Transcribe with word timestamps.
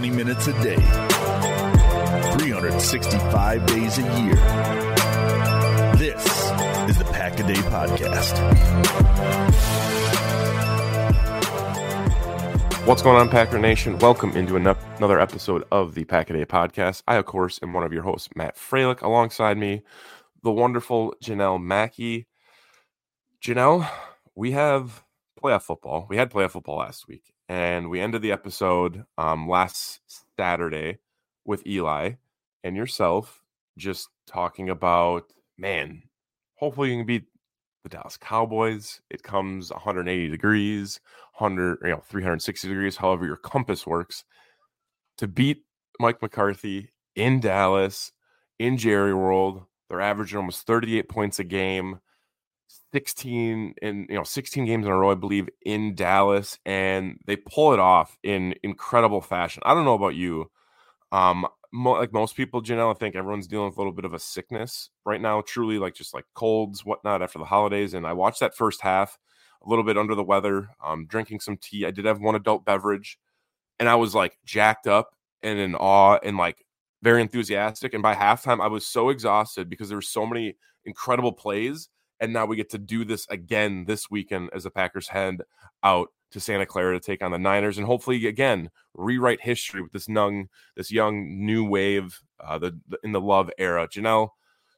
Twenty 0.00 0.16
minutes 0.16 0.46
a 0.46 0.52
day, 0.62 0.76
365 2.38 3.66
days 3.66 3.98
a 3.98 4.02
year. 4.22 4.34
This 5.96 6.24
is 6.88 6.96
the 6.96 7.04
Pack 7.12 7.38
a 7.38 7.42
Day 7.42 7.52
Podcast. 7.52 8.34
What's 12.86 13.02
going 13.02 13.18
on, 13.18 13.28
Packer 13.28 13.58
Nation? 13.58 13.98
Welcome 13.98 14.30
into 14.30 14.56
another 14.56 15.20
episode 15.20 15.64
of 15.70 15.94
the 15.94 16.04
Pack 16.04 16.30
a 16.30 16.32
Day 16.32 16.46
Podcast. 16.46 17.02
I, 17.06 17.16
of 17.16 17.26
course, 17.26 17.60
am 17.62 17.74
one 17.74 17.84
of 17.84 17.92
your 17.92 18.04
hosts, 18.04 18.30
Matt 18.34 18.56
Fralick. 18.56 19.02
Alongside 19.02 19.58
me, 19.58 19.82
the 20.42 20.50
wonderful 20.50 21.14
Janelle 21.22 21.62
Mackey. 21.62 22.26
Janelle, 23.44 23.86
we 24.34 24.52
have 24.52 25.04
playoff 25.38 25.64
football. 25.64 26.06
We 26.08 26.16
had 26.16 26.30
playoff 26.30 26.52
football 26.52 26.78
last 26.78 27.06
week, 27.06 27.34
and 27.50 27.90
we 27.90 28.00
ended 28.00 28.22
the 28.22 28.30
episode 28.30 29.04
um, 29.18 29.48
last 29.48 29.98
Saturday 30.38 30.98
with 31.44 31.66
Eli 31.66 32.12
and 32.62 32.76
yourself 32.76 33.42
just 33.76 34.08
talking 34.24 34.70
about, 34.70 35.24
man, 35.58 36.04
hopefully 36.54 36.90
you 36.90 36.98
can 36.98 37.06
beat 37.06 37.24
the 37.82 37.88
Dallas 37.88 38.16
Cowboys. 38.16 39.00
It 39.10 39.24
comes 39.24 39.72
180 39.72 40.28
degrees, 40.28 41.00
100, 41.38 41.78
you 41.82 41.90
know, 41.90 42.04
360 42.08 42.68
degrees, 42.68 42.96
however 42.96 43.26
your 43.26 43.36
compass 43.36 43.84
works, 43.84 44.22
to 45.18 45.26
beat 45.26 45.64
Mike 45.98 46.22
McCarthy 46.22 46.90
in 47.16 47.40
Dallas, 47.40 48.12
in 48.60 48.76
Jerry 48.76 49.12
World. 49.12 49.64
They're 49.88 50.00
averaging 50.00 50.36
almost 50.36 50.68
38 50.68 51.08
points 51.08 51.40
a 51.40 51.44
game. 51.44 51.98
16 52.92 53.74
in 53.82 54.06
you 54.08 54.16
know 54.16 54.22
16 54.22 54.64
games 54.64 54.86
in 54.86 54.92
a 54.92 54.96
row 54.96 55.10
i 55.10 55.14
believe 55.14 55.48
in 55.62 55.94
dallas 55.94 56.58
and 56.64 57.18
they 57.26 57.36
pull 57.36 57.72
it 57.72 57.80
off 57.80 58.16
in 58.22 58.54
incredible 58.62 59.20
fashion. 59.20 59.62
I 59.64 59.74
don't 59.74 59.84
know 59.84 59.94
about 59.94 60.14
you 60.14 60.50
um 61.12 61.46
mo- 61.72 61.92
like 61.92 62.12
most 62.12 62.36
people 62.36 62.62
janelle 62.62 62.90
i 62.90 62.98
think 62.98 63.16
everyone's 63.16 63.46
dealing 63.46 63.66
with 63.66 63.76
a 63.76 63.80
little 63.80 63.92
bit 63.92 64.04
of 64.04 64.14
a 64.14 64.18
sickness 64.18 64.90
right 65.04 65.20
now 65.20 65.42
truly 65.42 65.78
like 65.78 65.94
just 65.94 66.14
like 66.14 66.24
colds 66.34 66.84
whatnot 66.84 67.22
after 67.22 67.38
the 67.38 67.44
holidays 67.44 67.94
and 67.94 68.06
i 68.06 68.12
watched 68.12 68.40
that 68.40 68.56
first 68.56 68.80
half 68.80 69.18
a 69.64 69.68
little 69.68 69.84
bit 69.84 69.98
under 69.98 70.14
the 70.14 70.24
weather 70.24 70.70
um 70.84 71.06
drinking 71.06 71.40
some 71.40 71.56
tea. 71.56 71.84
I 71.84 71.90
did 71.90 72.04
have 72.04 72.20
one 72.20 72.34
adult 72.34 72.64
beverage 72.64 73.18
and 73.78 73.88
i 73.88 73.94
was 73.94 74.14
like 74.14 74.38
jacked 74.44 74.86
up 74.86 75.14
and 75.42 75.58
in 75.58 75.74
awe 75.74 76.18
and 76.22 76.36
like 76.36 76.64
very 77.02 77.22
enthusiastic 77.22 77.94
and 77.94 78.02
by 78.02 78.14
halftime 78.14 78.60
i 78.60 78.68
was 78.68 78.86
so 78.86 79.08
exhausted 79.08 79.68
because 79.68 79.88
there 79.88 79.98
were 79.98 80.02
so 80.02 80.26
many 80.26 80.56
incredible 80.84 81.32
plays 81.32 81.88
and 82.20 82.32
now 82.32 82.46
we 82.46 82.56
get 82.56 82.70
to 82.70 82.78
do 82.78 83.04
this 83.04 83.26
again 83.28 83.84
this 83.86 84.10
weekend 84.10 84.50
as 84.52 84.64
the 84.64 84.70
Packers 84.70 85.08
head 85.08 85.42
out 85.82 86.08
to 86.30 86.40
Santa 86.40 86.66
Clara 86.66 86.94
to 86.94 87.04
take 87.04 87.22
on 87.22 87.32
the 87.32 87.38
Niners 87.38 87.78
and 87.78 87.86
hopefully 87.86 88.26
again 88.26 88.70
rewrite 88.94 89.40
history 89.40 89.82
with 89.82 89.92
this 89.92 90.08
young 90.08 90.48
this 90.76 90.90
young 90.90 91.44
new 91.44 91.64
wave 91.64 92.20
uh, 92.38 92.58
the, 92.58 92.78
the 92.88 92.98
in 93.02 93.12
the 93.12 93.20
love 93.20 93.50
era. 93.58 93.88
Janelle, 93.88 94.30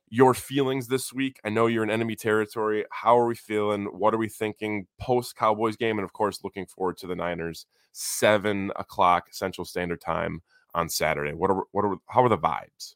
your 0.08 0.34
feelings 0.34 0.88
this 0.88 1.12
week? 1.12 1.41
I 1.44 1.48
know 1.48 1.66
you're 1.66 1.84
in 1.84 1.91
enemy 1.91 2.16
territory. 2.16 2.84
How 2.91 3.19
are 3.19 3.26
we 3.26 3.34
feeling? 3.34 3.86
What 3.86 4.14
are 4.14 4.19
we 4.19 4.28
thinking 4.28 4.86
post 4.98 5.36
Cowboys 5.36 5.76
game? 5.76 5.98
And 5.98 6.04
of 6.04 6.12
course, 6.12 6.44
looking 6.44 6.66
forward 6.66 6.97
to 6.98 7.06
the 7.06 7.16
Niners 7.16 7.66
seven 7.92 8.72
o'clock 8.76 9.28
Central 9.30 9.64
Standard 9.64 10.00
Time 10.00 10.42
on 10.74 10.88
Saturday. 10.88 11.32
What 11.32 11.50
are 11.50 11.64
what 11.72 11.84
are 11.84 11.97
how 12.06 12.24
are 12.24 12.28
the 12.28 12.38
vibes? 12.38 12.94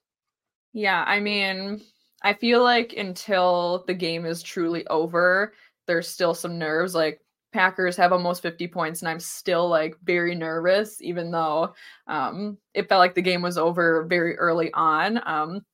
Yeah, 0.73 1.05
I 1.07 1.21
mean, 1.21 1.81
I 2.23 2.35
feel 2.35 2.63
like 2.63 2.95
until 2.95 3.85
the 3.87 3.95
game 3.95 4.25
is 4.27 4.43
truly 4.43 4.87
over, 4.89 5.53
there's 5.87 6.09
still 6.09 6.35
some 6.35 6.59
nerves. 6.59 6.95
Like 6.95 7.21
Packers 7.53 7.97
have 7.97 8.13
almost 8.13 8.43
50 8.43 8.69
points, 8.69 9.03
and 9.03 9.09
I'm 9.09 9.21
still 9.21 9.69
like 9.69 9.97
very 10.05 10.35
nervous, 10.35 11.01
even 11.03 11.31
though 11.31 11.75
um, 12.07 12.59
it 12.75 12.89
felt 12.89 13.01
like 13.01 13.15
the 13.15 13.23
game 13.23 13.43
was 13.43 13.59
over 13.59 14.05
very 14.05 14.37
early 14.39 14.73
on. 14.73 15.21
Um, 15.27 15.65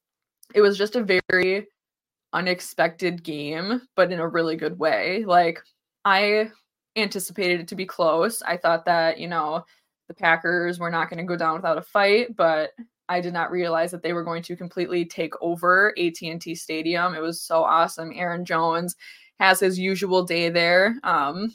it 0.54 0.60
was 0.60 0.78
just 0.78 0.96
a 0.96 1.22
very 1.30 1.66
unexpected 2.32 3.22
game, 3.22 3.82
but 3.96 4.12
in 4.12 4.20
a 4.20 4.28
really 4.28 4.56
good 4.56 4.78
way. 4.78 5.24
Like 5.24 5.60
I 6.04 6.50
anticipated 6.96 7.60
it 7.60 7.68
to 7.68 7.74
be 7.76 7.86
close. 7.86 8.42
I 8.42 8.56
thought 8.56 8.84
that, 8.86 9.18
you 9.18 9.28
know, 9.28 9.64
the 10.08 10.14
Packers 10.14 10.78
were 10.78 10.90
not 10.90 11.08
going 11.08 11.18
to 11.18 11.24
go 11.24 11.36
down 11.36 11.54
without 11.54 11.78
a 11.78 11.82
fight, 11.82 12.36
but 12.36 12.70
I 13.12 13.20
did 13.20 13.34
not 13.34 13.50
realize 13.50 13.90
that 13.90 14.02
they 14.02 14.14
were 14.14 14.24
going 14.24 14.42
to 14.44 14.56
completely 14.56 15.04
take 15.04 15.34
over 15.42 15.94
AT&T 15.98 16.54
Stadium. 16.54 17.14
It 17.14 17.20
was 17.20 17.42
so 17.42 17.62
awesome. 17.62 18.10
Aaron 18.14 18.44
Jones 18.44 18.96
has 19.38 19.60
his 19.60 19.78
usual 19.78 20.24
day 20.24 20.48
there. 20.48 20.96
Um, 21.04 21.54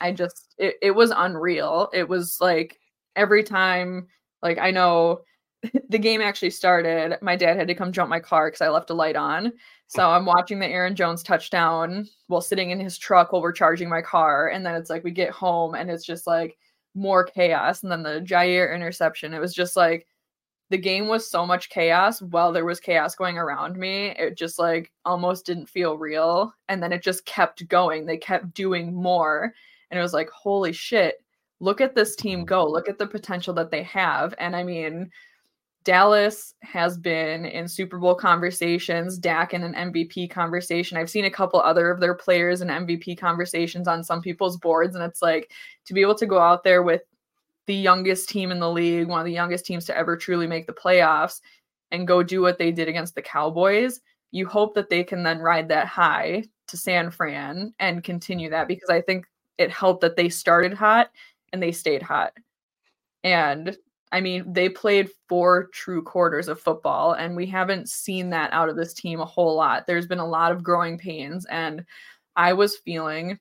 I 0.00 0.12
just 0.12 0.54
it, 0.58 0.74
it 0.82 0.90
was 0.90 1.10
unreal. 1.16 1.88
It 1.94 2.08
was 2.08 2.36
like 2.40 2.78
every 3.16 3.42
time 3.42 4.08
like 4.42 4.58
I 4.58 4.70
know 4.70 5.22
the 5.88 5.98
game 5.98 6.20
actually 6.20 6.50
started, 6.50 7.16
my 7.22 7.36
dad 7.36 7.56
had 7.56 7.68
to 7.68 7.74
come 7.74 7.92
jump 7.92 8.10
my 8.10 8.20
car 8.20 8.48
because 8.48 8.60
I 8.60 8.68
left 8.68 8.90
a 8.90 8.94
light 8.94 9.16
on. 9.16 9.52
So 9.86 10.10
I'm 10.10 10.26
watching 10.26 10.58
the 10.58 10.66
Aaron 10.66 10.96
Jones 10.96 11.22
touchdown 11.22 12.06
while 12.26 12.40
sitting 12.40 12.70
in 12.70 12.80
his 12.80 12.98
truck 12.98 13.32
while 13.32 13.40
we're 13.40 13.52
charging 13.52 13.88
my 13.88 14.02
car. 14.02 14.48
And 14.48 14.64
then 14.64 14.74
it's 14.74 14.90
like 14.90 15.04
we 15.04 15.10
get 15.10 15.30
home 15.30 15.74
and 15.74 15.90
it's 15.90 16.04
just 16.04 16.26
like 16.26 16.58
more 16.94 17.24
chaos. 17.24 17.82
And 17.82 17.92
then 17.92 18.02
the 18.02 18.20
Jaire 18.20 18.74
interception, 18.74 19.32
it 19.32 19.40
was 19.40 19.54
just 19.54 19.76
like 19.76 20.06
the 20.70 20.78
game 20.78 21.06
was 21.06 21.30
so 21.30 21.44
much 21.44 21.68
chaos 21.68 22.22
while 22.22 22.52
there 22.52 22.64
was 22.64 22.80
chaos 22.80 23.14
going 23.14 23.36
around 23.36 23.76
me. 23.76 24.14
It 24.18 24.38
just 24.38 24.58
like 24.58 24.90
almost 25.04 25.44
didn't 25.44 25.68
feel 25.68 25.98
real. 25.98 26.54
And 26.68 26.82
then 26.82 26.92
it 26.92 27.02
just 27.02 27.26
kept 27.26 27.68
going. 27.68 28.06
They 28.06 28.16
kept 28.16 28.54
doing 28.54 28.94
more. 28.94 29.52
And 29.90 29.98
it 29.98 30.02
was 30.02 30.14
like, 30.14 30.30
holy 30.30 30.72
shit, 30.72 31.16
look 31.60 31.80
at 31.80 31.94
this 31.94 32.16
team 32.16 32.40
mm-hmm. 32.40 32.46
go. 32.46 32.66
Look 32.66 32.88
at 32.88 32.98
the 32.98 33.06
potential 33.06 33.52
that 33.54 33.70
they 33.70 33.82
have. 33.82 34.34
And 34.38 34.56
I 34.56 34.64
mean, 34.64 35.10
Dallas 35.84 36.54
has 36.62 36.96
been 36.96 37.44
in 37.44 37.66
Super 37.66 37.98
Bowl 37.98 38.14
conversations, 38.14 39.18
Dak 39.18 39.52
in 39.52 39.64
an 39.64 39.92
MVP 39.92 40.30
conversation. 40.30 40.96
I've 40.96 41.10
seen 41.10 41.24
a 41.24 41.30
couple 41.30 41.60
other 41.60 41.90
of 41.90 42.00
their 42.00 42.14
players 42.14 42.60
in 42.60 42.68
MVP 42.68 43.18
conversations 43.18 43.88
on 43.88 44.04
some 44.04 44.22
people's 44.22 44.56
boards. 44.56 44.94
And 44.94 45.04
it's 45.04 45.22
like 45.22 45.50
to 45.86 45.94
be 45.94 46.00
able 46.00 46.14
to 46.14 46.26
go 46.26 46.38
out 46.38 46.62
there 46.62 46.82
with 46.82 47.02
the 47.66 47.74
youngest 47.74 48.28
team 48.28 48.50
in 48.50 48.58
the 48.58 48.70
league, 48.70 49.08
one 49.08 49.20
of 49.20 49.26
the 49.26 49.32
youngest 49.32 49.64
teams 49.64 49.84
to 49.86 49.96
ever 49.96 50.16
truly 50.16 50.46
make 50.46 50.66
the 50.66 50.72
playoffs, 50.72 51.40
and 51.90 52.08
go 52.08 52.22
do 52.22 52.40
what 52.40 52.58
they 52.58 52.72
did 52.72 52.88
against 52.88 53.14
the 53.14 53.22
Cowboys, 53.22 54.00
you 54.30 54.46
hope 54.46 54.74
that 54.74 54.88
they 54.88 55.04
can 55.04 55.22
then 55.22 55.38
ride 55.38 55.68
that 55.68 55.86
high 55.86 56.42
to 56.68 56.76
San 56.76 57.10
Fran 57.10 57.74
and 57.78 58.02
continue 58.02 58.50
that 58.50 58.66
because 58.66 58.88
I 58.88 59.00
think 59.02 59.26
it 59.58 59.70
helped 59.70 60.00
that 60.00 60.16
they 60.16 60.28
started 60.28 60.72
hot 60.72 61.10
and 61.52 61.62
they 61.62 61.70
stayed 61.70 62.02
hot. 62.02 62.32
And 63.22 63.76
I 64.10 64.20
mean, 64.20 64.52
they 64.52 64.68
played 64.68 65.10
four 65.28 65.68
true 65.72 66.02
quarters 66.02 66.48
of 66.48 66.60
football, 66.60 67.12
and 67.12 67.34
we 67.34 67.46
haven't 67.46 67.88
seen 67.88 68.28
that 68.30 68.52
out 68.52 68.68
of 68.68 68.76
this 68.76 68.92
team 68.92 69.20
a 69.20 69.24
whole 69.24 69.54
lot. 69.54 69.86
There's 69.86 70.06
been 70.06 70.18
a 70.18 70.26
lot 70.26 70.52
of 70.52 70.62
growing 70.62 70.98
pains, 70.98 71.46
and 71.46 71.84
I 72.36 72.52
was 72.52 72.76
feeling 72.76 73.38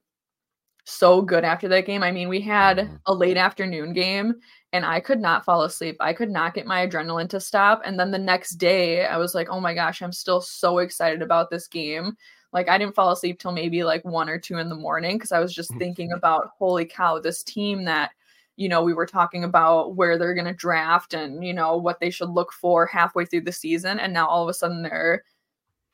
so 0.83 1.21
good 1.21 1.43
after 1.43 1.67
that 1.67 1.85
game. 1.85 2.03
I 2.03 2.11
mean, 2.11 2.29
we 2.29 2.41
had 2.41 2.77
mm-hmm. 2.77 2.95
a 3.05 3.13
late 3.13 3.37
afternoon 3.37 3.93
game, 3.93 4.35
and 4.73 4.85
I 4.85 4.99
could 4.99 5.19
not 5.19 5.45
fall 5.45 5.63
asleep. 5.63 5.97
I 5.99 6.13
could 6.13 6.29
not 6.29 6.53
get 6.53 6.65
my 6.65 6.87
adrenaline 6.87 7.29
to 7.29 7.39
stop. 7.39 7.81
And 7.85 7.99
then 7.99 8.11
the 8.11 8.17
next 8.17 8.55
day, 8.55 9.05
I 9.05 9.17
was 9.17 9.35
like, 9.35 9.49
oh 9.49 9.59
my 9.59 9.73
gosh, 9.73 10.01
I'm 10.01 10.13
still 10.13 10.41
so 10.41 10.79
excited 10.79 11.21
about 11.21 11.49
this 11.49 11.67
game. 11.67 12.15
Like, 12.53 12.67
I 12.67 12.77
didn't 12.77 12.95
fall 12.95 13.11
asleep 13.11 13.39
till 13.39 13.51
maybe 13.51 13.83
like 13.83 14.03
one 14.03 14.29
or 14.29 14.39
two 14.39 14.57
in 14.57 14.69
the 14.69 14.75
morning 14.75 15.17
because 15.17 15.31
I 15.31 15.39
was 15.39 15.53
just 15.53 15.73
thinking 15.77 16.11
about, 16.11 16.49
holy 16.57 16.85
cow, 16.85 17.19
this 17.19 17.43
team 17.43 17.85
that 17.85 18.11
you 18.57 18.69
know, 18.69 18.83
we 18.83 18.93
were 18.93 19.07
talking 19.07 19.43
about 19.43 19.95
where 19.95 20.17
they're 20.17 20.35
going 20.35 20.45
to 20.45 20.53
draft 20.53 21.15
and, 21.15 21.43
you 21.43 21.53
know, 21.53 21.77
what 21.77 21.99
they 21.99 22.11
should 22.11 22.29
look 22.29 22.51
for 22.51 22.85
halfway 22.85 23.25
through 23.25 23.41
the 23.41 23.51
season. 23.51 23.99
And 23.99 24.13
now 24.13 24.27
all 24.27 24.43
of 24.43 24.49
a 24.49 24.53
sudden 24.53 24.83
they're 24.83 25.23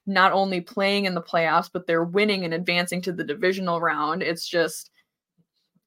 not 0.07 0.31
only 0.31 0.62
playing 0.62 1.06
in 1.06 1.13
the 1.13 1.21
playoffs, 1.21 1.69
but 1.71 1.86
they're 1.86 2.04
winning 2.04 2.45
and 2.45 2.54
advancing 2.54 3.01
to 3.01 3.12
the 3.12 3.24
divisional 3.24 3.81
round. 3.81 4.24
It's 4.24 4.48
just, 4.48 4.89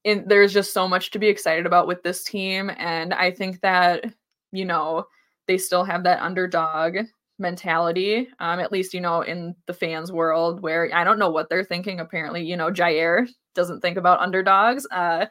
in, 0.04 0.24
there's 0.28 0.52
just 0.52 0.72
so 0.72 0.86
much 0.86 1.10
to 1.10 1.18
be 1.18 1.26
excited 1.28 1.66
about 1.66 1.86
with 1.86 2.02
this 2.02 2.22
team. 2.22 2.70
And 2.76 3.14
I 3.14 3.30
think 3.30 3.60
that, 3.62 4.04
you 4.52 4.66
know, 4.66 5.06
they 5.46 5.58
still 5.58 5.84
have 5.84 6.04
that 6.04 6.20
underdog 6.20 6.98
mentality, 7.38 8.28
um, 8.38 8.60
at 8.60 8.70
least, 8.70 8.92
you 8.92 9.00
know, 9.00 9.22
in 9.22 9.56
the 9.66 9.72
fans 9.72 10.12
world 10.12 10.60
where 10.60 10.90
I 10.94 11.02
don't 11.02 11.18
know 11.18 11.30
what 11.30 11.48
they're 11.48 11.64
thinking. 11.64 11.98
Apparently, 11.98 12.44
you 12.44 12.56
know, 12.56 12.70
Jaire 12.70 13.26
doesn't 13.54 13.80
think 13.80 13.96
about 13.96 14.20
underdogs. 14.20 14.86
Uh, 14.90 15.26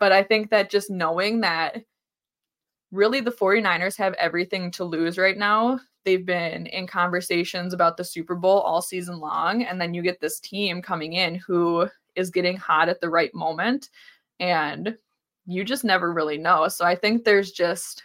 but 0.00 0.10
I 0.10 0.24
think 0.24 0.50
that 0.50 0.70
just 0.70 0.90
knowing 0.90 1.40
that 1.42 1.82
really 2.90 3.20
the 3.20 3.30
49ers 3.30 3.96
have 3.96 4.14
everything 4.14 4.70
to 4.72 4.84
lose 4.84 5.18
right 5.18 5.36
now. 5.36 5.80
They've 6.04 6.24
been 6.24 6.66
in 6.66 6.86
conversations 6.86 7.74
about 7.74 7.96
the 7.96 8.04
Super 8.04 8.34
Bowl 8.34 8.60
all 8.60 8.80
season 8.80 9.18
long. 9.18 9.64
And 9.64 9.80
then 9.80 9.94
you 9.94 10.02
get 10.02 10.20
this 10.20 10.40
team 10.40 10.80
coming 10.80 11.14
in 11.14 11.34
who 11.34 11.88
is 12.16 12.30
getting 12.30 12.56
hot 12.56 12.88
at 12.88 13.00
the 13.00 13.10
right 13.10 13.34
moment. 13.34 13.90
And 14.40 14.96
you 15.46 15.64
just 15.64 15.84
never 15.84 16.12
really 16.12 16.38
know. 16.38 16.68
So 16.68 16.84
I 16.84 16.94
think 16.94 17.24
there's 17.24 17.52
just 17.52 18.02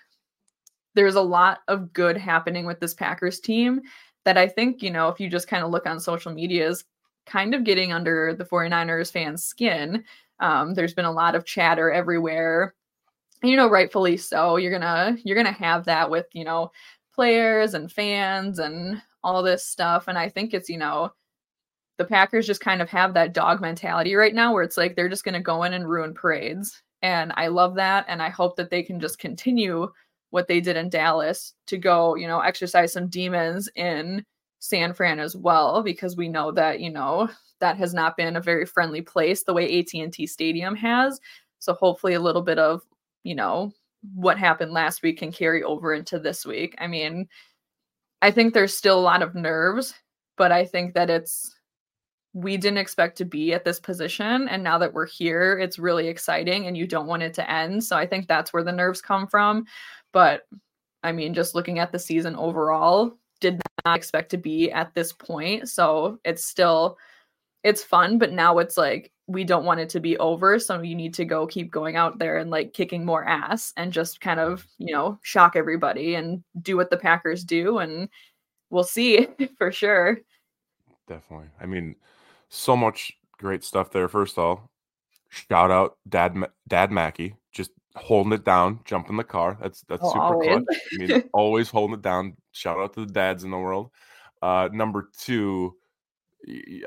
there's 0.96 1.16
a 1.16 1.22
lot 1.22 1.60
of 1.68 1.92
good 1.92 2.18
happening 2.18 2.66
with 2.66 2.80
this 2.80 2.94
Packers 2.94 3.40
team 3.40 3.82
that 4.26 4.38
I 4.38 4.48
think, 4.48 4.84
you 4.84 4.92
know, 4.92 5.10
if 5.10 5.20
you 5.20 5.28
just 5.28 5.48
kind 5.48 5.64
of 5.64 5.72
look 5.72 5.88
on 5.88 6.00
social 6.00 6.32
media 6.32 6.68
is 6.68 6.84
kind 7.26 7.56
of 7.56 7.64
getting 7.64 7.92
under 7.92 8.36
the 8.36 8.46
49ers 8.46 9.12
fans' 9.12 9.44
skin 9.44 10.04
um, 10.40 10.74
there's 10.74 10.94
been 10.94 11.06
a 11.06 11.12
lot 11.12 11.36
of 11.36 11.46
chatter 11.46 11.92
everywhere. 11.92 12.76
You 13.44 13.58
know, 13.58 13.70
rightfully 13.70 14.18
so. 14.18 14.56
You're 14.58 14.72
gonna 14.72 15.18
you're 15.24 15.36
gonna 15.36 15.52
have 15.52 15.86
that 15.86 16.10
with 16.10 16.28
you 16.34 16.46
know 16.46 16.72
players 17.14 17.74
and 17.74 17.92
fans 17.92 18.60
and 18.60 19.02
all 19.24 19.44
this 19.44 19.66
stuff. 19.66 20.08
And 20.08 20.18
I 20.18 20.30
think 20.30 20.54
it's 20.54 20.70
you 20.70 20.78
know 20.78 21.12
the 21.98 22.06
Packers 22.06 22.48
just 22.48 22.62
kind 22.62 22.82
of 22.82 22.90
have 22.90 23.14
that 23.14 23.34
dog 23.34 23.62
mentality 23.62 24.16
right 24.16 24.34
now 24.34 24.54
where 24.54 24.64
it's 24.64 24.78
like 24.78 24.96
they're 24.96 25.10
just 25.10 25.26
gonna 25.26 25.42
go 25.42 25.64
in 25.64 25.74
and 25.74 25.88
ruin 25.90 26.14
parades. 26.14 26.82
And 27.02 27.34
I 27.36 27.48
love 27.48 27.76
that. 27.76 28.06
And 28.08 28.22
I 28.22 28.30
hope 28.30 28.56
that 28.56 28.70
they 28.70 28.82
can 28.82 29.00
just 29.00 29.20
continue 29.20 29.92
what 30.32 30.48
they 30.48 30.62
did 30.62 30.78
in 30.78 30.90
Dallas 30.90 31.54
to 31.68 31.78
go, 31.78 32.16
you 32.16 32.28
know, 32.28 32.40
exercise 32.40 32.94
some 32.94 33.10
demons 33.10 33.70
in 33.76 34.26
San 34.60 34.94
Fran 34.94 35.20
as 35.20 35.36
well, 35.36 35.84
because 35.84 36.16
we 36.18 36.30
know 36.30 36.52
that, 36.54 36.80
you 36.80 36.90
know, 36.90 37.30
that 37.60 37.78
has 37.78 37.94
not 37.94 38.18
been 38.18 38.38
a 38.38 38.42
very 38.42 38.66
friendly 38.66 39.02
place 39.02 39.44
the 39.44 39.54
way 39.54 39.80
AT&T 39.80 40.26
Stadium 40.28 40.76
has. 40.76 41.20
So 41.60 41.74
hopefully 41.74 42.14
a 42.14 42.20
little 42.22 42.42
bit 42.42 42.58
of, 42.58 42.82
you 43.24 43.36
know, 43.36 43.74
what 44.14 44.38
happened 44.38 44.72
last 44.72 45.02
week 45.02 45.20
can 45.20 45.32
carry 45.32 45.64
over 45.64 45.94
into 45.94 46.20
this 46.20 46.46
week. 46.46 46.76
I 46.78 46.88
mean, 46.88 47.28
I 48.22 48.32
think 48.32 48.54
there's 48.54 48.76
still 48.76 49.00
a 49.00 49.02
lot 49.02 49.22
of 49.22 49.36
nerves, 49.36 49.94
but 50.38 50.52
I 50.52 50.66
think 50.66 50.94
that 50.94 51.10
it's 51.10 51.56
we 52.34 52.58
didn't 52.58 52.80
expect 52.80 53.18
to 53.18 53.26
be 53.26 53.54
at 53.54 53.64
this 53.64 53.80
position 53.80 54.48
and 54.48 54.64
now 54.64 54.80
that 54.80 54.92
we're 54.92 55.06
here, 55.06 55.60
it's 55.60 55.78
really 55.78 56.08
exciting 56.08 56.66
and 56.66 56.76
you 56.76 56.88
don't 56.88 57.06
want 57.06 57.22
it 57.22 57.34
to 57.36 57.52
end. 57.52 57.84
So 57.84 57.96
I 57.96 58.08
think 58.08 58.28
that's 58.28 58.52
where 58.52 58.64
the 58.64 58.72
nerves 58.72 59.02
come 59.02 59.28
from. 59.28 59.66
But 60.12 60.42
I 61.04 61.12
mean, 61.12 61.34
just 61.34 61.54
looking 61.54 61.80
at 61.80 61.92
the 61.92 62.00
season 62.00 62.36
overall, 62.36 63.18
did 63.40 63.62
not 63.86 63.98
expect 63.98 64.32
to 64.32 64.38
be 64.38 64.72
at 64.72 64.94
this 64.96 65.12
point. 65.14 65.70
So 65.70 66.18
it's 66.24 66.44
still 66.44 66.98
it's 67.64 67.84
fun, 67.84 68.18
but 68.18 68.32
now 68.32 68.60
it's 68.60 68.78
like 68.78 69.12
we 69.28 69.44
don't 69.44 69.66
want 69.66 69.80
it 69.80 69.90
to 69.90 70.00
be 70.00 70.18
over. 70.18 70.60
So 70.60 70.82
you 70.82 70.96
need 70.96 71.14
to 71.16 71.26
go 71.26 71.48
keep 71.48 71.72
going 71.72 71.96
out 71.96 72.20
there 72.20 72.38
and 72.38 72.50
like 72.52 72.74
kicking 72.74 73.06
more 73.06 73.24
ass 73.24 73.74
and 73.78 73.94
just 73.94 74.20
kind 74.20 74.40
of, 74.40 74.68
you 74.78 74.94
know, 74.94 75.18
shock 75.24 75.56
everybody 75.56 76.16
and 76.16 76.44
do 76.62 76.76
what 76.76 76.90
the 76.90 76.98
Packers 76.98 77.44
do. 77.44 77.78
And 77.78 78.10
we'll 78.70 78.84
see 78.84 79.28
for 79.58 79.72
sure. 79.72 80.20
Definitely. 81.08 81.48
I 81.60 81.66
mean, 81.66 81.96
so 82.50 82.76
much 82.76 83.14
great 83.38 83.64
stuff 83.64 83.92
there. 83.92 84.08
First 84.08 84.38
of 84.38 84.44
all, 84.44 84.72
shout 85.30 85.72
out 85.72 85.98
Dad 86.08 86.36
Dad 86.68 86.92
Mackey, 86.92 87.36
just 87.52 87.72
holding 87.96 88.34
it 88.34 88.44
down, 88.44 88.80
jumping 88.86 89.18
the 89.18 89.24
car. 89.24 89.58
That's 89.62 89.82
that's 89.84 90.02
oh, 90.04 90.10
super 90.10 90.22
always. 90.22 90.48
clutch. 90.48 90.78
I 90.94 90.98
mean, 90.98 91.30
always 91.34 91.70
holding 91.70 91.96
it 91.96 92.02
down. 92.02 92.36
Shout 92.52 92.80
out 92.80 92.94
to 92.94 93.06
the 93.06 93.12
dads 93.12 93.44
in 93.44 93.52
the 93.52 93.58
world. 93.58 93.92
Uh, 94.42 94.70
number 94.72 95.10
two, 95.18 95.76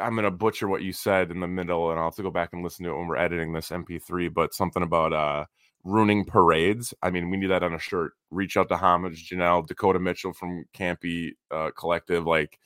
I'm 0.01 0.15
gonna 0.15 0.31
butcher 0.31 0.69
what 0.69 0.83
you 0.83 0.93
said 0.93 1.31
in 1.31 1.41
the 1.41 1.49
middle, 1.49 1.91
and 1.91 1.99
I'll 1.99 2.07
have 2.07 2.17
to 2.17 2.23
go 2.23 2.31
back 2.31 2.51
and 2.53 2.63
listen 2.63 2.85
to 2.85 2.91
it 2.91 2.99
when 2.99 3.09
we're 3.09 3.17
editing 3.17 3.53
this 3.53 3.71
MP3. 3.71 4.33
But 4.33 4.55
something 4.55 4.83
about 4.83 5.13
uh 5.13 5.45
ruining 5.87 6.25
parades. 6.25 6.93
I 7.03 7.11
mean, 7.11 7.31
we 7.31 7.37
need 7.37 7.51
that 7.51 7.63
on 7.63 7.73
a 7.73 7.79
shirt. 7.79 8.13
Reach 8.31 8.57
out 8.57 8.69
to 8.69 8.77
Homage, 8.77 9.31
Janelle, 9.31 9.67
Dakota 9.67 9.99
Mitchell 10.01 10.33
from 10.33 10.65
Campy 10.75 11.33
uh, 11.51 11.71
Collective. 11.79 12.27
Like 12.27 12.59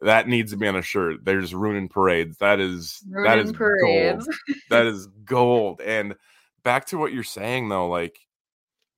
that 0.00 0.28
needs 0.28 0.52
to 0.52 0.56
be 0.56 0.68
on 0.68 0.76
a 0.76 0.82
shirt. 0.82 1.24
There's 1.24 1.54
ruining 1.54 1.88
parades. 1.88 2.38
That 2.38 2.60
is 2.60 3.02
ruining 3.08 3.30
that 3.30 3.38
is 3.38 3.52
parades. 3.52 4.26
gold. 4.26 4.58
that 4.70 4.86
is 4.86 5.06
gold. 5.24 5.80
And 5.80 6.14
back 6.62 6.86
to 6.86 6.98
what 6.98 7.12
you're 7.12 7.24
saying 7.24 7.68
though, 7.68 7.88
like 7.88 8.18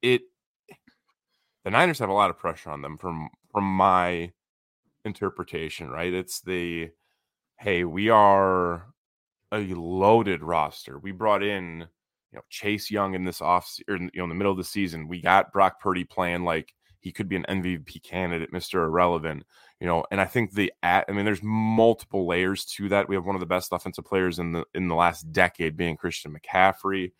it. 0.02 0.22
The 1.64 1.70
Niners 1.70 2.00
have 2.00 2.08
a 2.08 2.14
lot 2.14 2.30
of 2.30 2.38
pressure 2.38 2.70
on 2.70 2.82
them 2.82 2.98
from 2.98 3.30
from 3.52 3.64
my 3.64 4.32
interpretation, 5.04 5.90
right? 5.90 6.12
It's 6.12 6.40
the 6.40 6.90
hey, 7.62 7.84
we 7.84 8.10
are 8.10 8.92
a 9.52 9.60
loaded 9.60 10.42
roster. 10.42 10.98
We 10.98 11.12
brought 11.12 11.44
in, 11.44 11.86
you 12.32 12.36
know, 12.36 12.42
Chase 12.50 12.90
Young 12.90 13.14
in 13.14 13.24
this 13.24 13.40
off 13.40 13.78
or 13.88 13.96
you 13.96 14.10
know 14.14 14.24
in 14.24 14.28
the 14.28 14.34
middle 14.34 14.50
of 14.50 14.58
the 14.58 14.64
season. 14.64 15.06
We 15.06 15.20
got 15.20 15.52
Brock 15.52 15.80
Purdy 15.80 16.02
playing 16.02 16.44
like 16.44 16.74
he 16.98 17.12
could 17.12 17.28
be 17.28 17.36
an 17.36 17.46
MVP 17.48 18.02
candidate, 18.02 18.52
Mr. 18.52 18.84
Irrelevant, 18.84 19.44
you 19.80 19.86
know, 19.86 20.04
and 20.10 20.20
I 20.20 20.24
think 20.24 20.52
the 20.52 20.72
at 20.82 21.04
I 21.08 21.12
mean 21.12 21.24
there's 21.24 21.42
multiple 21.42 22.26
layers 22.26 22.64
to 22.76 22.88
that. 22.88 23.08
We 23.08 23.14
have 23.14 23.26
one 23.26 23.36
of 23.36 23.40
the 23.40 23.46
best 23.46 23.72
offensive 23.72 24.04
players 24.04 24.40
in 24.40 24.52
the 24.52 24.64
in 24.74 24.88
the 24.88 24.96
last 24.96 25.30
decade 25.32 25.76
being 25.76 25.96
Christian 25.96 26.34
McCaffrey. 26.34 27.12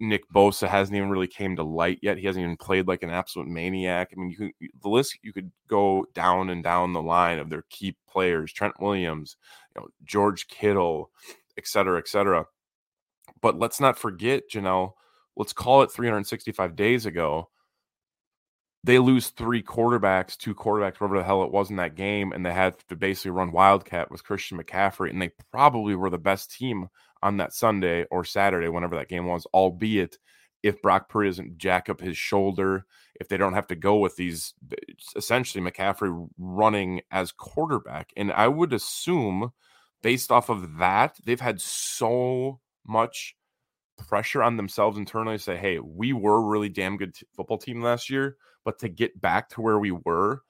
Nick 0.00 0.28
Bosa 0.30 0.68
hasn't 0.68 0.96
even 0.96 1.10
really 1.10 1.26
came 1.28 1.56
to 1.56 1.62
light 1.62 1.98
yet. 2.02 2.18
He 2.18 2.26
hasn't 2.26 2.42
even 2.44 2.56
played 2.56 2.88
like 2.88 3.02
an 3.02 3.10
absolute 3.10 3.48
maniac. 3.48 4.10
I 4.12 4.20
mean, 4.20 4.30
you 4.30 4.36
can 4.36 4.52
the 4.82 4.88
list 4.88 5.18
you 5.22 5.32
could 5.32 5.50
go 5.68 6.06
down 6.14 6.50
and 6.50 6.62
down 6.64 6.92
the 6.92 7.02
line 7.02 7.38
of 7.38 7.48
their 7.50 7.64
key 7.70 7.96
players: 8.08 8.52
Trent 8.52 8.80
Williams, 8.80 9.36
you 9.74 9.80
know, 9.80 9.88
George 10.04 10.48
Kittle, 10.48 11.10
et 11.56 11.66
cetera, 11.66 11.98
et 11.98 12.08
cetera. 12.08 12.46
But 13.40 13.58
let's 13.58 13.80
not 13.80 13.98
forget, 13.98 14.50
Janelle. 14.50 14.94
Let's 15.36 15.52
call 15.52 15.82
it 15.82 15.90
365 15.92 16.76
days 16.76 17.06
ago. 17.06 17.50
they 18.84 18.98
lose 18.98 19.28
three 19.30 19.62
quarterbacks, 19.62 20.36
two 20.36 20.54
quarterbacks, 20.54 21.00
whatever 21.00 21.16
the 21.18 21.24
hell 21.24 21.42
it 21.42 21.50
was 21.50 21.70
in 21.70 21.76
that 21.76 21.94
game, 21.94 22.32
and 22.32 22.44
they 22.44 22.52
had 22.52 22.76
to 22.88 22.96
basically 22.96 23.30
run 23.30 23.50
Wildcat 23.50 24.10
with 24.10 24.24
Christian 24.24 24.58
McCaffrey, 24.58 25.08
and 25.10 25.20
they 25.22 25.30
probably 25.50 25.94
were 25.94 26.10
the 26.10 26.18
best 26.18 26.50
team 26.52 26.88
on 27.24 27.38
that 27.38 27.52
Sunday 27.52 28.04
or 28.12 28.24
Saturday, 28.24 28.68
whenever 28.68 28.94
that 28.94 29.08
game 29.08 29.26
was, 29.26 29.46
albeit 29.52 30.18
if 30.62 30.80
Brock 30.80 31.08
Purdy 31.08 31.30
doesn't 31.30 31.58
jack 31.58 31.88
up 31.88 32.00
his 32.00 32.16
shoulder, 32.16 32.86
if 33.20 33.28
they 33.28 33.36
don't 33.36 33.54
have 33.54 33.66
to 33.68 33.74
go 33.74 33.96
with 33.96 34.16
these 34.16 34.54
essentially 35.16 35.62
McCaffrey 35.62 36.28
running 36.38 37.00
as 37.10 37.32
quarterback. 37.32 38.12
And 38.16 38.32
I 38.32 38.48
would 38.48 38.72
assume, 38.72 39.52
based 40.02 40.30
off 40.30 40.48
of 40.48 40.78
that, 40.78 41.18
they've 41.24 41.40
had 41.40 41.60
so 41.60 42.60
much 42.86 43.34
pressure 43.96 44.42
on 44.42 44.56
themselves 44.56 44.98
internally 44.98 45.38
to 45.38 45.42
say, 45.42 45.56
hey, 45.56 45.78
we 45.78 46.12
were 46.12 46.36
a 46.36 46.46
really 46.46 46.68
damn 46.68 46.96
good 46.96 47.14
t- 47.14 47.26
football 47.34 47.58
team 47.58 47.82
last 47.82 48.10
year, 48.10 48.36
but 48.64 48.78
to 48.80 48.88
get 48.88 49.20
back 49.20 49.48
to 49.50 49.60
where 49.60 49.78
we 49.78 49.92
were, 49.92 50.42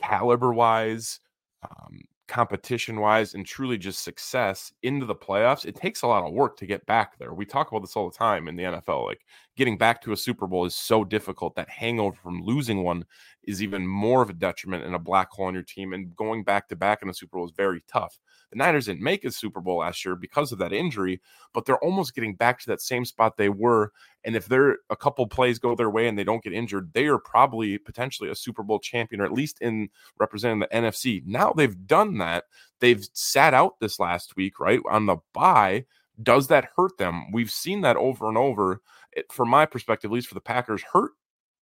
caliber 0.00 0.52
wise, 0.52 1.20
um, 1.62 2.02
competition 2.28 3.00
wise, 3.00 3.34
and 3.34 3.46
truly 3.46 3.78
just 3.78 4.02
success 4.02 4.72
into 4.82 5.06
the 5.06 5.14
playoffs, 5.14 5.64
it 5.66 5.76
takes 5.76 6.02
a 6.02 6.06
lot 6.06 6.24
of 6.26 6.32
work 6.32 6.56
to 6.58 6.66
get 6.66 6.84
back 6.86 7.18
there. 7.18 7.34
We 7.34 7.46
talk 7.46 7.70
about 7.70 7.80
this 7.82 7.96
all 7.96 8.10
the 8.10 8.16
time 8.16 8.48
in 8.48 8.56
the 8.56 8.64
NFL. 8.64 9.04
Like 9.06 9.20
getting 9.56 9.78
back 9.78 10.02
to 10.02 10.12
a 10.12 10.16
Super 10.16 10.46
Bowl 10.46 10.66
is 10.66 10.74
so 10.74 11.04
difficult. 11.04 11.54
That 11.56 11.68
hangover 11.68 12.16
from 12.22 12.42
losing 12.42 12.84
one 12.84 13.04
is 13.44 13.62
even 13.62 13.86
more 13.86 14.22
of 14.22 14.30
a 14.30 14.34
detriment 14.34 14.84
and 14.84 14.94
a 14.94 14.98
black 14.98 15.30
hole 15.30 15.46
on 15.46 15.54
your 15.54 15.62
team. 15.62 15.92
And 15.92 16.14
going 16.14 16.44
back 16.44 16.68
to 16.68 16.76
back 16.76 17.02
in 17.02 17.08
a 17.08 17.14
Super 17.14 17.38
Bowl 17.38 17.46
is 17.46 17.52
very 17.56 17.82
tough. 17.88 18.18
The 18.50 18.58
Niners 18.58 18.86
didn't 18.86 19.02
make 19.02 19.24
a 19.24 19.30
Super 19.30 19.60
Bowl 19.60 19.78
last 19.78 20.04
year 20.04 20.14
because 20.14 20.52
of 20.52 20.58
that 20.58 20.72
injury, 20.72 21.20
but 21.52 21.64
they're 21.64 21.82
almost 21.82 22.14
getting 22.14 22.34
back 22.34 22.60
to 22.60 22.66
that 22.68 22.80
same 22.80 23.04
spot 23.04 23.36
they 23.36 23.48
were. 23.48 23.92
And 24.24 24.36
if 24.36 24.46
they're 24.46 24.78
a 24.90 24.96
couple 24.96 25.26
plays 25.26 25.58
go 25.58 25.74
their 25.74 25.90
way 25.90 26.06
and 26.06 26.18
they 26.18 26.24
don't 26.24 26.44
get 26.44 26.52
injured, 26.52 26.92
they 26.92 27.06
are 27.06 27.18
probably 27.18 27.78
potentially 27.78 28.30
a 28.30 28.34
Super 28.34 28.62
Bowl 28.62 28.78
champion, 28.78 29.20
or 29.20 29.24
at 29.24 29.32
least 29.32 29.60
in 29.62 29.88
representing 30.18 30.60
the 30.60 30.68
NFC. 30.68 31.24
Now 31.26 31.52
they've 31.52 31.86
done 31.86 32.18
that. 32.18 32.44
They've 32.80 33.06
sat 33.14 33.54
out 33.54 33.80
this 33.80 33.98
last 33.98 34.36
week, 34.36 34.60
right? 34.60 34.80
On 34.88 35.06
the 35.06 35.16
bye. 35.32 35.86
Does 36.22 36.46
that 36.48 36.70
hurt 36.76 36.96
them? 36.96 37.30
We've 37.32 37.50
seen 37.50 37.82
that 37.82 37.96
over 37.96 38.28
and 38.28 38.38
over. 38.38 38.80
It, 39.16 39.32
from 39.32 39.48
my 39.48 39.66
perspective, 39.66 40.10
at 40.10 40.14
least 40.14 40.28
for 40.28 40.34
the 40.34 40.40
Packers, 40.40 40.82
hurt 40.82 41.12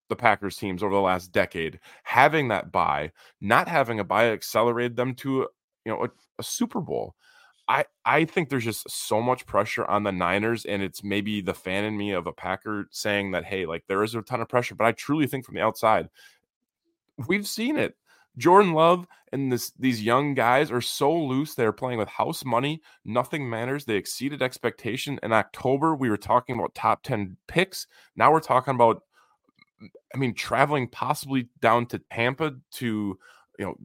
the 0.08 0.16
Packers 0.16 0.56
teams 0.56 0.82
over 0.82 0.94
the 0.94 1.00
last 1.00 1.32
decade. 1.32 1.80
Having 2.02 2.48
that 2.48 2.72
bye, 2.72 3.12
not 3.40 3.68
having 3.68 4.00
a 4.00 4.04
bye, 4.04 4.30
accelerated 4.30 4.96
them 4.96 5.14
to 5.16 5.28
you 5.84 5.92
know 5.92 6.04
a, 6.04 6.10
a 6.38 6.42
Super 6.42 6.80
Bowl. 6.80 7.14
I 7.68 7.84
I 8.04 8.24
think 8.26 8.48
there's 8.48 8.64
just 8.64 8.90
so 8.90 9.22
much 9.22 9.46
pressure 9.46 9.86
on 9.86 10.02
the 10.02 10.12
Niners, 10.12 10.64
and 10.66 10.82
it's 10.82 11.02
maybe 11.02 11.40
the 11.40 11.54
fan 11.54 11.84
in 11.84 11.96
me 11.96 12.12
of 12.12 12.26
a 12.26 12.32
Packer 12.32 12.88
saying 12.90 13.30
that, 13.32 13.44
hey, 13.44 13.66
like 13.66 13.84
there 13.88 14.02
is 14.02 14.14
a 14.14 14.22
ton 14.22 14.40
of 14.40 14.48
pressure, 14.48 14.74
but 14.74 14.86
I 14.86 14.92
truly 14.92 15.26
think 15.26 15.46
from 15.46 15.54
the 15.54 15.62
outside, 15.62 16.08
we've 17.28 17.46
seen 17.46 17.76
it. 17.76 17.96
Jordan 18.36 18.72
Love 18.72 19.06
and 19.32 19.50
this 19.52 19.72
these 19.78 20.02
young 20.02 20.34
guys 20.34 20.70
are 20.70 20.80
so 20.80 21.12
loose. 21.12 21.54
They're 21.54 21.72
playing 21.72 21.98
with 21.98 22.08
house 22.08 22.44
money. 22.44 22.82
Nothing 23.04 23.48
matters. 23.48 23.84
They 23.84 23.96
exceeded 23.96 24.42
expectation. 24.42 25.18
In 25.22 25.32
October, 25.32 25.94
we 25.94 26.10
were 26.10 26.16
talking 26.16 26.56
about 26.56 26.74
top 26.74 27.02
10 27.02 27.36
picks. 27.46 27.86
Now 28.16 28.32
we're 28.32 28.40
talking 28.40 28.74
about 28.74 29.02
I 30.14 30.18
mean, 30.18 30.34
traveling 30.34 30.88
possibly 30.88 31.48
down 31.60 31.86
to 31.86 31.98
Tampa 31.98 32.54
to, 32.74 33.18
you 33.58 33.64
know, 33.64 33.76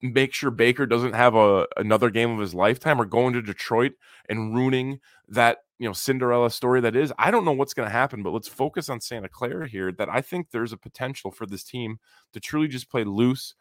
make 0.00 0.32
sure 0.32 0.50
Baker 0.50 0.86
doesn't 0.86 1.14
have 1.14 1.34
a 1.34 1.66
another 1.76 2.10
game 2.10 2.30
of 2.30 2.38
his 2.38 2.54
lifetime 2.54 3.00
or 3.00 3.04
going 3.04 3.32
to 3.34 3.42
Detroit 3.42 3.92
and 4.28 4.54
ruining 4.54 5.00
that 5.28 5.58
you 5.78 5.88
know 5.88 5.92
Cinderella 5.92 6.50
story 6.50 6.80
that 6.80 6.96
is. 6.96 7.12
I 7.18 7.30
don't 7.30 7.44
know 7.44 7.52
what's 7.52 7.74
going 7.74 7.88
to 7.88 7.92
happen, 7.92 8.22
but 8.22 8.32
let's 8.32 8.48
focus 8.48 8.88
on 8.88 9.00
Santa 9.00 9.28
Clara 9.28 9.68
here. 9.68 9.92
That 9.92 10.08
I 10.08 10.20
think 10.20 10.50
there's 10.50 10.72
a 10.72 10.76
potential 10.76 11.30
for 11.30 11.46
this 11.46 11.64
team 11.64 11.98
to 12.32 12.40
truly 12.40 12.68
just 12.68 12.90
play 12.90 13.04
loose, 13.04 13.54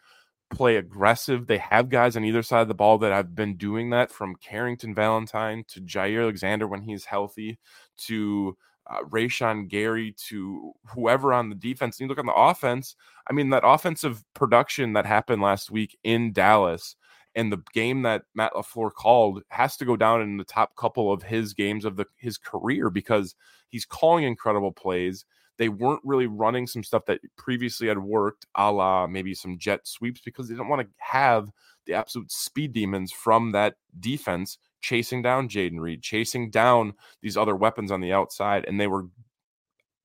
play 0.49 0.77
aggressive. 0.77 1.47
They 1.47 1.57
have 1.57 1.89
guys 1.89 2.15
on 2.15 2.23
either 2.23 2.43
side 2.43 2.61
of 2.61 2.67
the 2.67 2.73
ball 2.73 2.97
that 2.99 3.11
have 3.11 3.35
been 3.35 3.57
doing 3.57 3.89
that 3.91 4.11
from 4.11 4.35
Carrington 4.35 4.93
Valentine 4.93 5.63
to 5.69 5.81
Jaire 5.81 6.23
Alexander 6.23 6.67
when 6.67 6.81
he's 6.81 7.05
healthy 7.05 7.59
to 8.05 8.57
uh, 8.89 9.01
Rashan 9.09 9.67
Gary 9.67 10.15
to 10.27 10.71
whoever 10.93 11.33
on 11.33 11.49
the 11.49 11.55
defense. 11.55 11.99
And 11.99 12.05
you 12.05 12.09
look 12.09 12.19
on 12.19 12.25
the 12.25 12.33
offense, 12.33 12.95
I 13.29 13.33
mean, 13.33 13.49
that 13.49 13.63
offensive 13.65 14.23
production 14.33 14.93
that 14.93 15.05
happened 15.05 15.41
last 15.41 15.69
week 15.69 15.97
in 16.03 16.31
Dallas 16.31 16.95
and 17.35 17.51
the 17.51 17.61
game 17.73 18.01
that 18.01 18.23
Matt 18.33 18.53
LaFleur 18.53 18.91
called 18.91 19.43
has 19.49 19.77
to 19.77 19.85
go 19.85 19.95
down 19.95 20.21
in 20.21 20.37
the 20.37 20.43
top 20.43 20.75
couple 20.75 21.11
of 21.11 21.23
his 21.23 21.53
games 21.53 21.85
of 21.85 21.95
the 21.95 22.05
his 22.17 22.37
career 22.37 22.89
because 22.89 23.35
he's 23.69 23.85
calling 23.85 24.23
incredible 24.23 24.71
plays. 24.71 25.25
They 25.57 25.69
weren't 25.69 26.01
really 26.03 26.27
running 26.27 26.67
some 26.67 26.83
stuff 26.83 27.05
that 27.05 27.19
previously 27.37 27.87
had 27.87 27.99
worked, 27.99 28.45
a 28.55 28.71
la 28.71 29.07
maybe 29.07 29.33
some 29.33 29.57
jet 29.57 29.87
sweeps, 29.87 30.21
because 30.21 30.47
they 30.47 30.55
didn't 30.55 30.69
want 30.69 30.81
to 30.81 30.87
have 30.97 31.49
the 31.85 31.93
absolute 31.93 32.31
speed 32.31 32.73
demons 32.73 33.11
from 33.11 33.51
that 33.53 33.75
defense 33.99 34.57
chasing 34.81 35.21
down 35.21 35.49
Jayden 35.49 35.79
Reed, 35.79 36.01
chasing 36.01 36.49
down 36.49 36.93
these 37.21 37.37
other 37.37 37.55
weapons 37.55 37.91
on 37.91 38.01
the 38.01 38.13
outside, 38.13 38.65
and 38.65 38.79
they 38.79 38.87
were 38.87 39.07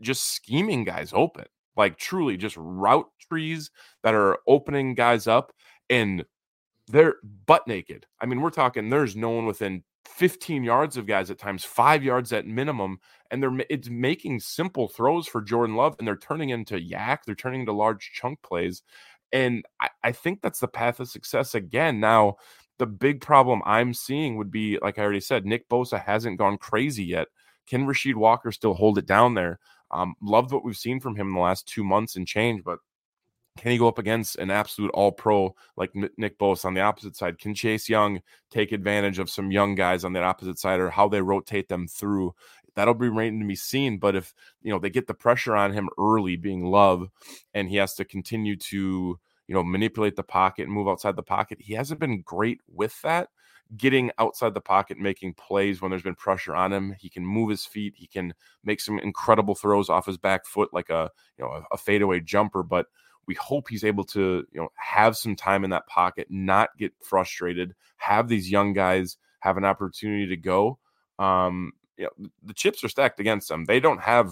just 0.00 0.34
scheming 0.34 0.84
guys 0.84 1.12
open, 1.14 1.44
like 1.76 1.96
truly 1.98 2.36
just 2.36 2.56
route 2.56 3.08
trees 3.20 3.70
that 4.02 4.14
are 4.14 4.38
opening 4.46 4.94
guys 4.94 5.26
up, 5.26 5.52
and 5.90 6.24
they're 6.88 7.16
butt 7.46 7.66
naked. 7.68 8.06
I 8.20 8.26
mean, 8.26 8.40
we're 8.40 8.50
talking 8.50 8.90
there's 8.90 9.16
no 9.16 9.30
one 9.30 9.46
within 9.46 9.84
15 10.06 10.64
yards 10.64 10.96
of 10.96 11.06
guys 11.06 11.30
at 11.30 11.38
times, 11.38 11.64
five 11.64 12.02
yards 12.02 12.32
at 12.32 12.46
minimum, 12.46 12.98
and 13.30 13.42
they're 13.42 13.64
it's 13.70 13.88
making 13.88 14.40
simple 14.40 14.88
throws 14.88 15.26
for 15.26 15.40
Jordan 15.40 15.76
Love, 15.76 15.96
and 15.98 16.06
they're 16.06 16.16
turning 16.16 16.50
into 16.50 16.76
YAC, 16.76 17.18
they're 17.24 17.34
turning 17.34 17.60
into 17.60 17.72
large 17.72 18.12
chunk 18.14 18.42
plays. 18.42 18.82
And 19.32 19.64
I, 19.80 19.88
I 20.04 20.12
think 20.12 20.42
that's 20.42 20.60
the 20.60 20.68
path 20.68 21.00
of 21.00 21.08
success 21.08 21.54
again. 21.54 22.00
Now, 22.00 22.36
the 22.78 22.86
big 22.86 23.20
problem 23.20 23.62
I'm 23.64 23.94
seeing 23.94 24.36
would 24.36 24.50
be, 24.50 24.78
like 24.82 24.98
I 24.98 25.02
already 25.02 25.20
said, 25.20 25.46
Nick 25.46 25.68
Bosa 25.68 26.02
hasn't 26.02 26.38
gone 26.38 26.58
crazy 26.58 27.04
yet. 27.04 27.28
Can 27.66 27.86
Rasheed 27.86 28.16
Walker 28.16 28.52
still 28.52 28.74
hold 28.74 28.98
it 28.98 29.06
down 29.06 29.34
there? 29.34 29.58
Um, 29.90 30.14
loved 30.20 30.52
what 30.52 30.64
we've 30.64 30.76
seen 30.76 31.00
from 31.00 31.16
him 31.16 31.28
in 31.28 31.34
the 31.34 31.40
last 31.40 31.68
two 31.68 31.84
months 31.84 32.16
and 32.16 32.26
change, 32.26 32.64
but 32.64 32.78
can 33.58 33.70
he 33.70 33.78
go 33.78 33.88
up 33.88 33.98
against 33.98 34.36
an 34.36 34.50
absolute 34.50 34.90
all 34.92 35.12
pro 35.12 35.54
like 35.76 35.90
Nick 35.94 36.38
Bosa 36.38 36.66
on 36.66 36.74
the 36.74 36.80
opposite 36.80 37.16
side? 37.16 37.38
Can 37.38 37.54
Chase 37.54 37.88
Young 37.88 38.20
take 38.50 38.72
advantage 38.72 39.18
of 39.18 39.30
some 39.30 39.50
young 39.50 39.74
guys 39.74 40.04
on 40.04 40.12
that 40.14 40.22
opposite 40.22 40.58
side 40.58 40.80
or 40.80 40.90
how 40.90 41.08
they 41.08 41.20
rotate 41.20 41.68
them 41.68 41.86
through? 41.86 42.34
That'll 42.74 42.94
be 42.94 43.08
remaining 43.08 43.40
to 43.40 43.46
be 43.46 43.56
seen. 43.56 43.98
But 43.98 44.16
if 44.16 44.32
you 44.62 44.72
know 44.72 44.78
they 44.78 44.90
get 44.90 45.06
the 45.06 45.14
pressure 45.14 45.54
on 45.54 45.72
him 45.72 45.90
early, 45.98 46.36
being 46.36 46.64
love, 46.64 47.08
and 47.52 47.68
he 47.68 47.76
has 47.76 47.94
to 47.94 48.04
continue 48.04 48.56
to 48.56 49.18
you 49.52 49.54
know, 49.54 49.62
manipulate 49.62 50.16
the 50.16 50.22
pocket 50.22 50.62
and 50.62 50.72
move 50.72 50.88
outside 50.88 51.16
the 51.16 51.22
pocket. 51.22 51.58
He 51.60 51.74
hasn't 51.74 52.00
been 52.00 52.22
great 52.22 52.60
with 52.72 53.00
that. 53.02 53.28
Getting 53.76 54.10
outside 54.18 54.54
the 54.54 54.60
pocket, 54.60 54.98
making 54.98 55.34
plays 55.34 55.80
when 55.80 55.90
there's 55.90 56.02
been 56.02 56.14
pressure 56.14 56.54
on 56.54 56.72
him. 56.72 56.94
He 56.98 57.08
can 57.08 57.24
move 57.24 57.50
his 57.50 57.64
feet. 57.64 57.94
He 57.96 58.06
can 58.06 58.34
make 58.64 58.80
some 58.80 58.98
incredible 58.98 59.54
throws 59.54 59.88
off 59.88 60.06
his 60.06 60.18
back 60.18 60.46
foot, 60.46 60.70
like 60.72 60.90
a 60.90 61.10
you 61.38 61.44
know 61.44 61.50
a, 61.50 61.64
a 61.72 61.76
fadeaway 61.78 62.20
jumper. 62.20 62.62
But 62.62 62.86
we 63.26 63.34
hope 63.34 63.68
he's 63.68 63.84
able 63.84 64.04
to 64.04 64.44
you 64.52 64.60
know 64.60 64.68
have 64.76 65.16
some 65.16 65.36
time 65.36 65.64
in 65.64 65.70
that 65.70 65.86
pocket, 65.86 66.26
not 66.30 66.70
get 66.78 66.92
frustrated, 67.02 67.74
have 67.96 68.28
these 68.28 68.50
young 68.50 68.72
guys 68.72 69.16
have 69.40 69.56
an 69.56 69.64
opportunity 69.64 70.26
to 70.28 70.36
go. 70.36 70.78
Um, 71.18 71.72
you 71.96 72.04
know, 72.04 72.28
the 72.44 72.54
chips 72.54 72.82
are 72.84 72.88
stacked 72.88 73.20
against 73.20 73.48
them. 73.48 73.64
They 73.64 73.80
don't 73.80 74.00
have 74.00 74.30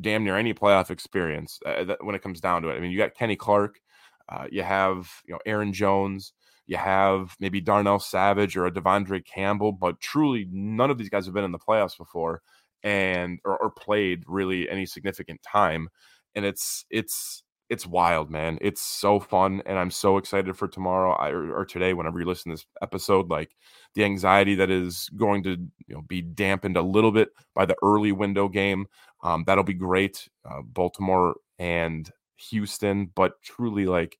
damn 0.00 0.24
near 0.24 0.36
any 0.36 0.52
playoff 0.52 0.90
experience 0.90 1.58
uh, 1.64 1.94
when 2.00 2.14
it 2.14 2.22
comes 2.22 2.40
down 2.40 2.62
to 2.62 2.68
it. 2.68 2.76
I 2.76 2.80
mean, 2.80 2.90
you 2.90 2.98
got 2.98 3.14
Kenny 3.14 3.36
Clark, 3.36 3.80
uh, 4.28 4.46
you 4.50 4.62
have 4.62 5.10
you 5.26 5.32
know 5.32 5.40
Aaron 5.46 5.72
Jones, 5.72 6.32
you 6.66 6.76
have 6.76 7.36
maybe 7.38 7.60
Darnell 7.60 8.00
Savage 8.00 8.56
or 8.56 8.66
a 8.66 8.70
De'Vondre 8.70 9.24
Campbell, 9.24 9.72
but 9.72 10.00
truly 10.00 10.48
none 10.50 10.90
of 10.90 10.98
these 10.98 11.08
guys 11.08 11.24
have 11.26 11.34
been 11.34 11.44
in 11.44 11.52
the 11.52 11.58
playoffs 11.58 11.96
before 11.96 12.42
and 12.82 13.38
or, 13.44 13.56
or 13.56 13.70
played 13.70 14.24
really 14.26 14.68
any 14.68 14.86
significant 14.86 15.42
time. 15.42 15.88
And 16.34 16.44
it's 16.44 16.84
it's 16.90 17.42
it's 17.68 17.86
wild, 17.86 18.30
man. 18.30 18.58
It's 18.60 18.80
so 18.80 19.18
fun, 19.18 19.62
and 19.66 19.78
I'm 19.78 19.90
so 19.90 20.18
excited 20.18 20.56
for 20.56 20.68
tomorrow 20.68 21.12
or, 21.12 21.60
or, 21.60 21.64
today. 21.64 21.94
Whenever 21.94 22.20
you 22.20 22.26
listen 22.26 22.50
to 22.50 22.56
this 22.56 22.66
episode, 22.80 23.28
like 23.28 23.56
the 23.94 24.04
anxiety 24.04 24.54
that 24.56 24.70
is 24.70 25.08
going 25.16 25.42
to 25.44 25.50
you 25.86 25.94
know 25.94 26.02
be 26.02 26.22
dampened 26.22 26.76
a 26.76 26.82
little 26.82 27.10
bit 27.10 27.30
by 27.54 27.66
the 27.66 27.76
early 27.82 28.12
window 28.12 28.48
game. 28.48 28.86
Um, 29.22 29.44
that'll 29.46 29.64
be 29.64 29.74
great. 29.74 30.28
Uh, 30.48 30.62
Baltimore 30.62 31.36
and 31.58 32.10
Houston, 32.50 33.10
but 33.14 33.42
truly 33.42 33.86
like 33.86 34.16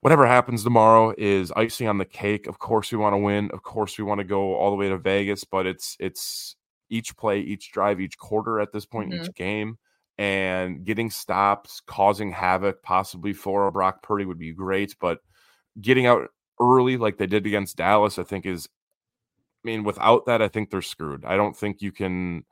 whatever 0.00 0.26
happens 0.26 0.64
tomorrow 0.64 1.14
is 1.18 1.52
icing 1.52 1.88
on 1.88 1.98
the 1.98 2.04
cake. 2.04 2.46
Of 2.46 2.58
course 2.58 2.90
we 2.90 2.98
want 2.98 3.12
to 3.12 3.18
win. 3.18 3.50
Of 3.52 3.62
course 3.62 3.98
we 3.98 4.04
want 4.04 4.20
to 4.20 4.24
go 4.24 4.54
all 4.54 4.70
the 4.70 4.76
way 4.76 4.88
to 4.88 4.96
Vegas, 4.96 5.44
but 5.44 5.66
it's 5.66 5.96
it's 6.00 6.56
each 6.88 7.16
play, 7.18 7.40
each 7.40 7.70
drive, 7.72 8.00
each 8.00 8.16
quarter 8.16 8.60
at 8.60 8.72
this 8.72 8.86
point, 8.86 9.10
mm-hmm. 9.10 9.24
each 9.24 9.34
game 9.34 9.76
and 10.18 10.84
getting 10.84 11.10
stops, 11.10 11.80
causing 11.86 12.30
havoc 12.32 12.82
possibly 12.82 13.32
for 13.32 13.66
a 13.66 13.72
Brock 13.72 14.02
Purdy 14.02 14.24
would 14.24 14.38
be 14.38 14.52
great, 14.52 14.94
but 15.00 15.18
getting 15.80 16.06
out 16.06 16.28
early 16.60 16.96
like 16.96 17.18
they 17.18 17.26
did 17.26 17.46
against 17.46 17.76
Dallas 17.76 18.16
I 18.16 18.22
think 18.22 18.46
is 18.46 18.68
I 19.64 19.68
mean 19.68 19.82
without 19.82 20.26
that 20.26 20.40
I 20.42 20.48
think 20.48 20.70
they're 20.70 20.82
screwed. 20.82 21.24
I 21.24 21.36
don't 21.36 21.56
think 21.56 21.82
you 21.82 21.90
can 21.92 22.44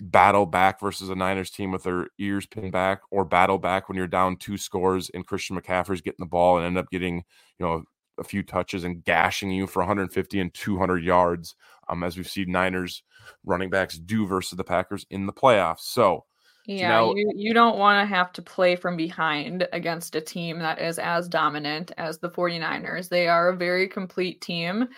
battle 0.00 0.46
back 0.46 0.80
versus 0.80 1.08
a 1.08 1.14
Niners 1.14 1.50
team 1.50 1.72
with 1.72 1.82
their 1.82 2.08
ears 2.18 2.46
pinned 2.46 2.72
back, 2.72 3.00
or 3.10 3.24
battle 3.24 3.58
back 3.58 3.88
when 3.88 3.96
you're 3.96 4.06
down 4.06 4.36
two 4.36 4.56
scores 4.56 5.10
and 5.10 5.26
Christian 5.26 5.60
McCaffrey's 5.60 6.00
getting 6.00 6.20
the 6.20 6.26
ball 6.26 6.56
and 6.56 6.66
end 6.66 6.78
up 6.78 6.90
getting, 6.90 7.16
you 7.58 7.66
know, 7.66 7.82
a 8.18 8.24
few 8.24 8.42
touches 8.42 8.84
and 8.84 9.04
gashing 9.04 9.50
you 9.50 9.66
for 9.66 9.80
150 9.80 10.40
and 10.40 10.52
200 10.54 11.04
yards, 11.04 11.54
um, 11.88 12.02
as 12.02 12.16
we've 12.16 12.28
seen 12.28 12.50
Niners 12.50 13.02
running 13.44 13.70
backs 13.70 13.98
do 13.98 14.26
versus 14.26 14.56
the 14.56 14.64
Packers 14.64 15.06
in 15.10 15.26
the 15.26 15.32
playoffs. 15.32 15.80
So, 15.80 16.24
yeah, 16.68 17.10
you, 17.14 17.32
you 17.34 17.54
don't 17.54 17.78
want 17.78 18.02
to 18.02 18.14
have 18.14 18.30
to 18.34 18.42
play 18.42 18.76
from 18.76 18.94
behind 18.94 19.66
against 19.72 20.14
a 20.14 20.20
team 20.20 20.58
that 20.58 20.78
is 20.78 20.98
as 20.98 21.26
dominant 21.26 21.92
as 21.96 22.18
the 22.18 22.28
49ers. 22.28 23.08
They 23.08 23.26
are 23.26 23.48
a 23.48 23.56
very 23.56 23.88
complete 23.88 24.42
team. 24.42 24.88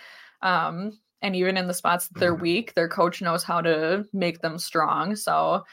Um, 0.41 0.99
and 1.21 1.33
even 1.33 1.55
in 1.55 1.67
the 1.67 1.73
spots 1.73 2.09
that 2.09 2.19
they're 2.19 2.33
mm-hmm. 2.33 2.41
weak, 2.41 2.73
their 2.73 2.89
coach 2.89 3.21
knows 3.21 3.45
how 3.45 3.61
to 3.61 4.05
make 4.11 4.41
them 4.41 4.57
strong. 4.57 5.15
So 5.15 5.63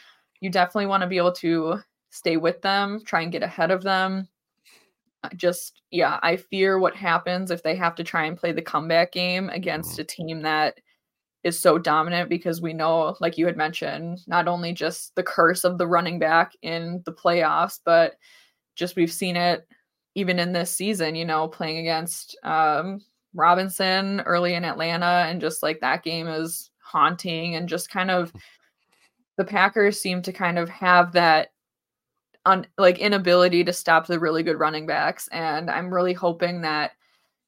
you 0.41 0.51
definitely 0.51 0.87
want 0.87 1.01
to 1.01 1.09
be 1.09 1.17
able 1.17 1.33
to 1.33 1.81
stay 2.11 2.37
with 2.37 2.63
them, 2.63 3.03
try 3.05 3.23
and 3.23 3.33
get 3.33 3.43
ahead 3.43 3.73
of 3.73 3.83
them. 3.83 4.29
Just, 5.35 5.83
yeah, 5.91 6.21
I 6.23 6.37
fear 6.37 6.79
what 6.79 6.95
happens 6.95 7.51
if 7.51 7.65
they 7.65 7.75
have 7.75 7.97
to 7.97 8.05
try 8.05 8.27
and 8.27 8.37
play 8.37 8.53
the 8.53 8.63
comeback 8.63 9.11
game 9.11 9.49
against 9.49 9.95
mm-hmm. 9.95 10.03
a 10.03 10.05
team 10.05 10.43
that 10.43 10.79
is 11.45 11.59
so 11.59 11.79
dominant 11.79 12.29
because 12.29 12.61
we 12.61 12.73
know, 12.73 13.17
like 13.21 13.39
you 13.39 13.47
had 13.47 13.57
mentioned, 13.57 14.21
not 14.27 14.49
only 14.49 14.73
just 14.73 15.15
the 15.15 15.23
curse 15.23 15.65
of 15.65 15.79
the 15.79 15.87
running 15.87 16.19
back 16.19 16.53
in 16.63 17.03
the 17.05 17.13
playoffs, 17.13 17.79
but 17.85 18.17
just 18.75 18.97
we've 18.97 19.13
seen 19.13 19.37
it 19.37 19.67
even 20.15 20.39
in 20.39 20.53
this 20.53 20.71
season, 20.71 21.15
you 21.15 21.25
know, 21.25 21.47
playing 21.47 21.79
against 21.79 22.37
um, 22.43 23.01
Robinson 23.35 24.21
early 24.23 24.55
in 24.55 24.65
Atlanta. 24.65 25.27
And 25.29 25.41
just 25.41 25.63
like 25.63 25.81
that 25.81 26.03
game 26.03 26.27
is 26.27 26.71
haunting 26.81 27.55
and 27.55 27.69
just 27.69 27.91
kind 27.91 28.11
of 28.11 28.33
the 29.37 29.45
Packers 29.45 30.01
seem 30.01 30.23
to 30.23 30.33
kind 30.33 30.59
of 30.59 30.69
have 30.69 31.13
that 31.13 31.53
un, 32.47 32.67
like 32.79 32.99
inability 32.99 33.63
to 33.63 33.73
stop 33.73 34.07
the 34.07 34.19
really 34.19 34.43
good 34.43 34.59
running 34.59 34.87
backs. 34.87 35.29
And 35.29 35.71
I'm 35.71 35.95
really 35.95 36.15
hoping 36.15 36.63
that, 36.63 36.93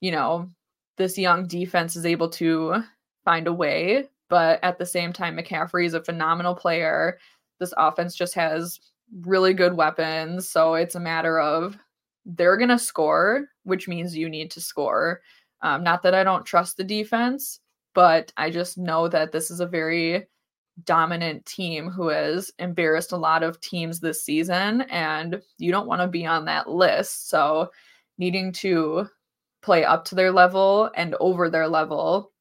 you 0.00 0.12
know, 0.12 0.48
this 0.96 1.18
young 1.18 1.48
defense 1.48 1.96
is 1.96 2.06
able 2.06 2.28
to 2.28 2.84
find 3.24 3.46
a 3.46 3.52
way. 3.52 4.08
But 4.28 4.60
at 4.62 4.78
the 4.78 4.86
same 4.86 5.12
time, 5.12 5.36
McCaffrey 5.36 5.86
is 5.86 5.94
a 5.94 6.04
phenomenal 6.04 6.54
player. 6.54 7.18
This 7.58 7.74
offense 7.76 8.14
just 8.14 8.34
has 8.34 8.80
really 9.22 9.54
good 9.54 9.74
weapons. 9.74 10.48
So 10.48 10.74
it's 10.74 10.94
a 10.94 11.00
matter 11.00 11.40
of 11.40 11.76
they're 12.24 12.56
going 12.56 12.68
to 12.68 12.78
score, 12.78 13.46
which 13.64 13.88
means 13.88 14.16
you 14.16 14.28
need 14.28 14.50
to 14.52 14.60
score. 14.60 15.20
Um, 15.62 15.82
not 15.82 16.02
that 16.02 16.14
I 16.14 16.24
don't 16.24 16.46
trust 16.46 16.76
the 16.76 16.84
defense, 16.84 17.60
but 17.94 18.32
I 18.36 18.50
just 18.50 18.78
know 18.78 19.08
that 19.08 19.32
this 19.32 19.50
is 19.50 19.60
a 19.60 19.66
very 19.66 20.26
dominant 20.84 21.44
team 21.44 21.90
who 21.90 22.08
has 22.08 22.50
embarrassed 22.58 23.12
a 23.12 23.16
lot 23.16 23.42
of 23.42 23.60
teams 23.60 24.00
this 24.00 24.24
season, 24.24 24.82
and 24.82 25.42
you 25.58 25.72
don't 25.72 25.86
want 25.86 26.00
to 26.00 26.06
be 26.06 26.24
on 26.24 26.44
that 26.46 26.70
list. 26.70 27.28
So, 27.28 27.70
needing 28.16 28.52
to 28.52 29.06
play 29.62 29.84
up 29.84 30.04
to 30.06 30.14
their 30.14 30.32
level 30.32 30.90
and 30.94 31.14
over 31.20 31.50
their 31.50 31.68
level 31.68 32.32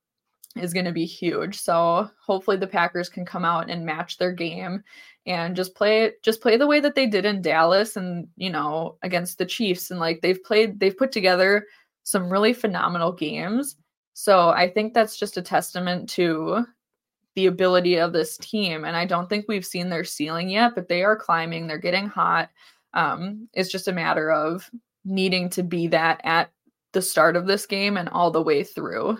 is 0.55 0.73
going 0.73 0.85
to 0.85 0.91
be 0.91 1.05
huge. 1.05 1.59
So 1.59 2.09
hopefully 2.25 2.57
the 2.57 2.67
Packers 2.67 3.09
can 3.09 3.25
come 3.25 3.45
out 3.45 3.69
and 3.69 3.85
match 3.85 4.17
their 4.17 4.31
game 4.31 4.83
and 5.25 5.55
just 5.55 5.75
play 5.75 6.13
just 6.23 6.41
play 6.41 6.57
the 6.57 6.67
way 6.67 6.79
that 6.79 6.95
they 6.95 7.05
did 7.05 7.25
in 7.25 7.41
Dallas 7.41 7.95
and 7.95 8.27
you 8.35 8.49
know 8.49 8.97
against 9.03 9.37
the 9.37 9.45
Chiefs 9.45 9.91
and 9.91 9.99
like 9.99 10.21
they've 10.21 10.43
played 10.43 10.79
they've 10.79 10.97
put 10.97 11.11
together 11.11 11.67
some 12.03 12.31
really 12.31 12.53
phenomenal 12.53 13.11
games. 13.11 13.75
So 14.13 14.49
I 14.49 14.69
think 14.69 14.93
that's 14.93 15.17
just 15.17 15.37
a 15.37 15.41
testament 15.41 16.09
to 16.11 16.65
the 17.35 17.45
ability 17.45 17.97
of 17.97 18.11
this 18.11 18.37
team 18.37 18.85
and 18.85 18.95
I 18.95 19.05
don't 19.05 19.29
think 19.29 19.45
we've 19.47 19.65
seen 19.65 19.89
their 19.89 20.03
ceiling 20.03 20.49
yet, 20.49 20.73
but 20.73 20.89
they 20.89 21.03
are 21.03 21.15
climbing, 21.15 21.67
they're 21.67 21.77
getting 21.77 22.07
hot. 22.07 22.49
Um 22.93 23.47
it's 23.53 23.71
just 23.71 23.87
a 23.87 23.93
matter 23.93 24.31
of 24.31 24.69
needing 25.05 25.49
to 25.51 25.63
be 25.63 25.87
that 25.87 26.21
at 26.23 26.51
the 26.93 27.01
start 27.01 27.35
of 27.35 27.45
this 27.45 27.65
game 27.67 27.97
and 27.97 28.09
all 28.09 28.31
the 28.31 28.41
way 28.41 28.63
through. 28.63 29.19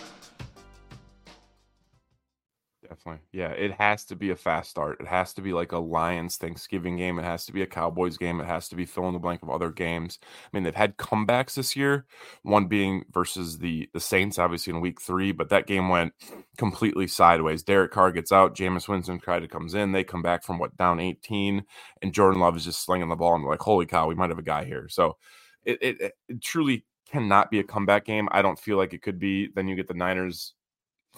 Definitely. 3.01 3.25
Yeah, 3.31 3.49
it 3.49 3.73
has 3.73 4.05
to 4.05 4.15
be 4.15 4.29
a 4.29 4.35
fast 4.35 4.69
start. 4.69 4.99
It 4.99 5.07
has 5.07 5.33
to 5.33 5.41
be 5.41 5.53
like 5.53 5.71
a 5.71 5.77
Lions 5.77 6.37
Thanksgiving 6.37 6.97
game. 6.97 7.19
It 7.19 7.23
has 7.23 7.45
to 7.45 7.53
be 7.53 7.61
a 7.61 7.67
Cowboys 7.67 8.17
game. 8.17 8.39
It 8.39 8.45
has 8.45 8.69
to 8.69 8.75
be 8.75 8.85
fill 8.85 9.07
in 9.07 9.13
the 9.13 9.19
blank 9.19 9.41
of 9.41 9.49
other 9.49 9.71
games. 9.71 10.19
I 10.21 10.49
mean, 10.53 10.63
they've 10.63 10.75
had 10.75 10.97
comebacks 10.97 11.55
this 11.55 11.75
year. 11.75 12.05
One 12.43 12.67
being 12.67 13.05
versus 13.11 13.57
the 13.57 13.89
the 13.93 13.99
Saints, 13.99 14.39
obviously 14.39 14.73
in 14.73 14.81
Week 14.81 15.01
Three, 15.01 15.31
but 15.31 15.49
that 15.49 15.67
game 15.67 15.89
went 15.89 16.13
completely 16.57 17.07
sideways. 17.07 17.63
Derek 17.63 17.91
Carr 17.91 18.11
gets 18.11 18.31
out. 18.31 18.55
Jameis 18.55 18.87
Winston 18.87 19.19
kind 19.19 19.43
of 19.43 19.49
comes 19.49 19.73
in. 19.73 19.91
They 19.91 20.03
come 20.03 20.21
back 20.21 20.43
from 20.43 20.59
what 20.59 20.77
down 20.77 20.99
18, 20.99 21.63
and 22.01 22.13
Jordan 22.13 22.39
Love 22.39 22.55
is 22.55 22.65
just 22.65 22.83
slinging 22.83 23.09
the 23.09 23.15
ball. 23.15 23.35
And 23.35 23.45
like, 23.45 23.61
holy 23.61 23.85
cow, 23.85 24.07
we 24.07 24.15
might 24.15 24.29
have 24.29 24.39
a 24.39 24.43
guy 24.43 24.65
here. 24.65 24.87
So 24.89 25.17
it, 25.63 25.77
it, 25.81 26.13
it 26.27 26.41
truly 26.41 26.85
cannot 27.11 27.51
be 27.51 27.59
a 27.59 27.63
comeback 27.63 28.05
game. 28.05 28.29
I 28.31 28.41
don't 28.41 28.59
feel 28.59 28.77
like 28.77 28.93
it 28.93 29.01
could 29.01 29.19
be. 29.19 29.49
Then 29.53 29.67
you 29.67 29.75
get 29.75 29.87
the 29.87 29.93
Niners 29.93 30.53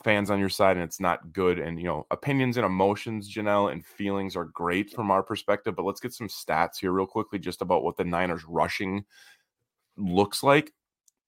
fans 0.04 0.32
on 0.32 0.40
your 0.40 0.50
side 0.50 0.78
and 0.78 0.84
it's 0.84 1.00
not 1.00 1.34
good. 1.34 1.60
And, 1.60 1.80
you 1.80 1.86
know, 1.86 2.06
opinions 2.12 2.58
and 2.58 2.66
emotions, 2.66 3.34
Janelle, 3.34 3.72
and 3.72 3.86
feelings 3.86 4.36
are 4.36 4.46
great 4.46 4.92
from 4.92 5.12
our 5.12 5.24
perspective. 5.24 5.76
But 5.76 5.86
let's 5.86 6.00
get 6.00 6.14
some 6.14 6.28
stats 6.28 6.80
here, 6.80 6.92
real 6.92 7.06
quickly, 7.06 7.40
just 7.40 7.62
about 7.62 7.84
what 7.84 7.98
the 7.98 8.04
Niners 8.04 8.44
rushing 8.46 9.06
looks 9.98 10.44
like. 10.44 10.74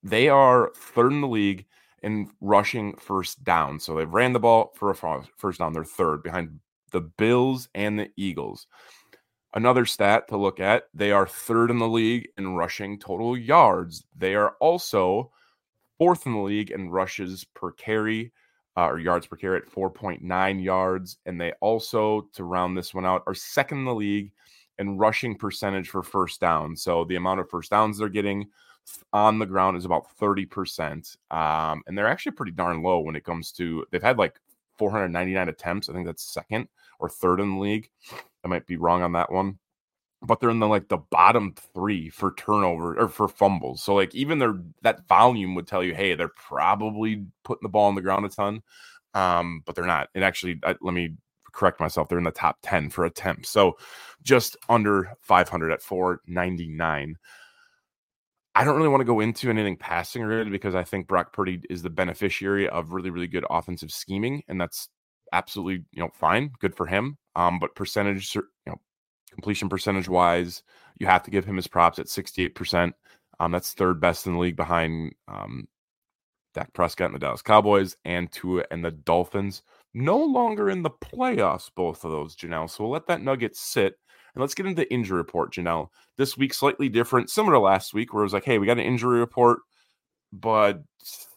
They 0.04 0.30
are 0.30 0.72
third 0.76 1.12
in 1.12 1.22
the 1.22 1.28
league 1.28 1.66
in 2.02 2.30
rushing 2.42 2.96
first 2.98 3.44
down. 3.44 3.80
So 3.80 3.96
they've 3.96 4.10
ran 4.10 4.34
the 4.34 4.40
ball 4.40 4.74
for 4.76 4.92
a 4.92 5.24
first 5.38 5.60
down. 5.60 5.74
They're 5.74 5.84
third 5.84 6.24
behind 6.24 6.60
the 6.92 7.02
Bills 7.02 7.70
and 7.74 8.00
the 8.00 8.12
Eagles. 8.16 8.68
Another 9.54 9.86
stat 9.86 10.28
to 10.28 10.38
look 10.38 10.60
at 10.60 10.84
they 10.94 11.12
are 11.12 11.26
third 11.26 11.72
in 11.72 11.80
the 11.80 11.88
league 11.88 12.28
in 12.38 12.56
rushing 12.56 13.00
total 13.00 13.38
yards. 13.38 14.04
They 14.16 14.36
are 14.36 14.56
also 14.60 15.32
fourth 15.98 16.26
in 16.26 16.34
the 16.34 16.40
league 16.40 16.72
in 16.72 16.90
rushes 16.90 17.46
per 17.54 17.72
carry 17.72 18.34
uh, 18.78 18.88
or 18.88 19.00
yards 19.00 19.28
per 19.28 19.36
carry 19.36 19.58
at 19.58 19.70
4.9 19.70 20.64
yards. 20.64 21.18
And 21.26 21.40
they 21.40 21.54
also, 21.62 22.28
to 22.34 22.44
round 22.44 22.78
this 22.78 22.94
one 22.94 23.06
out, 23.06 23.24
are 23.28 23.34
second 23.34 23.80
in 23.80 23.86
the 23.86 23.96
league 23.96 24.32
in 24.78 24.98
rushing 24.98 25.36
percentage 25.36 25.90
for 25.90 26.04
first 26.04 26.42
down. 26.42 26.76
So 26.76 27.06
the 27.06 27.16
amount 27.16 27.40
of 27.40 27.50
first 27.50 27.72
downs 27.72 27.98
they're 27.98 28.10
getting 28.10 28.48
on 29.14 29.40
the 29.40 29.46
ground 29.46 29.78
is 29.78 29.86
about 29.86 30.08
30%. 30.20 31.18
Um, 31.32 31.84
and 31.88 31.98
they're 31.98 32.08
actually 32.08 32.34
pretty 32.34 32.52
darn 32.52 32.84
low 32.84 33.00
when 33.00 33.16
it 33.16 33.24
comes 33.24 33.52
to, 33.54 33.86
they've 33.92 34.04
had 34.04 34.18
like 34.18 34.40
499 34.78 35.50
attempts. 35.50 35.90
I 35.90 35.94
think 35.94 36.06
that's 36.06 36.24
second 36.24 36.68
or 37.00 37.10
third 37.10 37.40
in 37.40 37.56
the 37.56 37.60
league. 37.60 37.90
I 38.44 38.48
might 38.48 38.68
be 38.68 38.78
wrong 38.78 39.02
on 39.02 39.14
that 39.14 39.32
one 39.32 39.58
but 40.26 40.40
they're 40.40 40.50
in 40.50 40.60
the 40.60 40.68
like 40.68 40.90
the 40.90 40.98
bottom 40.98 41.54
three 41.74 42.10
for 42.10 42.34
turnover 42.36 43.00
or 43.00 43.08
for 43.08 43.28
fumbles. 43.28 43.84
So 43.84 43.96
like 43.96 44.14
even 44.16 44.40
their 44.40 44.56
that 44.82 45.08
volume 45.08 45.56
would 45.56 45.68
tell 45.68 45.84
you, 45.84 45.94
hey, 45.96 46.16
they're 46.16 46.30
probably 46.30 47.26
putting 47.44 47.64
the 47.64 47.70
ball 47.70 47.88
on 47.88 47.96
the 47.96 48.02
ground 48.02 48.26
a 48.26 48.30
ton, 48.30 48.62
um, 49.14 49.62
but 49.66 49.76
they're 49.76 49.86
not. 49.86 50.10
And 50.16 50.24
actually, 50.24 50.60
I, 50.64 50.76
let 50.82 50.94
me 50.94 51.16
correct 51.54 51.80
myself. 51.80 52.10
They're 52.10 52.18
in 52.18 52.24
the 52.24 52.32
top 52.32 52.58
ten 52.62 52.90
for 52.90 53.06
attempts, 53.06 53.50
so 53.50 53.78
just 54.24 54.58
under 54.70 55.12
500 55.22 55.72
at 55.72 55.82
499. 55.82 57.18
I 58.58 58.64
don't 58.64 58.78
really 58.78 58.88
want 58.88 59.02
to 59.02 59.06
go 59.06 59.20
into 59.20 59.50
anything 59.50 59.76
passing 59.76 60.24
related 60.24 60.52
because 60.52 60.76
I 60.76 60.84
think 60.84 61.08
Brock 61.08 61.34
Purdy 61.34 61.62
is 61.70 61.82
the 61.82 61.90
beneficiary 61.90 62.70
of 62.70 62.94
really, 62.94 63.10
really 63.10 63.28
good 63.28 63.46
offensive 63.50 63.92
scheming, 63.92 64.44
and 64.48 64.60
that's 64.60 64.88
absolutely 65.34 65.86
you 65.92 66.02
know 66.02 66.10
fine, 66.14 66.52
good 66.60 66.76
for 66.76 66.88
him. 66.88 67.18
Um, 67.36 67.60
but 67.60 67.76
percentage, 67.76 68.38
completion 69.36 69.70
percentage 69.70 70.10
wise, 70.10 70.64
you 70.98 71.06
have 71.06 71.24
to 71.24 71.32
give 71.32 71.46
him 71.46 71.56
his 71.56 71.68
props 71.68 72.00
at 72.00 72.10
sixty 72.10 72.44
eight 72.44 72.56
percent. 72.56 72.96
Um, 73.40 73.52
that's 73.52 73.74
third 73.74 74.00
best 74.00 74.26
in 74.26 74.34
the 74.34 74.40
league 74.40 74.56
behind 74.56 75.14
um, 75.28 75.68
Dak 76.54 76.74
Prescott 76.74 77.08
and 77.08 77.16
the 77.16 77.20
Dallas 77.20 77.42
Cowboys 77.42 77.98
and 78.06 78.32
Tua 78.32 78.64
and 78.72 78.84
the 78.84 78.92
Dolphins. 78.92 79.62
No 79.94 80.18
longer 80.18 80.70
in 80.70 80.82
the 80.82 80.90
playoffs, 80.90 81.70
both 81.76 82.04
of 82.04 82.12
those, 82.12 82.36
Janelle. 82.36 82.70
So 82.70 82.84
we'll 82.84 82.94
let 82.94 83.08
that 83.08 83.22
nugget 83.22 83.56
sit 83.56 83.96
and 84.34 84.42
let's 84.42 84.54
get 84.54 84.66
into 84.66 84.82
the 84.82 84.94
injury 84.94 85.18
report, 85.18 85.54
Janelle. 85.54 85.88
This 86.18 86.38
week, 86.38 86.54
slightly 86.54 86.90
different, 86.90 87.30
similar 87.30 87.56
to 87.56 87.60
last 87.60 87.94
week, 87.94 88.14
where 88.14 88.24
it 88.24 88.26
was 88.26 88.34
like, 88.34 88.44
hey, 88.44 88.58
we 88.58 88.66
got 88.66 88.78
an 88.78 88.86
injury 88.86 89.20
report, 89.20 89.60
but 90.34 90.82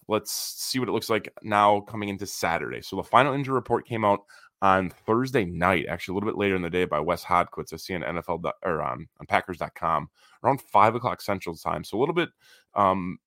let's 0.08 0.32
see 0.32 0.78
what 0.78 0.88
it 0.88 0.92
looks 0.92 1.10
like 1.10 1.32
now 1.42 1.80
coming 1.80 2.08
into 2.08 2.26
Saturday. 2.26 2.80
So 2.80 2.96
the 2.96 3.04
final 3.04 3.34
injury 3.34 3.54
report 3.54 3.86
came 3.86 4.04
out 4.04 4.20
on 4.60 4.90
Thursday 4.90 5.44
night, 5.44 5.86
actually 5.88 6.12
a 6.12 6.14
little 6.16 6.30
bit 6.30 6.38
later 6.38 6.56
in 6.56 6.62
the 6.62 6.70
day 6.70 6.84
by 6.84 7.00
Wes 7.00 7.24
Hodkiewicz. 7.24 7.72
I 7.72 7.76
see 7.76 7.94
on 7.94 8.02
NFL 8.02 8.50
or 8.64 8.82
on, 8.82 9.08
on 9.20 9.26
Packers.com 9.26 10.08
around 10.42 10.60
five 10.60 10.94
o'clock 10.94 11.20
Central 11.20 11.56
Time. 11.56 11.84
So 11.84 11.98
a 11.98 12.00
little 12.00 12.14
bit 12.14 12.30
um, 12.74 13.18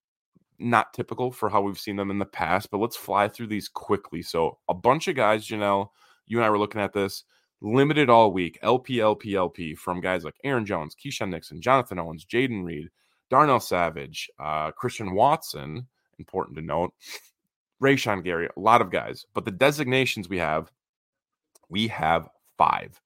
not 0.60 0.94
typical 0.94 1.32
for 1.32 1.50
how 1.50 1.62
we've 1.62 1.80
seen 1.80 1.96
them 1.96 2.12
in 2.12 2.20
the 2.20 2.26
past, 2.26 2.70
but 2.70 2.78
let's 2.78 2.98
fly 2.98 3.28
through 3.28 3.48
these 3.48 3.68
quickly. 3.68 4.22
So 4.22 4.60
a 4.70 4.74
bunch 4.74 5.08
of 5.08 5.16
guys, 5.16 5.48
Janelle, 5.48 5.90
you 6.28 6.38
and 6.38 6.46
I 6.46 6.50
were 6.50 6.60
looking 6.60 6.82
at 6.82 6.94
this 6.94 7.24
limited 7.62 8.10
all 8.10 8.32
week. 8.32 8.60
LP, 8.62 9.00
LP, 9.00 9.36
LP 9.36 9.76
from 9.76 10.02
guys 10.02 10.24
like 10.24 10.36
Aaron 10.44 10.66
Jones, 10.66 10.96
Keisean 10.96 11.30
Nixon, 11.30 11.62
Jonathan 11.62 12.00
Owens, 12.00 12.26
Jayden 12.26 12.64
Reed, 12.64 12.90
Darnell 13.30 13.60
Savage, 13.60 14.30
uh, 14.40 14.72
Christian 14.72 15.14
Watson, 15.14 15.88
important 16.20 16.58
to 16.58 16.64
note, 16.64 16.94
Rashan 17.82 18.24
Gary, 18.24 18.48
a 18.56 18.60
lot 18.60 18.82
of 18.82 18.92
guys. 18.92 19.26
But 19.34 19.46
the 19.46 19.52
designations 19.52 20.30
we 20.30 20.38
have, 20.38 20.72
we 21.72 21.88
have 21.88 22.30
five. 22.58 23.02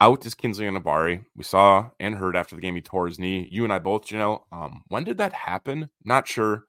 Out 0.00 0.26
is 0.26 0.34
Kingsley 0.34 0.66
Enagbare. 0.66 1.24
We 1.34 1.44
saw 1.44 1.88
and 1.98 2.14
heard 2.14 2.36
after 2.36 2.54
the 2.54 2.60
game 2.60 2.74
he 2.74 2.82
tore 2.82 3.06
his 3.06 3.18
knee. 3.18 3.48
You 3.50 3.64
and 3.64 3.72
I 3.72 3.78
both, 3.78 4.06
Janelle. 4.06 4.42
Um, 4.52 4.82
when 4.88 5.04
did 5.04 5.16
that 5.18 5.32
happen? 5.32 5.88
Not 6.04 6.28
sure. 6.28 6.64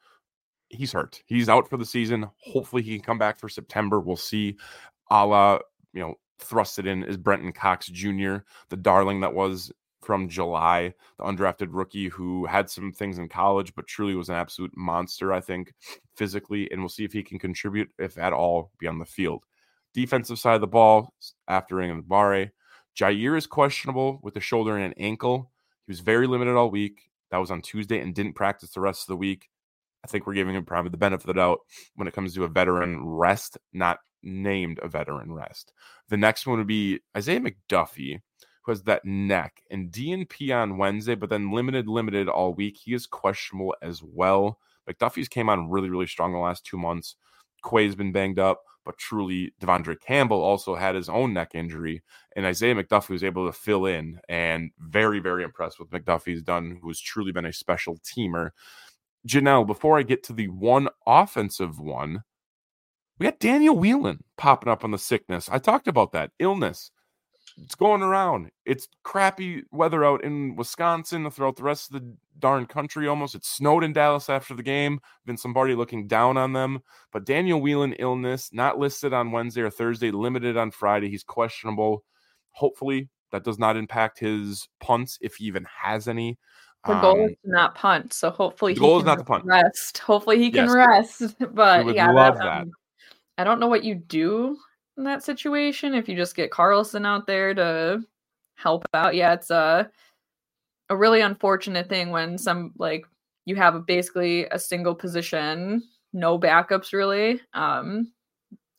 He's 0.70 0.94
hurt. 0.94 1.22
He's 1.26 1.50
out 1.50 1.70
for 1.70 1.76
the 1.76 1.86
season. 1.86 2.30
Hopefully 2.40 2.84
he 2.84 2.96
can 2.96 3.04
come 3.04 3.18
back 3.18 3.38
for 3.38 3.50
September. 3.50 4.00
We'll 4.00 4.16
see. 4.16 4.56
A 5.10 5.26
la, 5.26 5.60
you 5.94 6.02
know, 6.02 6.16
thrusted 6.40 6.86
in 6.86 7.04
is 7.04 7.18
Brenton 7.18 7.52
Cox 7.52 7.88
Jr., 7.88 8.38
the 8.70 8.78
darling 8.78 9.20
that 9.22 9.34
was 9.34 9.72
from 10.02 10.30
July, 10.30 10.94
the 11.18 11.26
undrafted 11.26 11.68
rookie 11.72 12.08
who 12.08 12.46
had 12.46 12.70
some 12.70 12.94
things 12.94 13.18
in 13.18 13.28
college, 13.28 13.74
but 13.76 13.88
truly 13.88 14.16
was 14.16 14.30
an 14.30 14.36
absolute 14.36 14.72
monster, 14.78 15.34
I 15.34 15.42
think, 15.42 15.74
physically. 16.16 16.72
And 16.72 16.82
we'll 16.82 16.90
see 16.90 17.04
if 17.04 17.12
he 17.12 17.24
can 17.24 17.40
contribute, 17.40 17.90
if 17.98 18.18
at 18.18 18.32
all, 18.32 18.72
beyond 18.80 19.02
the 19.02 19.06
field. 19.06 19.44
Defensive 19.98 20.38
side 20.38 20.54
of 20.54 20.62
the 20.62 20.68
ball, 20.68 21.16
after 21.48 21.78
Enagbare, 21.78 22.52
Jaire 22.96 23.36
is 23.36 23.48
questionable 23.48 24.20
with 24.22 24.36
a 24.36 24.40
shoulder 24.40 24.78
and 24.78 24.86
an 24.86 24.94
ankle. 25.00 25.52
He 25.88 25.92
was 25.92 26.02
very 26.02 26.28
limited 26.28 26.56
all 26.56 26.70
week. 26.70 27.10
That 27.32 27.40
was 27.40 27.50
on 27.50 27.64
Tuesday 27.64 28.00
and 28.00 28.14
didn't 28.14 28.36
practice 28.36 28.70
the 28.70 28.80
rest 28.80 29.02
of 29.02 29.08
the 29.08 29.18
week. 29.18 29.50
I 30.06 30.08
think 30.08 30.28
we're 30.28 30.36
giving 30.36 30.54
him 30.54 30.66
probably 30.66 30.92
the 30.92 30.98
benefit 30.98 31.24
of 31.24 31.28
the 31.36 31.42
doubt 31.42 31.62
when 31.96 32.08
it 32.08 32.14
comes 32.14 32.36
to 32.36 32.44
a 32.44 32.48
veteran 32.48 33.04
rest, 33.08 33.58
not 33.74 33.98
named 34.22 34.80
a 34.84 34.88
veteran 34.88 35.34
rest. 35.34 35.74
The 36.10 36.18
next 36.18 36.46
one 36.46 36.60
would 36.60 36.68
be 36.68 37.00
Isaiah 37.18 37.40
McDuffie, 37.42 38.22
who 38.66 38.72
has 38.72 38.84
that 38.84 39.04
neck 39.04 39.64
and 39.72 39.92
DNP 39.92 40.56
on 40.56 40.78
Wednesday, 40.78 41.16
but 41.16 41.32
then 41.32 41.52
limited, 41.52 41.88
limited 41.88 42.30
all 42.30 42.54
week. 42.54 42.78
He 42.84 42.94
is 42.94 43.08
questionable 43.08 43.76
as 43.82 44.04
well. 44.04 44.60
McDuffie's 44.88 45.28
came 45.28 45.50
on 45.50 45.72
really, 45.72 45.90
really 45.90 46.06
strong 46.06 46.34
the 46.34 46.38
last 46.38 46.68
two 46.68 46.78
months. 46.78 47.16
Quay's 47.64 47.96
been 47.96 48.12
banged 48.12 48.40
up, 48.40 48.62
but 48.86 48.98
truly, 48.98 49.54
De'Vondre 49.60 50.00
Campbell 50.00 50.42
also 50.42 50.76
had 50.76 50.96
his 50.96 51.10
own 51.10 51.34
neck 51.34 51.52
injury, 51.54 52.02
and 52.36 52.46
Isaiah 52.46 52.76
McDuffie 52.76 53.10
was 53.10 53.24
able 53.24 53.46
to 53.46 53.52
fill 53.52 53.86
in. 53.86 54.20
And 54.30 54.72
very, 54.80 55.20
very 55.20 55.44
impressed 55.44 55.80
with 55.80 55.90
McDuffie's 55.90 56.42
done, 56.42 56.80
who 56.82 56.88
has 56.88 57.00
truly 57.00 57.32
been 57.32 57.46
a 57.46 57.54
special 57.54 57.98
teamer. 57.98 58.52
Janelle, 59.28 59.68
before 59.68 59.98
I 59.98 60.04
get 60.04 60.24
to 60.24 60.34
the 60.34 60.48
one 60.48 60.88
offensive 61.06 61.80
one, 61.80 62.24
we 63.20 63.26
got 63.26 63.40
Daniel 63.40 63.76
Whelan 63.76 64.24
popping 64.38 64.70
up 64.72 64.84
on 64.84 64.92
the 64.92 64.98
sickness. 64.98 65.50
I 65.50 65.58
talked 65.58 65.88
about 65.88 66.12
that 66.14 66.32
illness. 66.40 66.92
It's 67.64 67.76
going 67.76 68.02
around. 68.02 68.52
It's 68.66 68.88
crappy 69.04 69.64
weather 69.72 70.06
out 70.06 70.24
in 70.24 70.56
Wisconsin 70.56 71.30
throughout 71.32 71.56
the 71.56 71.64
rest 71.64 71.92
of 71.92 72.02
the 72.02 72.16
darn 72.38 72.68
country 72.68 73.08
almost. 73.08 73.36
It 73.36 73.46
snowed 73.46 73.84
in 73.84 73.94
Dallas 73.94 74.30
after 74.30 74.54
the 74.54 74.64
game. 74.64 75.00
Vince 75.26 75.44
Lombardi 75.44 75.74
looking 75.74 76.08
down 76.08 76.38
on 76.38 76.54
them. 76.54 76.82
But 77.12 77.26
Daniel 77.26 77.60
Whelan 77.60 77.94
illness, 77.94 78.50
not 78.54 78.78
listed 78.78 79.12
on 79.12 79.32
Wednesday 79.32 79.62
or 79.62 79.72
Thursday, 79.72 80.12
limited 80.12 80.56
on 80.56 80.70
Friday. 80.70 81.10
He's 81.10 81.24
questionable. 81.24 82.04
Hopefully 82.52 83.10
that 83.32 83.44
does 83.44 83.58
not 83.58 83.76
impact 83.76 84.20
his 84.20 84.68
punts 84.80 85.18
if 85.22 85.36
he 85.36 85.46
even 85.46 85.66
has 85.82 86.08
any. 86.08 86.38
The 86.86 87.00
goal 87.02 87.24
um, 87.24 87.30
is 87.30 87.36
to 87.44 87.52
not 87.52 87.76
punt, 87.76 88.14
so 88.14 88.30
hopefully 88.30 88.74
the 88.74 88.80
goal 88.80 89.00
is 89.00 89.04
not 89.04 89.18
to 89.18 89.24
punt. 89.24 89.44
Rest. 89.46 89.98
Hopefully 89.98 90.38
he 90.38 90.52
can 90.52 90.68
yes. 90.68 91.22
rest. 91.22 91.36
But 91.54 91.94
yeah, 91.94 92.12
love 92.12 92.36
that, 92.36 92.44
that. 92.44 92.62
Um, 92.62 92.72
I 93.38 93.44
don't 93.44 93.60
know 93.60 93.68
what 93.68 93.84
you 93.84 93.96
do 93.96 94.58
in 94.98 95.04
that 95.04 95.24
situation 95.24 95.94
if 95.94 96.10
you 96.10 96.16
just 96.16 96.36
get 96.36 96.52
Carlson 96.52 97.06
out 97.06 97.28
there 97.28 97.54
to 97.54 98.04
help 98.56 98.86
out. 98.94 99.16
Yeah, 99.16 99.34
it's 99.34 99.52
a 99.52 99.90
a 100.90 100.98
really 100.98 101.22
unfortunate 101.22 101.90
thing 101.90 102.10
when 102.10 102.38
some 102.38 102.74
like 102.78 103.06
you 103.46 103.56
have 103.56 103.86
basically 103.86 104.46
a 104.46 104.60
single 104.60 104.96
position, 104.96 105.84
no 106.14 106.40
backups 106.40 106.94
really. 106.94 107.42
Um 107.54 108.12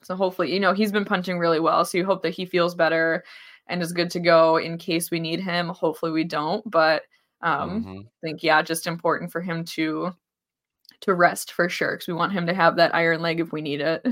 so 0.02 0.14
hopefully, 0.14 0.52
you 0.52 0.61
know, 0.61 0.72
he's 0.72 0.92
been 0.92 1.04
punching 1.04 1.38
really 1.38 1.61
well, 1.61 1.85
so 1.85 1.98
you 1.98 2.04
hope 2.04 2.22
that 2.22 2.35
he 2.35 2.46
feels 2.46 2.74
better 2.74 3.24
and 3.66 3.83
is 3.83 3.92
good 3.92 4.11
to 4.12 4.20
go 4.20 4.57
in 4.57 4.78
case 4.78 5.11
we 5.11 5.20
need 5.20 5.40
him. 5.40 5.68
Hopefully 5.68 6.12
we 6.12 6.24
don't, 6.24 6.68
but 6.70 7.02
um 7.42 7.85
mm-hmm. 7.85 7.98
I 8.00 8.20
think 8.22 8.42
yeah, 8.42 8.62
just 8.62 8.87
important 8.87 9.31
for 9.31 9.40
him 9.40 9.64
to 9.76 10.12
to 11.00 11.14
rest 11.14 11.52
for 11.52 11.68
sure 11.68 11.92
because 11.92 12.09
we 12.09 12.14
want 12.14 12.33
him 12.33 12.46
to 12.46 12.54
have 12.54 12.76
that 12.76 12.94
iron 12.94 13.22
leg 13.22 13.38
if 13.38 13.52
we 13.52 13.61
need 13.61 13.81
it. 13.81 14.04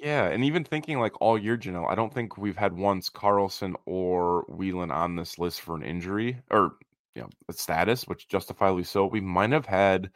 Yeah, 0.00 0.28
and 0.28 0.44
even 0.44 0.64
thinking 0.64 0.98
like 0.98 1.20
all 1.20 1.36
year, 1.38 1.58
Janelle, 1.58 1.90
I 1.90 1.94
don't 1.94 2.12
think 2.12 2.38
we've 2.38 2.56
had 2.56 2.72
once 2.76 3.10
Carlson 3.10 3.76
or 3.84 4.44
Whelan 4.48 4.90
on 4.90 5.16
this 5.16 5.38
list 5.38 5.60
for 5.60 5.76
an 5.76 5.82
injury 5.82 6.40
or 6.50 6.76
you 7.14 7.22
know 7.22 7.28
a 7.48 7.52
status, 7.52 8.04
which 8.08 8.26
justifiably 8.28 8.84
so. 8.84 9.04
We 9.06 9.20
might 9.20 9.50
have 9.52 9.66
had 9.66 10.10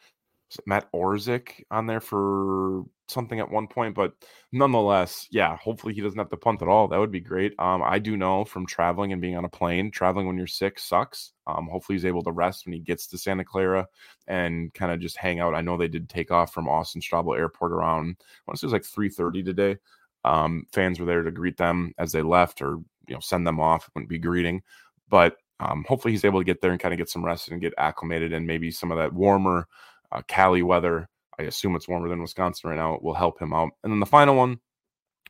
Matt 0.66 0.90
Orzech 0.92 1.62
on 1.70 1.86
there 1.86 2.00
for 2.00 2.84
something 3.08 3.38
at 3.38 3.50
one 3.50 3.66
point, 3.66 3.94
but 3.94 4.12
nonetheless, 4.52 5.26
yeah, 5.30 5.56
hopefully 5.56 5.94
he 5.94 6.00
doesn't 6.00 6.18
have 6.18 6.30
to 6.30 6.36
punt 6.36 6.62
at 6.62 6.68
all. 6.68 6.88
That 6.88 6.98
would 6.98 7.10
be 7.10 7.20
great. 7.20 7.54
Um, 7.58 7.82
I 7.82 7.98
do 7.98 8.16
know 8.16 8.44
from 8.44 8.66
traveling 8.66 9.12
and 9.12 9.20
being 9.20 9.36
on 9.36 9.44
a 9.44 9.48
plane, 9.48 9.90
traveling 9.90 10.26
when 10.26 10.38
you're 10.38 10.46
sick 10.46 10.78
sucks. 10.78 11.32
Um, 11.46 11.68
hopefully 11.70 11.96
he's 11.96 12.04
able 12.04 12.22
to 12.22 12.32
rest 12.32 12.64
when 12.64 12.72
he 12.72 12.80
gets 12.80 13.06
to 13.08 13.18
Santa 13.18 13.44
Clara 13.44 13.86
and 14.26 14.72
kind 14.74 14.92
of 14.92 15.00
just 15.00 15.16
hang 15.16 15.40
out. 15.40 15.54
I 15.54 15.60
know 15.60 15.76
they 15.76 15.88
did 15.88 16.08
take 16.08 16.30
off 16.30 16.52
from 16.52 16.68
Austin 16.68 17.00
Straubel 17.00 17.36
Airport 17.36 17.72
around, 17.72 18.16
I 18.18 18.42
want 18.46 18.54
to 18.54 18.56
say 18.58 18.64
it 18.66 18.72
was 18.72 18.72
like 18.72 18.84
3:30 18.84 19.44
today. 19.44 19.76
Um, 20.24 20.66
fans 20.72 20.98
were 20.98 21.06
there 21.06 21.22
to 21.22 21.30
greet 21.30 21.58
them 21.58 21.92
as 21.98 22.12
they 22.12 22.22
left, 22.22 22.62
or 22.62 22.78
you 23.06 23.14
know, 23.14 23.20
send 23.20 23.46
them 23.46 23.60
off. 23.60 23.86
It 23.86 23.90
wouldn't 23.94 24.08
be 24.08 24.18
greeting, 24.18 24.62
but 25.08 25.36
um, 25.60 25.84
hopefully 25.86 26.12
he's 26.12 26.24
able 26.24 26.40
to 26.40 26.44
get 26.44 26.60
there 26.60 26.70
and 26.70 26.80
kind 26.80 26.94
of 26.94 26.98
get 26.98 27.10
some 27.10 27.24
rest 27.24 27.48
and 27.50 27.60
get 27.60 27.74
acclimated, 27.76 28.32
and 28.32 28.46
maybe 28.46 28.70
some 28.70 28.90
of 28.90 28.98
that 28.98 29.12
warmer 29.12 29.68
uh, 30.14 30.22
Cali 30.28 30.62
weather 30.62 31.08
I 31.38 31.44
assume 31.44 31.76
it's 31.76 31.88
warmer 31.88 32.08
than 32.08 32.22
Wisconsin 32.22 32.70
right 32.70 32.76
now. 32.76 32.94
It 32.94 33.02
will 33.02 33.14
help 33.14 33.40
him 33.40 33.52
out. 33.52 33.70
And 33.82 33.92
then 33.92 34.00
the 34.00 34.06
final 34.06 34.36
one, 34.36 34.60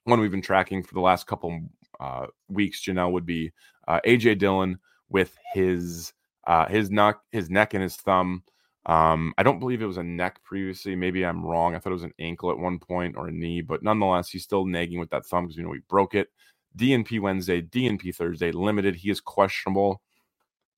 one 0.04 0.20
we've 0.20 0.30
been 0.30 0.42
tracking 0.42 0.82
for 0.82 0.94
the 0.94 1.00
last 1.00 1.26
couple 1.26 1.60
uh, 2.00 2.26
weeks, 2.48 2.84
Janelle 2.84 3.12
would 3.12 3.26
be 3.26 3.52
uh, 3.88 4.00
AJ 4.06 4.38
Dillon 4.38 4.78
with 5.08 5.36
his 5.52 6.12
uh, 6.46 6.66
his 6.66 6.90
neck, 6.90 7.16
his 7.32 7.48
neck 7.48 7.74
and 7.74 7.82
his 7.82 7.96
thumb. 7.96 8.42
Um, 8.86 9.32
I 9.38 9.42
don't 9.42 9.60
believe 9.60 9.80
it 9.80 9.86
was 9.86 9.96
a 9.96 10.02
neck 10.02 10.42
previously. 10.44 10.94
Maybe 10.94 11.24
I'm 11.24 11.44
wrong. 11.44 11.74
I 11.74 11.78
thought 11.78 11.90
it 11.90 11.94
was 11.94 12.02
an 12.02 12.12
ankle 12.18 12.50
at 12.50 12.58
one 12.58 12.78
point 12.78 13.16
or 13.16 13.28
a 13.28 13.32
knee, 13.32 13.62
but 13.62 13.82
nonetheless, 13.82 14.28
he's 14.28 14.42
still 14.42 14.66
nagging 14.66 14.98
with 14.98 15.08
that 15.10 15.24
thumb 15.24 15.44
because 15.44 15.56
you 15.56 15.62
know 15.62 15.72
he 15.72 15.80
broke 15.88 16.14
it. 16.14 16.28
DNP 16.76 17.20
Wednesday, 17.20 17.62
DNP 17.62 18.14
Thursday, 18.14 18.52
limited. 18.52 18.96
He 18.96 19.08
is 19.08 19.20
questionable. 19.20 20.02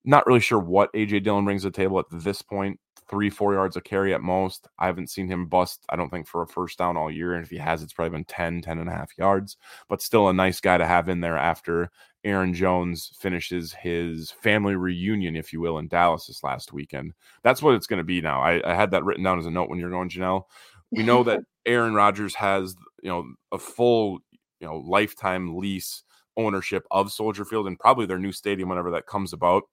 Not 0.04 0.26
really 0.26 0.40
sure 0.40 0.60
what 0.60 0.92
AJ 0.92 1.24
Dillon 1.24 1.44
brings 1.44 1.62
to 1.62 1.70
the 1.70 1.76
table 1.76 1.98
at 1.98 2.04
this 2.12 2.42
point 2.42 2.78
three, 3.08 3.30
four 3.30 3.54
yards 3.54 3.76
of 3.76 3.84
carry 3.84 4.12
at 4.14 4.20
most. 4.20 4.68
I 4.78 4.86
haven't 4.86 5.10
seen 5.10 5.28
him 5.28 5.46
bust, 5.46 5.84
I 5.88 5.96
don't 5.96 6.10
think, 6.10 6.26
for 6.26 6.42
a 6.42 6.46
first 6.46 6.78
down 6.78 6.96
all 6.96 7.10
year. 7.10 7.34
And 7.34 7.44
if 7.44 7.50
he 7.50 7.58
has, 7.58 7.82
it's 7.82 7.92
probably 7.92 8.16
been 8.16 8.24
10, 8.24 8.62
10 8.62 8.78
and 8.78 8.88
a 8.88 8.92
half 8.92 9.16
yards, 9.16 9.56
but 9.88 10.02
still 10.02 10.28
a 10.28 10.32
nice 10.32 10.60
guy 10.60 10.78
to 10.78 10.86
have 10.86 11.08
in 11.08 11.20
there 11.20 11.36
after 11.36 11.90
Aaron 12.24 12.52
Jones 12.54 13.12
finishes 13.18 13.72
his 13.72 14.32
family 14.32 14.74
reunion, 14.74 15.36
if 15.36 15.52
you 15.52 15.60
will, 15.60 15.78
in 15.78 15.88
Dallas 15.88 16.26
this 16.26 16.42
last 16.42 16.72
weekend. 16.72 17.12
That's 17.44 17.62
what 17.62 17.74
it's 17.74 17.86
going 17.86 17.98
to 17.98 18.04
be 18.04 18.20
now. 18.20 18.40
I, 18.40 18.60
I 18.68 18.74
had 18.74 18.90
that 18.90 19.04
written 19.04 19.22
down 19.22 19.38
as 19.38 19.46
a 19.46 19.50
note 19.50 19.70
when 19.70 19.78
you're 19.78 19.90
going, 19.90 20.08
Janelle. 20.08 20.44
We 20.90 21.04
know 21.04 21.22
that 21.24 21.40
Aaron 21.66 21.94
Rodgers 21.94 22.34
has, 22.34 22.74
you 23.02 23.10
know, 23.10 23.26
a 23.52 23.58
full, 23.58 24.18
you 24.60 24.66
know, 24.66 24.78
lifetime 24.78 25.56
lease 25.56 26.02
ownership 26.36 26.84
of 26.90 27.12
Soldier 27.12 27.44
Field 27.44 27.66
and 27.66 27.78
probably 27.78 28.06
their 28.06 28.18
new 28.18 28.32
stadium 28.32 28.68
whenever 28.68 28.90
that 28.90 29.06
comes 29.06 29.32
about 29.32 29.64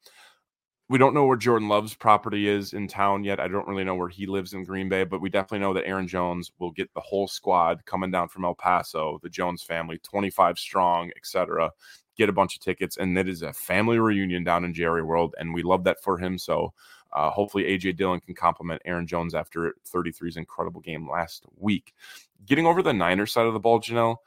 we 0.89 0.97
don't 0.97 1.13
know 1.13 1.25
where 1.25 1.37
Jordan 1.37 1.69
Love's 1.69 1.95
property 1.95 2.47
is 2.47 2.73
in 2.73 2.87
town 2.87 3.23
yet. 3.23 3.39
I 3.39 3.47
don't 3.47 3.67
really 3.67 3.85
know 3.85 3.95
where 3.95 4.09
he 4.09 4.25
lives 4.25 4.53
in 4.53 4.65
Green 4.65 4.89
Bay, 4.89 5.05
but 5.05 5.21
we 5.21 5.29
definitely 5.29 5.59
know 5.59 5.73
that 5.73 5.87
Aaron 5.87 6.07
Jones 6.07 6.51
will 6.59 6.71
get 6.71 6.93
the 6.93 6.99
whole 6.99 7.27
squad 7.27 7.85
coming 7.85 8.11
down 8.11 8.27
from 8.27 8.43
El 8.43 8.55
Paso, 8.55 9.19
the 9.23 9.29
Jones 9.29 9.63
family, 9.63 9.97
25 9.99 10.59
strong, 10.59 11.09
etc. 11.15 11.71
Get 12.17 12.29
a 12.29 12.33
bunch 12.33 12.55
of 12.55 12.61
tickets, 12.61 12.97
and 12.97 13.17
it 13.17 13.29
is 13.29 13.43
a 13.43 13.53
family 13.53 13.97
reunion 13.97 14.43
down 14.43 14.65
in 14.65 14.73
Jerry 14.73 15.01
World, 15.01 15.35
and 15.39 15.53
we 15.53 15.63
love 15.63 15.85
that 15.85 16.03
for 16.03 16.17
him. 16.17 16.37
So 16.37 16.73
uh, 17.13 17.29
hopefully 17.29 17.63
AJ 17.63 17.95
Dillon 17.95 18.19
can 18.19 18.35
complement 18.35 18.81
Aaron 18.83 19.07
Jones 19.07 19.33
after 19.33 19.73
33's 19.89 20.35
incredible 20.35 20.81
game 20.81 21.09
last 21.09 21.45
week. 21.57 21.93
Getting 22.45 22.67
over 22.67 22.83
the 22.83 22.93
Niners 22.93 23.31
side 23.31 23.45
of 23.45 23.53
the 23.53 23.59
ball, 23.59 23.79
Janelle, 23.79 24.17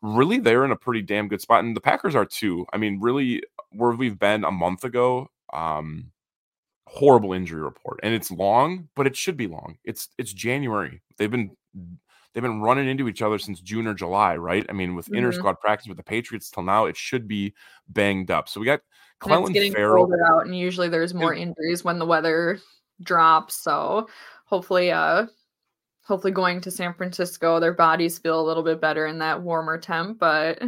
really 0.00 0.38
they're 0.38 0.64
in 0.64 0.70
a 0.70 0.76
pretty 0.76 1.02
damn 1.02 1.26
good 1.26 1.40
spot, 1.40 1.64
and 1.64 1.76
the 1.76 1.80
Packers 1.80 2.14
are 2.14 2.24
too. 2.24 2.66
I 2.72 2.76
mean, 2.76 3.00
really 3.00 3.42
where 3.70 3.90
we've 3.90 4.18
been 4.18 4.44
a 4.44 4.50
month 4.52 4.84
ago 4.84 5.28
um, 5.52 6.10
horrible 6.86 7.32
injury 7.32 7.62
report, 7.62 8.00
and 8.02 8.14
it's 8.14 8.30
long, 8.30 8.88
but 8.94 9.06
it 9.06 9.16
should 9.16 9.36
be 9.36 9.46
long. 9.46 9.76
It's 9.84 10.08
it's 10.18 10.32
January. 10.32 11.02
They've 11.18 11.30
been 11.30 11.56
they've 12.32 12.42
been 12.42 12.60
running 12.60 12.88
into 12.88 13.08
each 13.08 13.22
other 13.22 13.38
since 13.38 13.60
June 13.60 13.86
or 13.86 13.94
July, 13.94 14.36
right? 14.36 14.64
I 14.68 14.72
mean, 14.72 14.94
with 14.94 15.06
mm-hmm. 15.06 15.16
inter 15.16 15.32
squad 15.32 15.60
practice 15.60 15.88
with 15.88 15.96
the 15.96 16.02
Patriots 16.02 16.50
till 16.50 16.62
now, 16.62 16.86
it 16.86 16.96
should 16.96 17.28
be 17.28 17.54
banged 17.88 18.30
up. 18.30 18.48
So 18.48 18.60
we 18.60 18.66
got 18.66 18.80
Clelin 19.20 19.52
getting 19.52 19.74
colder 19.74 20.24
out, 20.26 20.46
and 20.46 20.56
usually 20.56 20.88
there's 20.88 21.14
more 21.14 21.34
injuries 21.34 21.84
when 21.84 21.98
the 21.98 22.06
weather 22.06 22.58
drops. 23.02 23.56
So 23.56 24.08
hopefully, 24.44 24.90
uh, 24.90 25.26
hopefully 26.04 26.32
going 26.32 26.60
to 26.62 26.70
San 26.70 26.94
Francisco, 26.94 27.60
their 27.60 27.74
bodies 27.74 28.18
feel 28.18 28.40
a 28.40 28.46
little 28.46 28.62
bit 28.62 28.80
better 28.80 29.06
in 29.06 29.18
that 29.18 29.42
warmer 29.42 29.78
temp. 29.78 30.18
But 30.18 30.62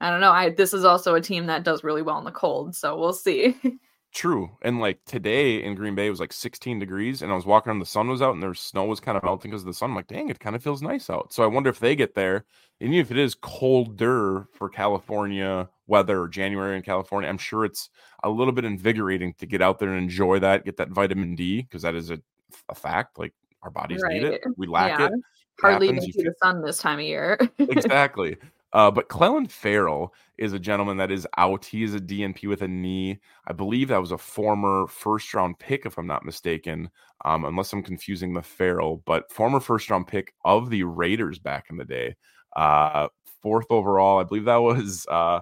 I 0.00 0.10
don't 0.10 0.20
know. 0.20 0.32
I 0.32 0.50
this 0.50 0.72
is 0.72 0.84
also 0.84 1.14
a 1.14 1.20
team 1.20 1.46
that 1.46 1.64
does 1.64 1.84
really 1.84 2.02
well 2.02 2.18
in 2.18 2.24
the 2.24 2.30
cold, 2.30 2.74
so 2.74 2.98
we'll 2.98 3.12
see. 3.12 3.56
True. 4.14 4.50
And 4.62 4.80
like 4.80 5.04
today 5.04 5.62
in 5.62 5.74
Green 5.74 5.94
Bay 5.94 6.06
it 6.06 6.10
was 6.10 6.20
like 6.20 6.32
16 6.32 6.78
degrees 6.78 7.20
and 7.22 7.30
I 7.30 7.34
was 7.36 7.44
walking 7.44 7.70
around 7.70 7.80
the 7.80 7.86
sun 7.86 8.08
was 8.08 8.22
out 8.22 8.34
and 8.34 8.42
their 8.42 8.54
snow 8.54 8.84
was 8.84 9.00
kind 9.00 9.16
of 9.16 9.22
melting 9.22 9.50
because 9.50 9.62
of 9.62 9.66
the 9.66 9.74
sun. 9.74 9.90
I'm 9.90 9.96
like, 9.96 10.06
dang, 10.06 10.30
it 10.30 10.40
kind 10.40 10.56
of 10.56 10.62
feels 10.62 10.82
nice 10.82 11.10
out. 11.10 11.32
So 11.32 11.42
I 11.42 11.46
wonder 11.46 11.68
if 11.68 11.78
they 11.78 11.94
get 11.94 12.14
there. 12.14 12.46
And 12.80 12.94
even 12.94 13.00
if 13.00 13.10
it 13.10 13.18
is 13.18 13.34
colder 13.34 14.48
for 14.52 14.68
California 14.70 15.68
weather 15.86 16.22
or 16.22 16.28
January 16.28 16.76
in 16.76 16.82
California, 16.82 17.28
I'm 17.28 17.38
sure 17.38 17.64
it's 17.64 17.90
a 18.24 18.30
little 18.30 18.52
bit 18.52 18.64
invigorating 18.64 19.34
to 19.34 19.46
get 19.46 19.60
out 19.60 19.78
there 19.78 19.90
and 19.90 20.02
enjoy 20.02 20.38
that, 20.38 20.64
get 20.64 20.78
that 20.78 20.90
vitamin 20.90 21.34
D, 21.34 21.62
because 21.62 21.82
that 21.82 21.94
is 21.94 22.10
a, 22.10 22.20
a 22.68 22.74
fact. 22.74 23.18
Like 23.18 23.34
our 23.62 23.70
bodies 23.70 24.00
right. 24.02 24.22
need 24.22 24.24
it. 24.24 24.42
We 24.56 24.66
lack 24.66 24.98
yeah. 24.98 25.06
it. 25.06 25.12
it. 25.12 25.20
Hardly 25.60 25.88
even 25.88 26.00
see 26.00 26.22
the 26.22 26.34
sun 26.42 26.62
this 26.62 26.78
time 26.78 27.00
of 27.00 27.04
year. 27.04 27.38
exactly. 27.58 28.36
Uh, 28.72 28.90
but 28.90 29.08
Clelin 29.08 29.50
Ferrell 29.50 30.12
is 30.36 30.52
a 30.52 30.58
gentleman 30.58 30.98
that 30.98 31.10
is 31.10 31.26
out. 31.36 31.64
He 31.64 31.82
is 31.82 31.94
a 31.94 32.00
DNP 32.00 32.48
with 32.48 32.62
a 32.62 32.68
knee. 32.68 33.18
I 33.46 33.52
believe 33.52 33.88
that 33.88 34.00
was 34.00 34.12
a 34.12 34.18
former 34.18 34.86
first 34.86 35.32
round 35.32 35.58
pick, 35.58 35.86
if 35.86 35.96
I'm 35.96 36.06
not 36.06 36.24
mistaken, 36.24 36.90
um, 37.24 37.44
unless 37.44 37.72
I'm 37.72 37.82
confusing 37.82 38.34
the 38.34 38.42
Ferrell, 38.42 39.02
but 39.06 39.30
former 39.32 39.60
first 39.60 39.88
round 39.90 40.06
pick 40.06 40.34
of 40.44 40.70
the 40.70 40.84
Raiders 40.84 41.38
back 41.38 41.66
in 41.70 41.78
the 41.78 41.84
day. 41.84 42.14
Uh, 42.54 43.08
fourth 43.42 43.66
overall, 43.70 44.18
I 44.18 44.24
believe 44.24 44.44
that 44.44 44.56
was 44.56 45.06
uh, 45.10 45.40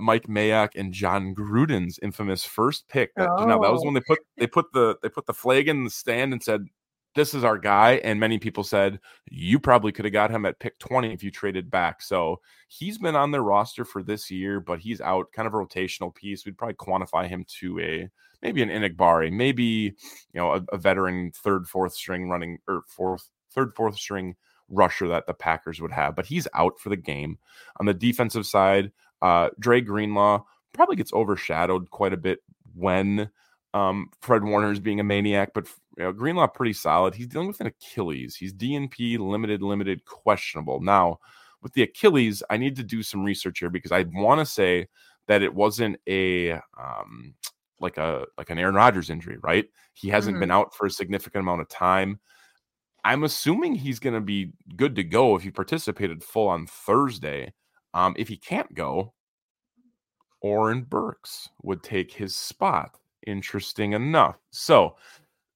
Mike 0.00 0.26
Mayock 0.26 0.70
and 0.76 0.92
Jon 0.92 1.34
Gruden's 1.34 1.98
infamous 2.02 2.44
first 2.44 2.88
pick. 2.88 3.14
That, 3.16 3.28
oh. 3.30 3.44
know, 3.44 3.62
that 3.62 3.72
was 3.72 3.84
when 3.84 3.94
they 3.94 4.00
put 4.00 4.20
they 4.36 4.46
put 4.46 4.72
the 4.72 4.96
they 5.02 5.08
put 5.08 5.26
the 5.26 5.34
flag 5.34 5.68
in 5.68 5.84
the 5.84 5.90
stand 5.90 6.32
and 6.32 6.42
said, 6.42 6.66
this 7.16 7.34
is 7.34 7.42
our 7.42 7.58
guy. 7.58 7.94
And 8.04 8.20
many 8.20 8.38
people 8.38 8.62
said 8.62 9.00
you 9.28 9.58
probably 9.58 9.90
could 9.90 10.04
have 10.04 10.12
got 10.12 10.30
him 10.30 10.46
at 10.46 10.60
pick 10.60 10.78
20 10.78 11.12
if 11.12 11.24
you 11.24 11.32
traded 11.32 11.70
back. 11.70 12.02
So 12.02 12.40
he's 12.68 12.98
been 12.98 13.16
on 13.16 13.32
their 13.32 13.42
roster 13.42 13.84
for 13.84 14.02
this 14.02 14.30
year, 14.30 14.60
but 14.60 14.78
he's 14.78 15.00
out 15.00 15.32
kind 15.32 15.48
of 15.48 15.54
a 15.54 15.56
rotational 15.56 16.14
piece. 16.14 16.46
We'd 16.46 16.58
probably 16.58 16.74
quantify 16.74 17.26
him 17.26 17.44
to 17.60 17.80
a 17.80 18.10
maybe 18.42 18.62
an 18.62 18.68
Enagbare, 18.68 19.32
maybe 19.32 19.64
you 19.64 19.94
know 20.34 20.52
a, 20.52 20.64
a 20.72 20.76
veteran 20.78 21.32
third, 21.34 21.66
fourth 21.66 21.94
string 21.94 22.28
running 22.28 22.58
or 22.68 22.82
fourth, 22.86 23.28
third, 23.50 23.74
fourth 23.74 23.96
string 23.96 24.36
rusher 24.68 25.08
that 25.08 25.26
the 25.26 25.34
Packers 25.34 25.80
would 25.80 25.92
have. 25.92 26.14
But 26.14 26.26
he's 26.26 26.46
out 26.54 26.78
for 26.78 26.90
the 26.90 26.96
game. 26.96 27.38
On 27.80 27.86
the 27.86 27.94
defensive 27.94 28.46
side, 28.46 28.92
uh, 29.22 29.50
Dre 29.58 29.80
Greenlaw 29.80 30.44
probably 30.74 30.96
gets 30.96 31.12
overshadowed 31.12 31.90
quite 31.90 32.12
a 32.12 32.18
bit 32.18 32.40
when 32.74 33.30
um, 33.74 34.10
Fred 34.20 34.44
Warner 34.44 34.72
is 34.72 34.80
being 34.80 35.00
a 35.00 35.04
maniac, 35.04 35.52
but 35.54 35.66
you 35.96 36.04
know, 36.04 36.12
Greenlaw 36.12 36.46
pretty 36.46 36.72
solid. 36.72 37.14
He's 37.14 37.26
dealing 37.26 37.48
with 37.48 37.60
an 37.60 37.66
Achilles. 37.66 38.36
He's 38.36 38.54
DNP 38.54 39.18
limited, 39.18 39.62
limited, 39.62 40.04
questionable. 40.04 40.80
Now, 40.80 41.18
with 41.62 41.72
the 41.72 41.82
Achilles, 41.82 42.42
I 42.48 42.56
need 42.56 42.76
to 42.76 42.82
do 42.82 43.02
some 43.02 43.24
research 43.24 43.58
here 43.58 43.70
because 43.70 43.92
I 43.92 44.04
want 44.14 44.40
to 44.40 44.46
say 44.46 44.88
that 45.26 45.42
it 45.42 45.54
wasn't 45.54 45.98
a 46.08 46.52
um, 46.52 47.34
like 47.80 47.98
a 47.98 48.24
like 48.38 48.50
an 48.50 48.58
Aaron 48.58 48.74
Rodgers 48.74 49.10
injury, 49.10 49.38
right? 49.42 49.66
He 49.94 50.08
hasn't 50.08 50.34
mm-hmm. 50.34 50.40
been 50.40 50.50
out 50.50 50.74
for 50.74 50.86
a 50.86 50.90
significant 50.90 51.42
amount 51.42 51.62
of 51.62 51.68
time. 51.68 52.20
I'm 53.04 53.24
assuming 53.24 53.74
he's 53.74 53.98
going 54.00 54.14
to 54.14 54.20
be 54.20 54.52
good 54.74 54.96
to 54.96 55.04
go 55.04 55.36
if 55.36 55.42
he 55.42 55.50
participated 55.50 56.24
full 56.24 56.48
on 56.48 56.66
Thursday. 56.66 57.52
Um, 57.94 58.14
if 58.18 58.28
he 58.28 58.36
can't 58.36 58.74
go, 58.74 59.14
Oren 60.40 60.82
Burks 60.82 61.48
would 61.62 61.82
take 61.82 62.12
his 62.12 62.34
spot 62.34 62.98
interesting 63.26 63.92
enough. 63.92 64.36
So 64.50 64.96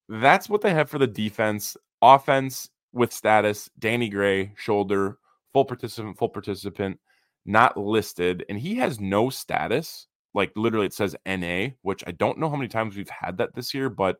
that's 0.08 0.48
what 0.48 0.60
they 0.60 0.74
have 0.74 0.90
for 0.90 0.98
the 0.98 1.06
defense. 1.06 1.76
Offense 2.02 2.68
with 2.92 3.12
status, 3.12 3.70
Danny 3.78 4.08
Gray, 4.08 4.52
shoulder, 4.56 5.18
full 5.52 5.64
participant, 5.64 6.18
full 6.18 6.28
participant, 6.28 6.98
not 7.46 7.76
listed. 7.76 8.44
And 8.48 8.58
he 8.58 8.76
has 8.76 9.00
no 9.00 9.30
status. 9.30 10.06
Like 10.34 10.52
literally, 10.56 10.86
it 10.86 10.94
says 10.94 11.16
NA, 11.26 11.68
which 11.82 12.04
I 12.06 12.12
don't 12.12 12.38
know 12.38 12.48
how 12.48 12.56
many 12.56 12.68
times 12.68 12.96
we've 12.96 13.10
had 13.10 13.38
that 13.38 13.54
this 13.54 13.74
year, 13.74 13.88
but 13.88 14.16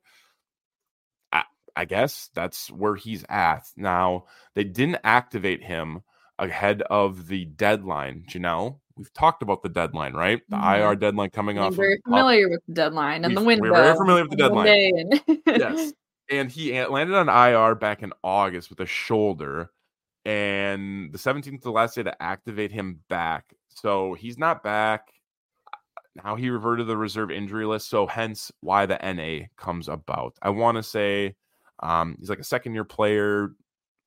I, 1.32 1.44
I 1.76 1.84
guess 1.84 2.30
that's 2.34 2.70
where 2.70 2.96
he's 2.96 3.24
at. 3.28 3.66
Now, 3.76 4.24
they 4.54 4.64
didn't 4.64 4.98
activate 5.04 5.62
him 5.62 6.02
ahead 6.38 6.82
of 6.82 7.28
the 7.28 7.44
deadline, 7.44 8.24
Janelle, 8.28 8.80
we've 9.00 9.12
talked 9.14 9.42
about 9.42 9.62
the 9.62 9.68
deadline, 9.70 10.12
right? 10.12 10.42
The 10.50 10.56
mm-hmm. 10.56 10.82
IR 10.82 10.94
deadline 10.94 11.30
coming 11.30 11.58
off. 11.58 11.74
Very 11.74 11.94
of, 11.94 12.02
familiar 12.04 12.50
with 12.50 12.60
the 12.68 12.74
deadline 12.74 13.24
and 13.24 13.34
the 13.34 13.42
window. 13.42 13.70
We're 13.70 13.82
very 13.82 13.96
familiar 13.96 14.22
with 14.22 14.30
the 14.30 14.36
deadline. 14.36 15.20
And... 15.26 15.42
yes, 15.46 15.92
and 16.30 16.50
he 16.50 16.84
landed 16.84 17.16
on 17.16 17.28
IR 17.30 17.74
back 17.74 18.02
in 18.02 18.12
August 18.22 18.68
with 18.68 18.78
a 18.80 18.86
shoulder, 18.86 19.70
and 20.26 21.10
the 21.12 21.18
17th 21.18 21.54
is 21.54 21.62
the 21.62 21.72
last 21.72 21.94
day 21.94 22.02
to 22.02 22.22
activate 22.22 22.70
him 22.70 23.00
back. 23.08 23.54
So 23.68 24.12
he's 24.12 24.36
not 24.36 24.62
back. 24.62 25.08
Now 26.22 26.36
he 26.36 26.50
reverted 26.50 26.84
to 26.84 26.88
the 26.88 26.96
reserve 26.96 27.30
injury 27.30 27.64
list, 27.64 27.88
so 27.88 28.06
hence 28.06 28.52
why 28.60 28.84
the 28.84 28.98
NA 29.02 29.46
comes 29.56 29.88
about. 29.88 30.36
I 30.42 30.50
want 30.50 30.76
to 30.76 30.82
say 30.82 31.36
um, 31.82 32.16
he's 32.20 32.28
like 32.28 32.38
a 32.38 32.44
second 32.44 32.74
year 32.74 32.84
player, 32.84 33.52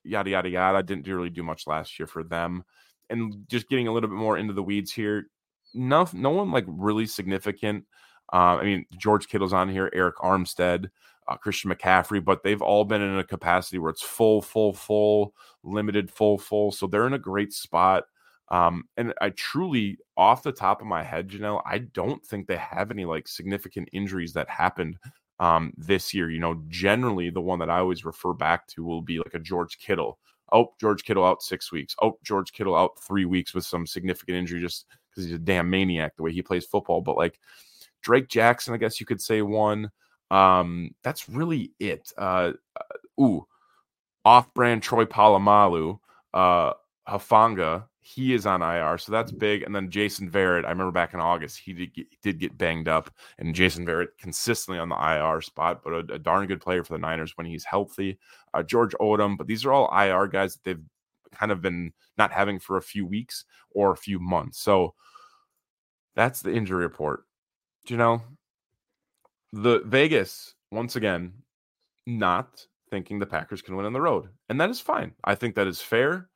yada 0.03 0.29
yada 0.29 0.49
yada. 0.49 0.84
Didn't 0.84 1.08
really 1.08 1.32
do 1.32 1.41
much 1.41 1.65
last 1.65 1.97
year 1.97 2.06
for 2.06 2.23
them 2.23 2.63
and 3.10 3.46
just 3.50 3.70
getting 3.70 3.88
a 3.88 3.92
little 3.92 4.10
bit 4.10 4.16
more 4.16 4.38
into 4.38 4.54
the 4.54 4.63
weeds 4.63 4.92
here, 4.92 5.28
no, 5.74 6.08
no 6.13 6.30
one 6.30 6.52
like 6.52 6.66
really 6.68 7.06
significant. 7.06 7.86
Uh, 8.32 8.58
I 8.58 8.63
mean, 8.63 8.86
George 8.98 9.28
Kittle's 9.28 9.54
on 9.54 9.70
here, 9.70 9.92
Arik 9.96 10.16
Armstead, 10.22 10.89
uh, 11.28 11.38
Christian 11.38 11.72
McCaffrey, 11.72 12.24
but 12.24 12.44
they've 12.44 12.62
all 12.62 12.86
been 12.86 13.02
in 13.02 13.18
a 13.18 13.24
capacity 13.24 13.78
where 13.80 13.92
it's 13.92 14.02
full, 14.02 14.42
full, 14.42 14.74
full, 14.74 15.34
limited, 15.63 16.10
full, 16.10 16.38
full. 16.38 16.72
So 16.72 16.88
they're 16.88 17.08
in 17.08 17.13
a 17.13 17.20
great 17.20 17.54
spot. 17.54 18.06
Um, 18.50 18.84
and 18.98 19.13
I 19.22 19.30
truly, 19.32 19.98
off 20.18 20.44
the 20.44 20.52
top 20.52 20.82
of 20.82 20.88
my 20.88 21.02
head, 21.04 21.30
Janelle, 21.30 21.62
I 21.66 21.80
don't 21.80 22.24
think 22.26 22.48
they 22.48 22.58
have 22.58 22.92
any 22.92 23.06
like 23.06 23.28
significant 23.28 23.89
injuries 23.94 24.34
that 24.34 24.50
happened 24.50 24.98
um, 25.39 25.74
this 25.78 26.13
year. 26.13 26.30
You 26.30 26.39
know, 26.39 26.62
generally 26.68 27.30
the 27.30 27.42
one 27.42 27.60
that 27.60 27.70
I 27.70 27.80
always 27.80 28.06
refer 28.06 28.34
back 28.34 28.68
to 28.68 28.84
will 28.84 29.02
be 29.02 29.18
like 29.18 29.34
a 29.34 29.39
George 29.39 29.80
Kittle 29.80 30.20
Oh, 30.54 30.74
George 30.80 31.04
Kittle 31.04 31.26
out 31.26 31.42
six 31.42 31.72
weeks. 31.72 31.96
Oh, 32.02 32.18
George 32.24 32.54
Kittle 32.54 32.76
out 32.76 33.00
three 33.06 33.26
weeks 33.26 33.54
with 33.54 33.66
some 33.66 33.86
significant 33.88 34.38
injury 34.38 34.62
just 34.62 34.86
because 35.10 35.26
he's 35.26 35.36
a 35.36 35.39
damn 35.39 35.70
maniac 35.70 36.16
the 36.16 36.24
way 36.24 36.32
he 36.32 36.42
plays 36.42 36.66
football. 36.66 37.02
But 37.02 37.18
like 37.18 37.39
Drake 38.02 38.30
Jackson, 38.30 38.74
I 38.74 38.78
guess 38.78 39.00
you 39.00 39.06
could 39.06 39.22
say 39.22 39.42
one. 39.42 39.92
Um, 40.32 40.92
that's 41.04 41.28
really 41.28 41.74
it. 41.80 42.12
Uh, 42.18 42.54
uh 42.78 43.22
ooh, 43.22 43.48
off-brand 44.26 44.84
Troy 44.84 45.06
Polamalu, 45.06 46.00
uh, 46.34 46.74
Hufanga, 47.08 47.86
he 48.06 48.34
is 48.34 48.46
on 48.46 48.62
IR, 48.62 48.98
so 48.98 49.13
that's 49.13 49.32
big. 49.32 49.63
And 49.63 49.74
then 49.74 49.89
Jason 49.89 50.30
Verrett, 50.30 50.66
I 50.66 50.70
remember 50.70 50.92
back 50.92 51.13
in 51.13 51.22
August, 51.22 51.58
he 51.58 51.72
did 51.72 51.94
get, 51.94 52.08
did 52.22 52.38
get 52.38 52.58
banged 52.58 52.89
up, 52.89 53.10
and 53.39 53.56
Jason 53.56 53.86
Verrett 53.86 54.10
consistently 54.20 54.78
on 54.78 54.89
the 54.89 54.96
IR 54.96 55.39
spot, 55.39 55.82
but 55.84 55.94
a, 55.94 56.16
a 56.16 56.20
darn 56.20 56.46
good 56.46 56.60
player 56.60 56.84
for 56.84 56.94
the 56.94 57.00
Niners 57.00 57.38
when 57.38 57.48
he's 57.48 57.63
healthy. 57.63 58.20
Uh, 58.54 58.62
George 58.62 58.94
Odum, 59.00 59.38
but 59.38 59.48
these 59.48 59.63
are 59.66 59.72
all 59.72 59.89
IR 59.98 60.28
guys 60.28 60.54
that 60.54 60.63
they've 60.66 60.84
kind 61.32 61.52
of 61.52 61.62
been 61.62 61.94
not 62.18 62.34
having 62.34 62.60
for 62.60 62.76
a 62.76 62.82
few 62.82 63.06
weeks 63.06 63.46
or 63.72 63.92
a 63.92 63.98
few 63.98 64.20
months. 64.20 64.60
So 64.60 64.96
that's 66.13 66.42
the 66.42 66.54
injury 66.54 66.84
report. 66.84 67.24
Do 67.86 67.94
you 67.94 67.98
know 67.98 68.22
the 69.54 69.82
Vegas 69.86 70.56
once 70.72 70.98
again 70.98 71.32
not 72.06 72.66
thinking 72.89 73.18
the 73.18 73.26
Packers 73.26 73.62
can 73.62 73.78
win 73.78 73.86
on 73.86 73.94
the 73.94 74.02
road, 74.02 74.28
and 74.50 74.60
that 74.60 74.70
is 74.70 74.82
fine. 74.82 75.13
I 75.24 75.36
think 75.36 75.56
that 75.56 75.68
is 75.68 75.82
fair 75.82 76.30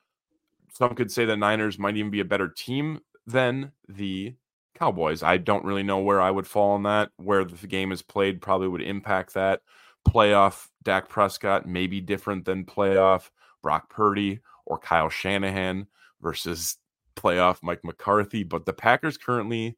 some 0.77 0.93
could 0.93 1.11
say 1.11 1.25
the 1.25 1.35
Niners 1.35 1.79
might 1.79 1.97
even 1.97 2.11
be 2.11 2.19
a 2.19 2.25
better 2.25 2.47
team 2.47 2.99
than 3.25 3.71
the 3.89 4.35
Cowboys. 4.75 5.23
I 5.23 5.37
don't 5.37 5.65
really 5.65 5.81
know 5.81 5.97
where 5.97 6.21
I 6.21 6.29
would 6.29 6.45
fall 6.45 6.73
on 6.73 6.83
that. 6.83 7.09
Where 7.17 7.43
the 7.43 7.65
game 7.65 7.91
is 7.91 8.03
played 8.03 8.41
probably 8.41 8.67
would 8.67 8.83
impact 8.83 9.33
that. 9.33 9.61
Playoff 10.07 10.67
Dak 10.83 11.09
Prescott 11.09 11.65
may 11.65 11.87
be 11.87 11.99
different 11.99 12.45
than 12.45 12.63
playoff 12.63 13.31
Brock 13.63 13.89
Purdy 13.89 14.41
or 14.67 14.77
Kyle 14.77 15.09
Shanahan 15.09 15.87
versus 16.21 16.77
playoff 17.15 17.63
Mike 17.63 17.83
McCarthy. 17.83 18.43
But 18.43 18.67
the 18.67 18.73
Packers 18.73 19.17
currently, 19.17 19.75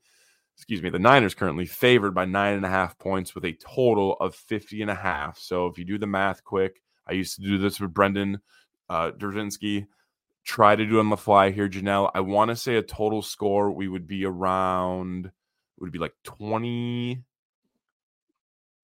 excuse 0.57 0.83
me, 0.83 0.89
the 0.89 0.99
Niners 0.99 1.33
currently 1.33 1.65
favored 1.65 2.13
by 2.13 2.25
nine 2.25 2.55
and 2.55 2.65
a 2.65 2.69
half 2.69 2.99
points 2.99 3.33
with 3.33 3.45
a 3.45 3.57
total 3.65 4.17
of 4.19 4.35
50 4.35 4.81
and 4.81 4.91
a 4.91 4.95
half. 4.95 5.39
So 5.39 5.67
if 5.67 5.77
you 5.77 5.85
do 5.85 5.97
the 5.97 6.07
math 6.07 6.43
quick, 6.43 6.81
I 7.07 7.13
used 7.13 7.38
to 7.38 7.41
do 7.41 7.57
this 7.57 7.79
with 7.79 7.93
Brendan 7.93 8.39
uh, 8.89 9.12
Drzinski. 9.12 9.88
Try 10.49 10.75
to 10.75 10.83
do 10.83 10.97
on 10.97 11.12
the 11.12 11.15
fly 11.15 11.51
here, 11.51 11.69
Janelle. 11.69 12.09
I 12.15 12.21
want 12.21 12.49
to 12.49 12.55
say 12.55 12.77
a 12.77 12.81
total 12.81 13.21
score 13.21 13.69
we 13.69 13.88
would 13.88 14.07
be 14.07 14.25
around, 14.25 15.27
it 15.27 15.31
would 15.77 15.91
be 15.91 15.99
like 15.99 16.15
20, 16.23 17.21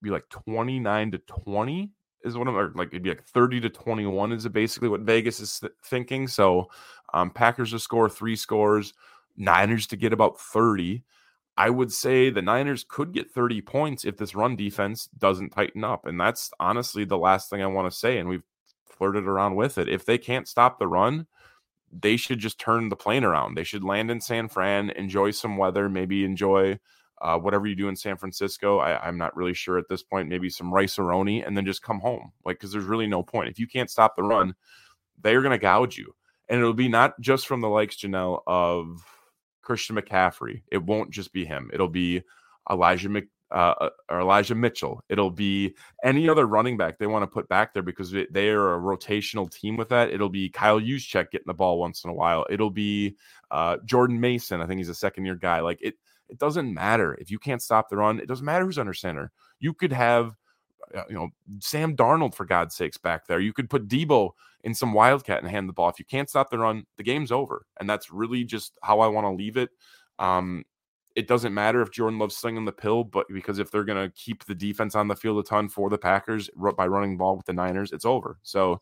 be 0.04 0.10
like 0.12 0.30
29 0.30 1.12
to 1.12 1.18
20 1.18 1.90
is 2.24 2.38
what 2.38 2.48
I'm 2.48 2.56
or 2.56 2.72
like 2.76 2.90
it'd 2.90 3.02
be 3.02 3.10
like 3.10 3.24
30 3.24 3.62
to 3.62 3.70
21 3.72 4.32
is 4.34 4.48
basically 4.50 4.90
what 4.90 5.02
Vegas 5.02 5.40
is 5.40 5.60
th- 5.60 5.74
thinking. 5.84 6.28
So 6.28 6.70
um 7.16 7.32
Packers 7.32 7.72
to 7.72 7.80
score 7.80 8.12
three 8.12 8.36
scores, 8.36 8.94
Niners 9.36 9.88
to 9.88 9.98
get 9.98 10.14
about 10.14 10.40
30. 10.40 11.04
I 11.58 11.72
would 11.72 11.92
say 11.92 12.30
the 12.30 12.44
Niners 12.44 12.86
could 12.88 13.12
get 13.12 13.32
30 13.32 13.62
points 13.62 14.06
if 14.06 14.18
this 14.18 14.36
run 14.36 14.56
defense 14.56 15.10
doesn't 15.18 15.50
tighten 15.50 15.84
up. 15.84 16.06
And 16.06 16.22
that's 16.22 16.52
honestly 16.60 17.06
the 17.06 17.18
last 17.18 17.50
thing 17.50 17.64
I 17.64 17.68
want 17.68 17.92
to 17.92 17.98
say. 17.98 18.20
And 18.20 18.30
we've 18.30 18.44
flirted 18.86 19.26
around 19.26 19.56
with 19.56 19.80
it. 19.80 19.90
If 19.90 20.06
they 20.06 20.20
can't 20.20 20.48
stop 20.48 20.78
the 20.78 20.88
run, 20.88 21.26
they 22.02 22.18
should 22.18 22.40
just 22.40 22.60
turn 22.60 22.90
the 22.90 22.96
plane 22.96 23.24
around. 23.24 23.56
They 23.56 23.64
should 23.64 23.84
land 23.84 24.12
in 24.12 24.22
San 24.22 24.50
Fran, 24.50 24.90
enjoy 24.92 25.32
some 25.32 25.58
weather, 25.58 25.90
maybe 25.90 26.24
enjoy 26.24 26.80
uh, 27.22 27.38
whatever 27.38 27.68
you 27.68 27.76
do 27.76 27.88
in 27.88 27.96
San 27.96 28.18
Francisco. 28.18 28.80
I, 28.80 29.08
am 29.08 29.18
not 29.18 29.36
really 29.36 29.54
sure 29.54 29.78
at 29.78 29.88
this 29.90 30.04
point. 30.04 30.30
Maybe 30.30 30.50
some 30.50 30.74
Rice-A-Roni, 30.74 31.46
and 31.46 31.56
then 31.56 31.66
just 31.66 31.82
come 31.82 32.00
home. 32.00 32.32
Like 32.44 32.58
because 32.58 32.72
there's 32.72 32.86
really 32.86 33.08
no 33.08 33.24
point 33.24 33.50
if 33.50 33.60
you 33.60 33.68
can't 33.68 33.90
stop 33.90 34.16
the 34.16 34.24
run, 34.24 34.56
they 35.22 35.36
are 35.36 35.42
going 35.42 35.52
to 35.52 35.58
gouge 35.58 35.98
you, 35.98 36.14
and 36.50 36.60
it'll 36.60 36.74
be 36.74 36.90
not 36.90 37.20
just 37.20 37.48
from 37.48 37.62
the 37.62 37.70
likes 37.70 37.98
Janelle 37.98 38.42
of 38.46 39.02
Christian 39.62 39.96
McCaffrey. 39.96 40.64
It 40.72 40.84
won't 40.84 41.12
just 41.12 41.32
be 41.34 41.46
him. 41.46 41.70
It'll 41.74 41.88
be 41.88 42.24
Elijah 42.70 43.10
Mc, 43.10 43.28
uh, 43.52 43.74
uh 43.80 43.90
or 44.10 44.22
Elijah 44.22 44.56
Mitchell. 44.56 45.04
It'll 45.10 45.32
be 45.32 45.76
any 46.04 46.28
other 46.30 46.46
running 46.46 46.78
back 46.78 46.98
they 46.98 47.08
want 47.08 47.24
to 47.24 47.28
put 47.28 47.48
back 47.48 47.74
there 47.74 47.84
because 47.84 48.12
they 48.12 48.50
are 48.50 48.76
a 48.76 48.80
rotational 48.80 49.52
team 49.52 49.78
with 49.78 49.90
that. 49.90 50.10
It'll 50.10 50.30
be 50.30 50.50
Kyle 50.50 50.80
Juszczyk 50.80 51.32
getting 51.32 51.48
the 51.48 51.54
ball 51.54 51.80
once 51.80 52.04
in 52.04 52.10
a 52.10 52.14
while. 52.14 52.46
It'll 52.50 52.70
be 52.70 53.18
uh, 53.52 53.78
Jordan 53.86 54.20
Mason. 54.20 54.62
I 54.62 54.66
think 54.66 54.80
he's 54.80 54.90
a 54.90 54.96
second 54.96 55.26
year 55.26 55.36
guy. 55.36 55.60
Like 55.60 55.80
it, 55.82 55.96
it 56.30 56.40
doesn't 56.40 56.74
matter 56.74 57.16
if 57.16 57.30
you 57.30 57.40
can't 57.40 57.62
stop 57.62 57.90
the 57.90 57.98
run. 57.98 58.20
It 58.20 58.28
doesn't 58.28 58.46
matter 58.46 58.66
who's 58.66 58.80
under 58.80 58.94
center. 58.94 59.32
You 59.60 59.74
could 59.74 59.94
have, 59.94 60.36
uh, 60.96 61.04
you 61.08 61.16
know, 61.16 61.30
Sam 61.60 61.96
Darnold 61.96 62.34
for 62.34 62.46
God's 62.46 62.76
sakes 62.76 62.98
back 62.98 63.28
there. 63.28 63.40
You 63.40 63.54
could 63.54 63.70
put 63.70 63.88
Deebo 63.88 64.32
in 64.64 64.74
some 64.74 64.94
wildcat 64.94 65.42
and 65.42 65.50
hand 65.50 65.70
the 65.70 65.74
ball. 65.74 65.90
If 65.90 66.00
you 66.00 66.06
can't 66.06 66.30
stop 66.30 66.50
the 66.50 66.58
run, 66.58 66.86
the 66.98 67.04
game's 67.04 67.32
over. 67.32 67.66
And 67.80 67.90
that's 67.90 68.12
really 68.12 68.44
just 68.44 68.78
how 68.82 69.00
I 69.00 69.08
want 69.08 69.26
to 69.26 69.32
leave 69.32 69.58
it. 69.58 69.70
Um, 70.18 70.66
it 71.16 71.28
doesn't 71.28 71.54
matter 71.54 71.82
if 71.82 71.92
Jordan 71.92 72.20
Love's 72.20 72.36
slinging 72.36 72.66
the 72.66 72.72
pill, 72.72 73.04
but 73.04 73.26
because 73.30 73.60
if 73.60 73.72
they're 73.72 73.86
going 73.86 74.04
to 74.04 74.14
keep 74.16 74.44
the 74.46 74.56
defense 74.56 74.96
on 74.96 75.08
the 75.08 75.16
field 75.16 75.40
a 75.40 75.44
ton 75.44 75.70
for 75.70 75.90
the 75.90 75.98
Packers 75.98 76.50
by 76.76 76.88
running 76.88 77.18
ball 77.18 77.38
with 77.38 77.46
the 77.46 77.54
Niners, 77.54 77.94
it's 77.94 78.06
over. 78.06 78.38
So 78.44 78.80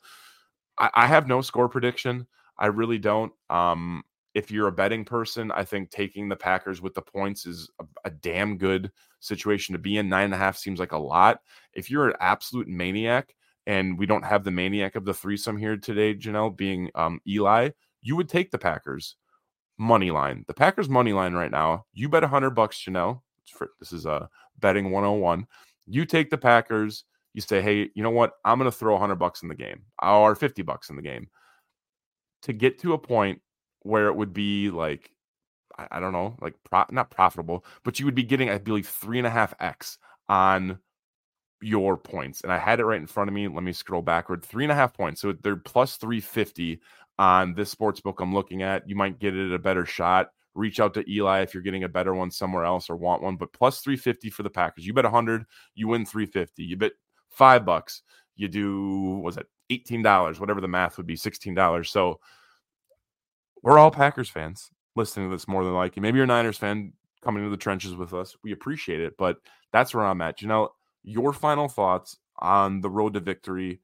I, 0.79 0.89
I 0.93 1.07
have 1.07 1.27
no 1.27 1.41
score 1.41 1.69
prediction. 1.69 2.27
I 2.57 2.67
really 2.67 2.97
don't. 2.97 3.31
Um, 3.49 4.03
if 4.33 4.49
you're 4.49 4.67
a 4.67 4.71
betting 4.71 5.05
person, 5.05 5.51
I 5.51 5.63
think 5.63 5.91
taking 5.91 6.27
the 6.27 6.35
Packers 6.35 6.81
with 6.81 6.95
the 6.95 7.03
points 7.03 7.45
is 7.45 7.69
a, 7.79 7.85
a, 8.05 8.09
damn 8.09 8.57
good 8.57 8.91
situation 9.19 9.73
to 9.73 9.79
be 9.79 9.97
in. 9.97 10.09
Nine 10.09 10.25
and 10.25 10.33
a 10.33 10.37
half 10.37 10.57
seems 10.57 10.79
like 10.79 10.91
a 10.91 10.97
lot. 10.97 11.39
If 11.73 11.91
you're 11.91 12.09
an 12.09 12.15
absolute 12.19 12.67
maniac, 12.67 13.35
and 13.65 13.97
we 13.97 14.05
don't 14.05 14.25
have 14.25 14.43
the 14.43 14.51
maniac 14.51 14.95
of 14.95 15.05
the 15.05 15.13
threesome 15.13 15.57
here 15.57 15.77
today, 15.77 16.15
Janelle, 16.15 16.55
being 16.55 16.89
um, 16.95 17.19
Eli, 17.27 17.69
you 18.01 18.15
would 18.15 18.27
take 18.27 18.51
the 18.51 18.57
Packers 18.57 19.15
money 19.77 20.11
line. 20.11 20.45
The 20.47 20.53
Packers 20.53 20.89
money 20.89 21.13
line 21.13 21.33
right 21.33 21.51
now, 21.51 21.85
you 21.93 22.09
bet 22.09 22.23
a 22.23 22.27
hundred 22.27 22.51
bucks, 22.51 22.83
Janelle. 22.83 23.21
For, 23.51 23.69
this 23.79 23.91
is 23.91 24.05
a 24.05 24.29
betting 24.59 24.91
101. 24.91 25.45
You 25.85 26.05
take 26.05 26.29
the 26.29 26.37
Packers. 26.37 27.03
You 27.33 27.41
say, 27.41 27.61
hey, 27.61 27.89
you 27.95 28.03
know 28.03 28.11
what? 28.11 28.33
I'm 28.45 28.59
going 28.59 28.71
to 28.71 28.77
throw 28.77 28.95
a 28.95 28.99
hundred 28.99 29.15
bucks 29.15 29.41
in 29.41 29.49
the 29.49 29.55
game 29.55 29.83
or 30.01 30.35
50 30.35 30.61
bucks 30.61 30.89
in 30.89 30.95
the 30.95 31.01
game 31.01 31.27
to 32.43 32.53
get 32.53 32.79
to 32.79 32.93
a 32.93 32.97
point 32.97 33.41
where 33.81 34.07
it 34.07 34.15
would 34.15 34.33
be 34.33 34.69
like 34.69 35.09
I, 35.77 35.87
I 35.91 35.99
don't 35.99 36.13
know, 36.13 36.37
like 36.41 36.55
pro- 36.63 36.85
not 36.91 37.09
profitable, 37.11 37.65
but 37.83 37.99
you 37.99 38.05
would 38.05 38.15
be 38.15 38.23
getting, 38.23 38.49
I 38.49 38.57
believe, 38.57 38.87
three 38.87 39.17
and 39.17 39.27
a 39.27 39.31
half 39.31 39.53
x 39.59 39.97
on 40.29 40.79
your 41.61 41.97
points. 41.97 42.41
And 42.41 42.51
I 42.51 42.57
had 42.57 42.79
it 42.79 42.85
right 42.85 42.99
in 42.99 43.07
front 43.07 43.29
of 43.29 43.33
me. 43.33 43.47
Let 43.47 43.63
me 43.63 43.73
scroll 43.73 44.01
backward. 44.01 44.43
Three 44.43 44.65
and 44.65 44.71
a 44.71 44.75
half 44.75 44.93
points. 44.93 45.21
So 45.21 45.33
they're 45.41 45.55
plus 45.55 45.97
350 45.97 46.81
on 47.19 47.53
this 47.53 47.69
sports 47.69 48.01
book 48.01 48.19
I'm 48.19 48.33
looking 48.33 48.63
at. 48.63 48.87
You 48.87 48.95
might 48.95 49.19
get 49.19 49.35
it 49.35 49.53
a 49.53 49.59
better 49.59 49.85
shot. 49.85 50.29
Reach 50.55 50.79
out 50.79 50.93
to 50.93 51.11
Eli 51.11 51.41
if 51.41 51.53
you're 51.53 51.63
getting 51.63 51.83
a 51.83 51.89
better 51.89 52.13
one 52.13 52.31
somewhere 52.31 52.63
else 52.63 52.89
or 52.89 52.95
want 52.95 53.23
one. 53.23 53.37
But 53.37 53.53
plus 53.53 53.79
350 53.81 54.29
for 54.29 54.43
the 54.43 54.49
Packers. 54.49 54.85
You 54.85 54.93
bet 54.93 55.05
100, 55.05 55.45
you 55.75 55.87
win 55.87 56.05
350. 56.05 56.63
You 56.63 56.77
bet 56.77 56.91
five 57.29 57.65
bucks, 57.65 58.03
you 58.35 58.47
do, 58.47 59.19
was 59.23 59.37
it 59.37 59.47
$18, 59.71 60.39
whatever 60.39 60.61
the 60.61 60.67
math 60.67 60.97
would 60.97 61.07
be, 61.07 61.15
$16. 61.15 61.87
So 61.87 62.19
we're 63.61 63.79
all 63.79 63.91
Packers 63.91 64.29
fans 64.29 64.69
listening 64.95 65.29
to 65.29 65.35
this 65.35 65.47
more 65.47 65.63
than 65.63 65.73
likely. 65.73 66.01
Maybe 66.01 66.17
you're 66.17 66.25
a 66.25 66.27
Niners 66.27 66.57
fan 66.57 66.93
coming 67.23 67.43
into 67.43 67.55
the 67.55 67.61
trenches 67.61 67.95
with 67.95 68.13
us. 68.13 68.35
We 68.43 68.51
appreciate 68.51 68.99
it, 68.99 69.15
but 69.17 69.37
that's 69.71 69.93
where 69.93 70.05
I'm 70.05 70.21
at. 70.21 70.41
You 70.41 70.47
know, 70.47 70.69
your 71.03 71.33
final 71.33 71.67
thoughts 71.67 72.17
on 72.37 72.81
the 72.81 72.89
road 72.89 73.13
to 73.13 73.19
victory 73.19 73.81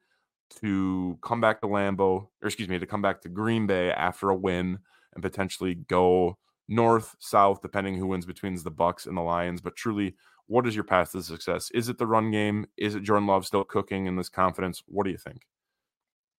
to 0.61 1.17
come 1.21 1.41
back 1.41 1.61
to 1.61 1.67
Lambeau, 1.67 2.27
or 2.41 2.47
excuse 2.47 2.69
me, 2.69 2.79
to 2.79 2.85
come 2.85 3.01
back 3.01 3.21
to 3.21 3.29
Green 3.29 3.67
Bay 3.67 3.91
after 3.91 4.29
a 4.29 4.35
win 4.35 4.79
and 5.13 5.23
potentially 5.23 5.75
go 5.75 6.37
north, 6.67 7.15
south, 7.19 7.61
depending 7.61 7.95
who 7.95 8.07
wins 8.07 8.25
between 8.25 8.55
the 8.63 8.71
Bucs 8.71 9.07
and 9.07 9.17
the 9.17 9.21
Lions. 9.21 9.61
But 9.61 9.75
truly, 9.75 10.15
what 10.47 10.67
is 10.67 10.75
your 10.75 10.83
path 10.83 11.11
to 11.11 11.23
success? 11.23 11.69
Is 11.71 11.89
it 11.89 11.97
the 11.97 12.07
run 12.07 12.31
game? 12.31 12.65
Is 12.77 12.95
it 12.95 13.03
Jordan 13.03 13.27
Love 13.27 13.45
still 13.45 13.63
cooking 13.63 14.07
in 14.07 14.15
this 14.15 14.29
confidence? 14.29 14.83
What 14.87 15.03
do 15.05 15.11
you 15.11 15.17
think? 15.17 15.45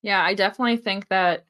Yeah, 0.03 0.23
I 0.23 0.35
definitely 0.35 0.79
think 0.79 1.09
that 1.09 1.45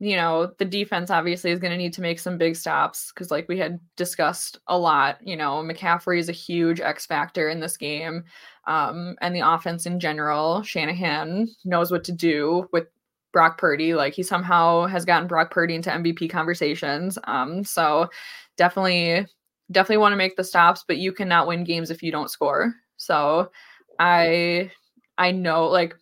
you 0.00 0.16
know, 0.16 0.50
the 0.56 0.64
defense 0.64 1.10
obviously 1.10 1.50
is 1.50 1.60
going 1.60 1.72
to 1.72 1.76
need 1.76 1.92
to 1.92 2.00
make 2.00 2.18
some 2.18 2.38
big 2.38 2.56
stops 2.56 3.12
because, 3.12 3.30
like 3.30 3.46
we 3.48 3.58
had 3.58 3.78
discussed 3.96 4.58
a 4.66 4.78
lot, 4.78 5.18
you 5.22 5.36
know, 5.36 5.62
McCaffrey 5.62 6.18
is 6.18 6.30
a 6.30 6.32
huge 6.32 6.80
X 6.80 7.04
factor 7.04 7.50
in 7.50 7.60
this 7.60 7.76
game. 7.76 8.24
Um, 8.66 9.16
and 9.20 9.36
the 9.36 9.46
offense 9.46 9.84
in 9.84 10.00
general, 10.00 10.62
Shanahan 10.62 11.48
knows 11.66 11.90
what 11.92 12.02
to 12.04 12.12
do 12.12 12.66
with 12.72 12.86
Brock 13.34 13.58
Purdy. 13.58 13.92
Like 13.92 14.14
he 14.14 14.22
somehow 14.22 14.86
has 14.86 15.04
gotten 15.04 15.28
Brock 15.28 15.50
Purdy 15.50 15.74
into 15.74 15.90
MVP 15.90 16.30
conversations. 16.30 17.18
Um, 17.24 17.62
so 17.62 18.08
definitely, 18.56 19.26
definitely 19.70 19.98
want 19.98 20.12
to 20.14 20.16
make 20.16 20.36
the 20.36 20.44
stops, 20.44 20.82
but 20.88 20.96
you 20.96 21.12
cannot 21.12 21.46
win 21.46 21.62
games 21.62 21.90
if 21.90 22.02
you 22.02 22.10
don't 22.10 22.30
score. 22.30 22.72
So 22.96 23.50
I, 23.98 24.70
I 25.18 25.30
know 25.32 25.66
like 25.66 25.94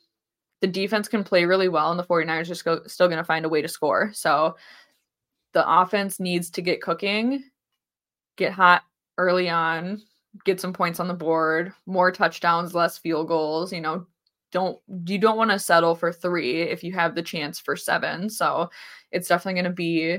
the 0.61 0.67
defense 0.67 1.09
can 1.09 1.25
play 1.25 1.45
really 1.45 1.69
well 1.69 1.91
and 1.91 1.99
the 1.99 2.05
49ers 2.05 2.51
are 2.51 2.89
still, 2.89 3.09
going 3.09 3.19
to 3.19 3.25
find 3.25 3.45
a 3.45 3.49
way 3.49 3.63
to 3.63 3.69
score. 3.69 4.11
So 4.13 4.57
the 5.53 5.69
offense 5.69 6.21
needs 6.21 6.51
to 6.51 6.63
get 6.63 6.83
cooking, 6.83 7.45
get 8.37 8.53
hot 8.53 8.83
early 9.19 9.49
on, 9.49 10.03
get 10.45 10.61
some 10.61 10.73
points 10.73 11.01
on 11.01 11.09
the 11.09 11.15
board, 11.15 11.73
more 11.87 12.11
touchdowns, 12.13 12.75
less 12.75 12.99
field 12.99 13.29
goals, 13.29 13.73
you 13.73 13.81
know, 13.81 14.07
don't 14.51 14.79
you 15.07 15.19
don't 15.19 15.37
want 15.37 15.51
to 15.51 15.59
settle 15.59 15.95
for 15.95 16.13
3 16.13 16.63
if 16.63 16.83
you 16.83 16.93
have 16.93 17.15
the 17.15 17.23
chance 17.23 17.59
for 17.61 17.77
7. 17.77 18.31
So 18.31 18.71
it's 19.13 19.29
definitely 19.29 19.61
going 19.61 19.71
to 19.71 19.77
be 19.77 20.19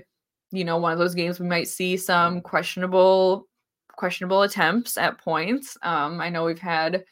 you 0.51 0.65
know 0.65 0.77
one 0.77 0.91
of 0.93 0.99
those 0.99 1.15
games 1.15 1.39
we 1.39 1.47
might 1.47 1.67
see 1.67 1.97
some 1.97 2.41
questionable 2.41 3.47
questionable 3.97 4.43
attempts 4.43 4.97
at 4.97 5.17
points. 5.17 5.77
Um 5.83 6.21
I 6.21 6.29
know 6.29 6.45
we've 6.45 6.59
had 6.59 7.05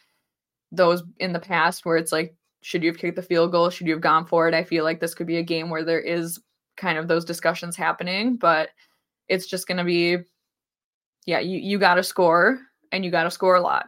those 0.71 1.03
in 1.19 1.33
the 1.33 1.39
past 1.39 1.85
where 1.85 1.97
it's 1.97 2.11
like 2.11 2.35
should 2.67 2.83
you 2.83 2.89
have 2.89 2.97
kicked 2.97 3.15
the 3.15 3.21
field 3.21 3.53
goal? 3.53 3.69
Should 3.69 3.87
you 3.87 3.93
have 3.93 4.01
gone 4.01 4.25
for 4.25 4.45
it? 4.45 4.53
I 4.53 4.61
feel 4.61 4.83
like 4.83 4.99
this 4.99 5.15
could 5.15 5.25
be 5.25 5.37
a 5.37 5.41
game 5.43 5.69
where 5.69 5.85
there 5.85 6.01
is 6.01 6.37
kind 6.75 6.97
of 6.97 7.07
those 7.07 7.23
discussions 7.23 7.77
happening, 7.77 8.35
but 8.35 8.71
it's 9.29 9.47
just 9.47 9.69
going 9.69 9.77
to 9.77 9.85
be, 9.85 10.17
yeah, 11.25 11.39
you, 11.39 11.59
you 11.59 11.79
got 11.79 11.95
to 11.95 12.03
score 12.03 12.59
and 12.91 13.05
you 13.05 13.09
got 13.09 13.23
to 13.23 13.31
score 13.31 13.55
a 13.55 13.61
lot. 13.61 13.87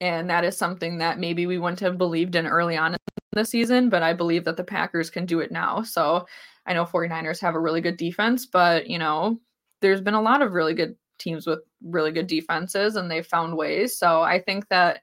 And 0.00 0.30
that 0.30 0.44
is 0.44 0.56
something 0.56 0.96
that 0.96 1.18
maybe 1.18 1.46
we 1.46 1.58
wouldn't 1.58 1.80
have 1.80 1.98
believed 1.98 2.36
in 2.36 2.46
early 2.46 2.74
on 2.74 2.94
in 2.94 2.98
the 3.34 3.44
season, 3.44 3.90
but 3.90 4.02
I 4.02 4.14
believe 4.14 4.46
that 4.46 4.56
the 4.56 4.64
Packers 4.64 5.10
can 5.10 5.26
do 5.26 5.40
it 5.40 5.52
now. 5.52 5.82
So 5.82 6.26
I 6.64 6.72
know 6.72 6.86
49ers 6.86 7.40
have 7.42 7.54
a 7.54 7.60
really 7.60 7.82
good 7.82 7.98
defense, 7.98 8.46
but, 8.46 8.86
you 8.86 8.98
know, 8.98 9.38
there's 9.82 10.00
been 10.00 10.14
a 10.14 10.22
lot 10.22 10.40
of 10.40 10.54
really 10.54 10.72
good 10.72 10.96
teams 11.18 11.46
with 11.46 11.58
really 11.82 12.12
good 12.12 12.28
defenses 12.28 12.96
and 12.96 13.10
they've 13.10 13.26
found 13.26 13.54
ways. 13.54 13.98
So 13.98 14.22
I 14.22 14.40
think 14.40 14.66
that 14.68 15.00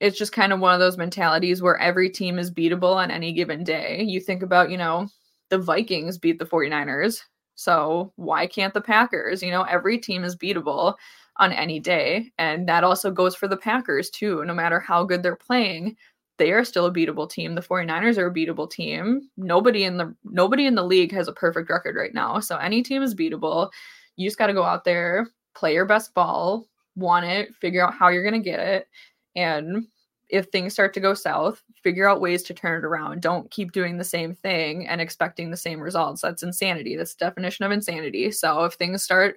it's 0.00 0.18
just 0.18 0.32
kind 0.32 0.52
of 0.52 0.60
one 0.60 0.74
of 0.74 0.80
those 0.80 0.98
mentalities 0.98 1.62
where 1.62 1.78
every 1.78 2.10
team 2.10 2.38
is 2.38 2.50
beatable 2.50 2.94
on 2.94 3.10
any 3.10 3.32
given 3.32 3.64
day. 3.64 4.02
You 4.02 4.20
think 4.20 4.42
about, 4.42 4.70
you 4.70 4.76
know, 4.76 5.08
the 5.50 5.58
Vikings 5.58 6.18
beat 6.18 6.38
the 6.38 6.46
49ers 6.46 7.22
So 7.54 8.12
why 8.16 8.46
can't 8.46 8.74
the 8.74 8.80
Packers? 8.80 9.42
You 9.42 9.50
know, 9.50 9.62
every 9.62 9.98
team 9.98 10.24
is 10.24 10.36
beatable 10.36 10.94
on 11.38 11.52
any 11.52 11.80
day. 11.80 12.32
And 12.38 12.68
that 12.68 12.84
also 12.84 13.10
goes 13.10 13.34
for 13.34 13.48
the 13.48 13.56
Packers 13.56 14.10
too. 14.10 14.44
No 14.44 14.54
matter 14.54 14.80
how 14.80 15.04
good 15.04 15.22
they're 15.22 15.36
playing, 15.36 15.96
they 16.38 16.52
are 16.52 16.64
still 16.64 16.86
a 16.86 16.92
beatable 16.92 17.28
team. 17.30 17.54
The 17.54 17.62
49ers 17.62 18.18
are 18.18 18.26
a 18.26 18.34
beatable 18.34 18.70
team. 18.70 19.30
Nobody 19.38 19.84
in 19.84 19.96
the 19.96 20.14
nobody 20.24 20.66
in 20.66 20.74
the 20.74 20.84
league 20.84 21.12
has 21.12 21.28
a 21.28 21.32
perfect 21.32 21.70
record 21.70 21.96
right 21.96 22.12
now. 22.14 22.40
So 22.40 22.56
any 22.56 22.82
team 22.82 23.02
is 23.02 23.14
beatable. 23.14 23.70
You 24.16 24.26
just 24.28 24.38
got 24.38 24.48
to 24.48 24.54
go 24.54 24.64
out 24.64 24.84
there, 24.84 25.28
play 25.54 25.74
your 25.74 25.86
best 25.86 26.14
ball, 26.14 26.66
want 26.94 27.26
it, 27.26 27.54
figure 27.54 27.86
out 27.86 27.94
how 27.94 28.08
you're 28.08 28.22
going 28.22 28.42
to 28.42 28.50
get 28.50 28.60
it, 28.60 28.88
and 29.36 29.86
if 30.28 30.46
things 30.46 30.72
start 30.72 30.92
to 30.94 31.00
go 31.00 31.14
south, 31.14 31.62
figure 31.82 32.08
out 32.08 32.20
ways 32.20 32.42
to 32.44 32.54
turn 32.54 32.78
it 32.78 32.84
around. 32.84 33.22
Don't 33.22 33.50
keep 33.50 33.72
doing 33.72 33.96
the 33.96 34.04
same 34.04 34.34
thing 34.34 34.88
and 34.88 35.00
expecting 35.00 35.50
the 35.50 35.56
same 35.56 35.80
results. 35.80 36.22
That's 36.22 36.42
insanity. 36.42 36.96
That's 36.96 37.14
definition 37.14 37.64
of 37.64 37.70
insanity. 37.70 38.32
So 38.32 38.64
if 38.64 38.74
things 38.74 39.04
start 39.04 39.36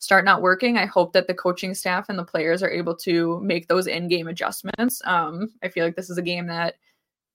start 0.00 0.24
not 0.24 0.42
working, 0.42 0.78
I 0.78 0.86
hope 0.86 1.12
that 1.14 1.26
the 1.26 1.34
coaching 1.34 1.74
staff 1.74 2.08
and 2.08 2.16
the 2.16 2.24
players 2.24 2.62
are 2.62 2.70
able 2.70 2.94
to 2.98 3.40
make 3.40 3.66
those 3.66 3.88
in-game 3.88 4.28
adjustments. 4.28 5.02
Um, 5.04 5.48
I 5.60 5.68
feel 5.68 5.84
like 5.84 5.96
this 5.96 6.08
is 6.08 6.18
a 6.18 6.22
game 6.22 6.46
that 6.46 6.76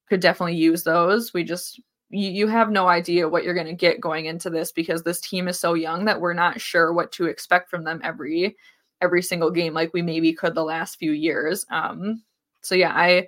could 0.08 0.22
definitely 0.22 0.56
use 0.56 0.84
those. 0.84 1.34
We 1.34 1.44
just 1.44 1.82
you, 2.10 2.30
you 2.30 2.48
have 2.48 2.72
no 2.72 2.88
idea 2.88 3.28
what 3.28 3.44
you're 3.44 3.54
going 3.54 3.68
to 3.68 3.74
get 3.74 4.00
going 4.00 4.28
into 4.28 4.50
this 4.50 4.72
because 4.72 5.04
this 5.04 5.20
team 5.20 5.50
is 5.50 5.60
so 5.60 5.74
young 5.74 6.06
that 6.06 6.22
we're 6.22 6.34
not 6.34 6.62
sure 6.62 6.94
what 6.94 7.12
to 7.14 7.26
expect 7.26 7.70
from 7.70 7.84
them 7.84 8.00
every 8.02 8.56
every 9.02 9.22
single 9.22 9.52
game 9.52 9.74
like 9.74 9.94
we 9.94 10.02
maybe 10.02 10.34
could 10.34 10.56
the 10.56 10.64
last 10.64 10.98
few 10.98 11.12
years. 11.12 11.66
Um, 11.70 12.24
so 12.62 12.76
yeah, 12.76 12.94
I 12.96 13.28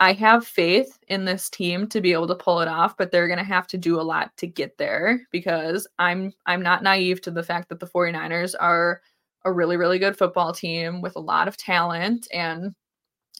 I 0.00 0.12
have 0.12 0.46
faith 0.46 0.98
in 1.08 1.24
this 1.24 1.50
team 1.50 1.88
to 1.88 2.00
be 2.00 2.12
able 2.12 2.28
to 2.28 2.34
pull 2.36 2.60
it 2.60 2.68
off, 2.68 2.96
but 2.96 3.10
they're 3.10 3.26
going 3.26 3.38
to 3.38 3.44
have 3.44 3.66
to 3.68 3.78
do 3.78 4.00
a 4.00 4.02
lot 4.02 4.36
to 4.36 4.46
get 4.46 4.78
there 4.78 5.20
because 5.32 5.86
I'm 5.98 6.32
I'm 6.46 6.62
not 6.62 6.82
naive 6.82 7.20
to 7.22 7.30
the 7.30 7.42
fact 7.42 7.68
that 7.70 7.80
the 7.80 7.86
49ers 7.86 8.54
are 8.60 9.02
a 9.44 9.52
really 9.52 9.76
really 9.76 9.98
good 9.98 10.16
football 10.16 10.52
team 10.52 11.00
with 11.00 11.16
a 11.16 11.20
lot 11.20 11.48
of 11.48 11.56
talent 11.56 12.28
and 12.32 12.74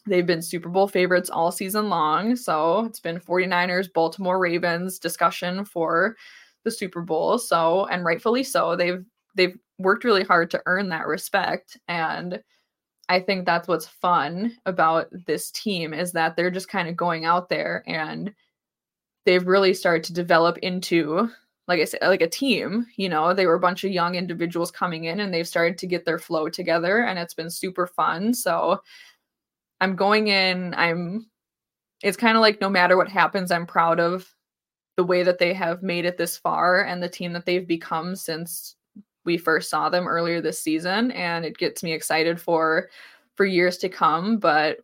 they've 0.07 0.27
been 0.27 0.43
Super 0.43 0.69
Bowl 0.69 0.89
favorites 0.89 1.31
all 1.31 1.53
season 1.53 1.89
long. 1.89 2.35
So, 2.37 2.85
it's 2.87 3.01
been 3.01 3.21
49ers 3.21 3.93
Baltimore 3.93 4.39
Ravens 4.39 4.99
discussion 4.99 5.65
for 5.65 6.17
the 6.65 6.71
Super 6.71 7.03
Bowl. 7.03 7.39
So, 7.39 7.87
and 7.87 8.05
rightfully 8.05 8.43
so. 8.43 8.77
They've 8.77 9.05
they've 9.39 9.57
worked 9.78 10.05
really 10.05 10.24
hard 10.24 10.51
to 10.51 10.62
earn 10.66 10.91
that 10.91 11.07
respect 11.07 11.78
and 11.89 12.43
I 13.09 13.20
think 13.20 13.47
that's 13.47 13.68
what's 13.68 13.86
fun 13.86 14.53
about 14.66 15.09
this 15.26 15.51
team 15.51 15.95
is 15.95 16.12
that 16.12 16.36
they're 16.36 16.51
just 16.51 16.68
kind 16.68 16.89
of 16.89 16.97
going 16.97 17.24
out 17.24 17.49
there 17.49 17.82
and 17.86 18.34
they've 19.24 19.47
really 19.47 19.72
started 19.72 20.05
to 20.05 20.12
develop 20.12 20.59
into 20.59 21.30
like 21.68 21.80
I 21.80 21.84
said 21.84 22.01
like 22.03 22.22
a 22.22 22.28
team, 22.28 22.86
you 22.97 23.11
know, 23.11 23.34
they 23.34 23.47
were 23.47 23.55
a 23.55 23.61
bunch 23.61 23.84
of 23.84 23.93
young 23.93 24.14
individuals 24.14 24.70
coming 24.70 25.05
in 25.05 25.20
and 25.20 25.32
they've 25.32 25.47
started 25.47 25.76
to 25.78 25.86
get 25.86 26.07
their 26.07 26.18
flow 26.18 26.49
together 26.49 27.05
and 27.05 27.18
it's 27.18 27.34
been 27.34 27.51
super 27.51 27.86
fun. 27.86 28.32
So 28.32 28.80
I'm 29.80 29.95
going 29.95 30.28
in, 30.28 30.74
I'm 30.76 31.26
it's 32.03 32.16
kind 32.16 32.36
of 32.36 32.41
like 32.41 32.61
no 32.61 32.70
matter 32.70 32.97
what 32.97 33.09
happens, 33.09 33.51
I'm 33.51 33.66
proud 33.66 34.01
of 34.01 34.34
the 34.97 35.05
way 35.05 35.22
that 35.22 35.39
they 35.39 35.53
have 35.53 35.82
made 35.82 36.07
it 36.07 36.16
this 36.16 36.39
far 36.39 36.84
and 36.84 37.03
the 37.03 37.09
team 37.09 37.32
that 37.34 37.45
they've 37.45 37.66
become 37.66 38.16
since 38.16 38.76
we 39.25 39.37
first 39.37 39.71
saw 39.71 39.89
them 39.89 40.07
earlier 40.07 40.41
this 40.41 40.61
season 40.61 41.11
and 41.12 41.45
it 41.45 41.59
gets 41.59 41.83
me 41.83 41.93
excited 41.93 42.41
for 42.41 42.89
for 43.37 43.45
years 43.45 43.79
to 43.79 43.89
come 43.89 44.39
but 44.39 44.79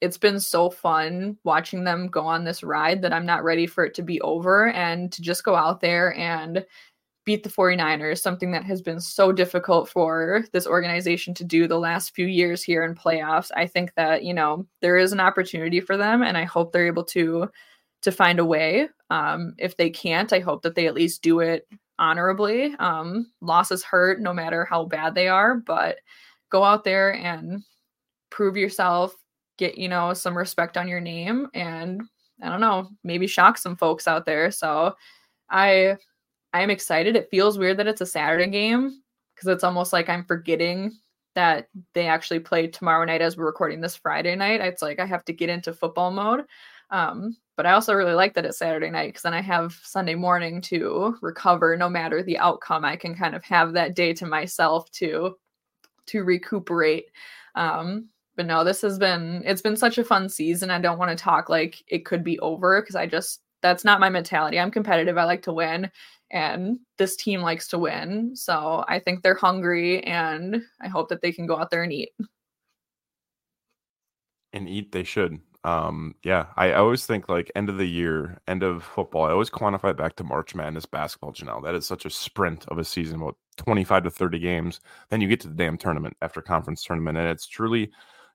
it's 0.00 0.18
been 0.18 0.40
so 0.40 0.70
fun 0.70 1.36
watching 1.44 1.84
them 1.84 2.08
go 2.08 2.22
on 2.22 2.44
this 2.44 2.62
ride 2.62 3.02
that 3.02 3.12
I'm 3.12 3.26
not 3.26 3.44
ready 3.44 3.66
for 3.66 3.84
it 3.84 3.94
to 3.94 4.02
be 4.02 4.20
over 4.22 4.70
and 4.70 5.12
to 5.12 5.22
just 5.22 5.44
go 5.44 5.54
out 5.54 5.80
there 5.80 6.14
and 6.16 6.64
beat 7.24 7.42
the 7.42 7.50
49ers, 7.50 8.20
something 8.20 8.50
that 8.52 8.64
has 8.64 8.80
been 8.80 8.98
so 8.98 9.30
difficult 9.30 9.88
for 9.88 10.42
this 10.52 10.66
organization 10.66 11.34
to 11.34 11.44
do 11.44 11.68
the 11.68 11.78
last 11.78 12.14
few 12.14 12.26
years 12.26 12.62
here 12.62 12.82
in 12.82 12.94
playoffs. 12.94 13.50
I 13.54 13.66
think 13.66 13.92
that, 13.94 14.24
you 14.24 14.32
know, 14.32 14.66
there 14.80 14.96
is 14.96 15.12
an 15.12 15.20
opportunity 15.20 15.80
for 15.80 15.96
them 15.96 16.22
and 16.22 16.36
I 16.36 16.44
hope 16.44 16.72
they're 16.72 16.86
able 16.86 17.04
to 17.04 17.48
to 18.02 18.10
find 18.10 18.38
a 18.38 18.44
way. 18.44 18.88
Um, 19.10 19.54
if 19.58 19.76
they 19.76 19.90
can't, 19.90 20.32
I 20.32 20.40
hope 20.40 20.62
that 20.62 20.74
they 20.74 20.86
at 20.86 20.94
least 20.94 21.20
do 21.20 21.40
it 21.40 21.68
honorably. 22.00 22.74
Um, 22.78 23.30
losses 23.40 23.84
hurt 23.84 24.20
no 24.20 24.32
matter 24.32 24.64
how 24.64 24.84
bad 24.84 25.14
they 25.14 25.28
are, 25.28 25.56
but 25.56 25.98
go 26.50 26.64
out 26.64 26.82
there 26.82 27.14
and 27.14 27.62
prove 28.30 28.56
yourself, 28.56 29.14
get, 29.58 29.78
you 29.78 29.88
know, 29.88 30.12
some 30.14 30.36
respect 30.36 30.76
on 30.76 30.88
your 30.88 31.00
name 31.00 31.46
and 31.54 32.02
I 32.42 32.48
don't 32.48 32.60
know, 32.60 32.88
maybe 33.04 33.26
shock 33.26 33.58
some 33.58 33.76
folks 33.76 34.08
out 34.08 34.24
there. 34.24 34.50
So 34.50 34.94
I 35.50 35.96
I'm 36.52 36.70
excited. 36.70 37.14
It 37.14 37.28
feels 37.30 37.58
weird 37.58 37.76
that 37.76 37.86
it's 37.86 38.00
a 38.00 38.06
Saturday 38.06 38.48
game 38.48 39.02
because 39.34 39.48
it's 39.48 39.62
almost 39.62 39.92
like 39.92 40.08
I'm 40.08 40.24
forgetting 40.24 40.92
that 41.34 41.68
they 41.94 42.06
actually 42.06 42.40
play 42.40 42.66
tomorrow 42.66 43.04
night 43.04 43.22
as 43.22 43.36
we're 43.36 43.46
recording 43.46 43.80
this 43.80 43.94
Friday 43.94 44.34
night. 44.34 44.60
It's 44.60 44.82
like 44.82 44.98
I 44.98 45.06
have 45.06 45.24
to 45.26 45.32
get 45.32 45.48
into 45.48 45.72
football 45.72 46.10
mode. 46.10 46.44
Um, 46.90 47.36
but 47.56 47.66
I 47.66 47.72
also 47.72 47.94
really 47.94 48.14
like 48.14 48.34
that 48.34 48.46
it's 48.46 48.58
Saturday 48.58 48.90
night 48.90 49.08
because 49.08 49.22
then 49.22 49.34
I 49.34 49.42
have 49.42 49.78
Sunday 49.82 50.14
morning 50.14 50.60
to 50.62 51.16
recover 51.20 51.76
no 51.76 51.88
matter 51.88 52.22
the 52.22 52.38
outcome. 52.38 52.84
I 52.84 52.96
can 52.96 53.14
kind 53.14 53.34
of 53.34 53.44
have 53.44 53.74
that 53.74 53.94
day 53.94 54.12
to 54.14 54.26
myself 54.26 54.90
to 54.92 55.36
to 56.06 56.24
recuperate. 56.24 57.06
Um, 57.54 58.08
but 58.36 58.46
no, 58.46 58.64
this 58.64 58.80
has 58.80 58.98
been 58.98 59.42
it's 59.44 59.62
been 59.62 59.76
such 59.76 59.98
a 59.98 60.04
fun 60.04 60.28
season. 60.28 60.70
I 60.70 60.80
don't 60.80 60.98
want 60.98 61.16
to 61.16 61.22
talk 61.22 61.48
like 61.48 61.82
it 61.86 62.06
could 62.06 62.24
be 62.24 62.38
over 62.40 62.80
because 62.80 62.96
I 62.96 63.06
just 63.06 63.42
that's 63.60 63.84
not 63.84 64.00
my 64.00 64.08
mentality. 64.08 64.58
I'm 64.58 64.70
competitive. 64.70 65.18
I 65.18 65.24
like 65.24 65.42
to 65.42 65.52
win 65.52 65.90
and 66.30 66.78
this 66.96 67.16
team 67.16 67.42
likes 67.42 67.68
to 67.68 67.78
win. 67.78 68.34
So 68.34 68.84
I 68.88 69.00
think 69.00 69.22
they're 69.22 69.34
hungry 69.34 70.02
and 70.04 70.62
I 70.80 70.88
hope 70.88 71.08
that 71.10 71.20
they 71.20 71.32
can 71.32 71.46
go 71.46 71.58
out 71.58 71.70
there 71.70 71.82
and 71.82 71.92
eat. 71.92 72.10
And 74.52 74.68
eat 74.68 74.92
they 74.92 75.04
should. 75.04 75.40
Um, 75.62 76.14
yeah, 76.24 76.46
I 76.56 76.72
always 76.72 77.04
think 77.04 77.28
like 77.28 77.52
end 77.54 77.68
of 77.68 77.76
the 77.76 77.86
year, 77.86 78.40
end 78.48 78.62
of 78.62 78.82
football. 78.82 79.24
I 79.24 79.32
always 79.32 79.50
quantify 79.50 79.90
it 79.90 79.96
back 79.96 80.16
to 80.16 80.24
March 80.24 80.54
Madness 80.54 80.86
basketball. 80.86 81.32
Janelle, 81.32 81.62
that 81.64 81.74
is 81.74 81.86
such 81.86 82.06
a 82.06 82.10
sprint 82.10 82.66
of 82.68 82.78
a 82.78 82.84
season, 82.84 83.20
about 83.20 83.36
twenty-five 83.56 84.04
to 84.04 84.10
thirty 84.10 84.38
games. 84.38 84.80
Then 85.10 85.20
you 85.20 85.28
get 85.28 85.40
to 85.40 85.48
the 85.48 85.54
damn 85.54 85.76
tournament 85.76 86.16
after 86.22 86.40
conference 86.40 86.82
tournament, 86.82 87.18
and 87.18 87.28
it's 87.28 87.46
truly 87.46 87.90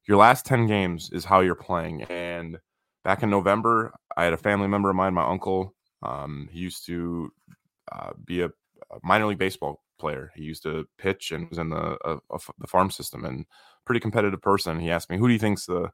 your 0.08 0.18
last 0.18 0.46
ten 0.46 0.68
games 0.68 1.10
is 1.12 1.26
how 1.26 1.40
you're 1.40 1.56
playing. 1.56 2.04
And 2.04 2.60
back 3.04 3.24
in 3.24 3.32
November, 3.32 3.94
I 4.16 4.24
had 4.26 4.34
a 4.34 4.38
family 4.38 4.68
member 4.68 4.92
of 4.92 4.96
mine, 4.96 5.16
my 5.16 5.28
uncle. 5.28 5.74
Um, 6.04 6.48
he 6.52 6.60
used 6.60 6.86
to 6.86 7.32
uh, 7.92 8.12
be 8.24 8.42
a, 8.42 8.48
a, 8.48 9.00
minor 9.02 9.26
league 9.26 9.40
baseball 9.40 9.82
player. 9.98 10.32
He 10.36 10.44
used 10.44 10.62
to 10.64 10.86
pitch 11.00 11.32
and 11.32 11.50
was 11.50 11.58
in 11.58 11.70
the 11.70 11.98
uh, 12.06 12.18
the 12.60 12.68
farm 12.68 12.92
system 12.92 13.26
and 13.26 13.48
pretty 13.84 14.00
competitive 14.00 14.44
person. 14.44 14.80
He 14.80 14.92
asked 14.92 15.10
me, 15.10 15.18
"Who 15.18 15.28
do 15.28 15.34
you 15.34 15.40
think's 15.40 15.66
the 15.66 15.92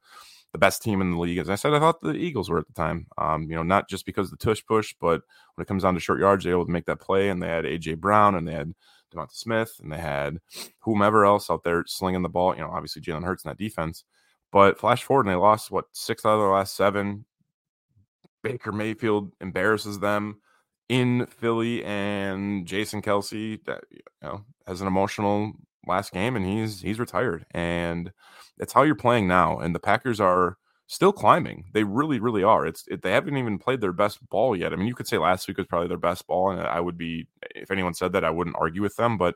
the 0.51 0.57
best 0.57 0.81
team 0.81 1.01
in 1.01 1.11
the 1.11 1.19
league. 1.19 1.37
As 1.37 1.49
I 1.49 1.55
said, 1.55 1.73
I 1.73 1.79
thought 1.79 2.01
the 2.01 2.11
Eagles 2.11 2.49
were 2.49 2.59
at 2.59 2.67
the 2.67 2.73
time. 2.73 3.07
Um, 3.17 3.43
you 3.43 3.55
know, 3.55 3.63
not 3.63 3.89
just 3.89 4.05
because 4.05 4.31
of 4.31 4.37
the 4.37 4.45
tush 4.45 4.63
push, 4.65 4.93
but 4.99 5.21
when 5.55 5.63
it 5.63 5.67
comes 5.67 5.83
down 5.83 5.93
to 5.93 5.99
short 5.99 6.19
yards, 6.19 6.43
they're 6.43 6.53
able 6.53 6.65
to 6.65 6.71
make 6.71 6.85
that 6.85 6.99
play. 6.99 7.29
And 7.29 7.41
they 7.41 7.47
had 7.47 7.65
AJ 7.65 7.99
Brown 7.99 8.35
and 8.35 8.47
they 8.47 8.53
had 8.53 8.73
DeVonta 9.13 9.33
Smith 9.33 9.79
and 9.81 9.91
they 9.91 9.97
had 9.97 10.39
whomever 10.79 11.25
else 11.25 11.49
out 11.49 11.63
there 11.63 11.83
slinging 11.87 12.21
the 12.21 12.29
ball. 12.29 12.53
You 12.55 12.61
know, 12.61 12.71
obviously 12.71 13.01
Jalen 13.01 13.23
Hurts 13.23 13.45
in 13.45 13.49
that 13.49 13.57
defense. 13.57 14.03
But 14.51 14.77
flash 14.77 15.03
forward 15.03 15.25
and 15.25 15.33
they 15.33 15.39
lost 15.39 15.71
what 15.71 15.85
six 15.93 16.25
out 16.25 16.33
of 16.33 16.41
their 16.41 16.49
last 16.49 16.75
seven. 16.75 17.25
Baker 18.43 18.71
Mayfield 18.71 19.31
embarrasses 19.39 19.99
them 19.99 20.41
in 20.89 21.25
Philly, 21.27 21.85
and 21.85 22.65
Jason 22.65 23.01
Kelce 23.01 23.63
that 23.63 23.83
you 23.89 24.01
know, 24.21 24.43
has 24.67 24.81
an 24.81 24.87
emotional 24.87 25.53
last 25.87 26.11
game, 26.11 26.35
and 26.35 26.45
he's 26.45 26.81
he's 26.81 26.99
retired. 26.99 27.45
And 27.51 28.11
it's 28.57 28.73
how 28.73 28.83
you're 28.83 28.95
playing 28.95 29.27
now. 29.27 29.59
And 29.59 29.73
the 29.75 29.79
Packers 29.79 30.19
are 30.19 30.57
still 30.87 31.13
climbing. 31.13 31.65
They 31.73 31.85
really, 31.85 32.19
really 32.19 32.43
are. 32.43 32.65
It's 32.65 32.83
it, 32.87 33.01
they 33.01 33.11
haven't 33.11 33.37
even 33.37 33.57
played 33.57 33.81
their 33.81 33.93
best 33.93 34.27
ball 34.29 34.55
yet. 34.55 34.73
I 34.73 34.75
mean, 34.75 34.87
you 34.87 34.95
could 34.95 35.07
say 35.07 35.17
last 35.17 35.47
week 35.47 35.57
was 35.57 35.67
probably 35.67 35.87
their 35.87 35.97
best 35.97 36.27
ball, 36.27 36.51
and 36.51 36.61
I 36.61 36.79
would 36.79 36.97
be 36.97 37.27
if 37.55 37.71
anyone 37.71 37.93
said 37.93 38.13
that, 38.13 38.25
I 38.25 38.29
wouldn't 38.29 38.57
argue 38.59 38.81
with 38.81 38.95
them. 38.97 39.17
But 39.17 39.35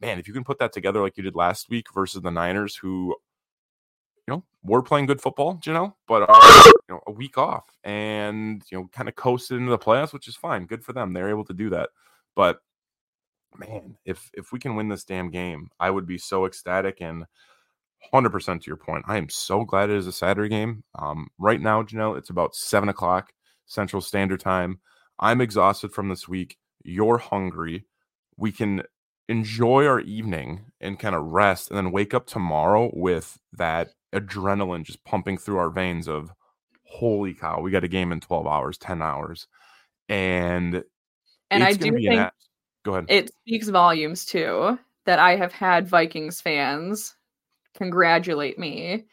man, 0.00 0.18
if 0.18 0.26
you 0.26 0.34
can 0.34 0.44
put 0.44 0.58
that 0.58 0.72
together 0.72 1.02
like 1.02 1.16
you 1.16 1.22
did 1.22 1.36
last 1.36 1.68
week 1.68 1.86
versus 1.94 2.22
the 2.22 2.30
Niners, 2.30 2.74
who 2.76 3.14
you 4.26 4.34
know 4.34 4.44
were 4.62 4.82
playing 4.82 5.06
good 5.06 5.20
football, 5.20 5.60
you 5.64 5.72
know, 5.72 5.94
but 6.08 6.28
are 6.28 6.66
you 6.66 6.72
know 6.88 7.00
a 7.06 7.12
week 7.12 7.36
off 7.36 7.64
and 7.84 8.62
you 8.70 8.78
know 8.78 8.88
kind 8.92 9.08
of 9.08 9.14
coasted 9.14 9.58
into 9.58 9.70
the 9.70 9.78
playoffs, 9.78 10.12
which 10.14 10.26
is 10.26 10.36
fine. 10.36 10.64
Good 10.64 10.84
for 10.84 10.94
them. 10.94 11.12
They're 11.12 11.30
able 11.30 11.44
to 11.44 11.54
do 11.54 11.70
that. 11.70 11.90
But 12.34 12.60
man, 13.58 13.96
if 14.04 14.30
if 14.34 14.52
we 14.52 14.58
can 14.58 14.76
win 14.76 14.88
this 14.88 15.04
damn 15.04 15.30
game, 15.30 15.68
I 15.78 15.90
would 15.90 16.06
be 16.06 16.18
so 16.18 16.46
ecstatic 16.46 17.00
and 17.00 17.24
100% 18.12 18.60
to 18.60 18.66
your 18.66 18.76
point. 18.76 19.04
I 19.08 19.16
am 19.16 19.30
so 19.30 19.64
glad 19.64 19.88
it 19.88 19.96
is 19.96 20.06
a 20.06 20.12
Saturday 20.12 20.48
game. 20.48 20.84
Um, 20.98 21.28
right 21.38 21.60
now, 21.60 21.82
Janelle, 21.82 22.18
it's 22.18 22.30
about 22.30 22.54
seven 22.54 22.88
o'clock 22.88 23.32
Central 23.66 24.02
Standard 24.02 24.40
Time. 24.40 24.80
I'm 25.18 25.40
exhausted 25.40 25.92
from 25.92 26.08
this 26.08 26.28
week. 26.28 26.58
You're 26.82 27.18
hungry. 27.18 27.86
We 28.36 28.52
can 28.52 28.82
enjoy 29.28 29.86
our 29.86 30.00
evening 30.00 30.66
and 30.80 30.98
kind 30.98 31.14
of 31.14 31.24
rest 31.24 31.70
and 31.70 31.78
then 31.78 31.92
wake 31.92 32.12
up 32.12 32.26
tomorrow 32.26 32.90
with 32.92 33.38
that 33.54 33.90
adrenaline 34.14 34.84
just 34.84 35.02
pumping 35.04 35.38
through 35.38 35.56
our 35.56 35.70
veins 35.70 36.08
of 36.08 36.30
holy 36.84 37.34
cow, 37.34 37.60
we 37.60 37.70
got 37.70 37.84
a 37.84 37.88
game 37.88 38.12
in 38.12 38.20
12 38.20 38.46
hours, 38.46 38.78
10 38.78 39.02
hours. 39.02 39.48
And 40.08 40.84
and 41.50 41.64
I 41.64 41.72
do 41.72 41.92
think 41.92 42.30
Go 42.84 42.92
ahead. 42.92 43.06
It 43.08 43.30
speaks 43.30 43.68
volumes 43.68 44.24
too 44.24 44.78
that 45.06 45.18
I 45.18 45.36
have 45.36 45.52
had 45.52 45.88
Vikings 45.88 46.40
fans 46.40 47.14
congratulate 47.76 48.58
me. 48.58 49.06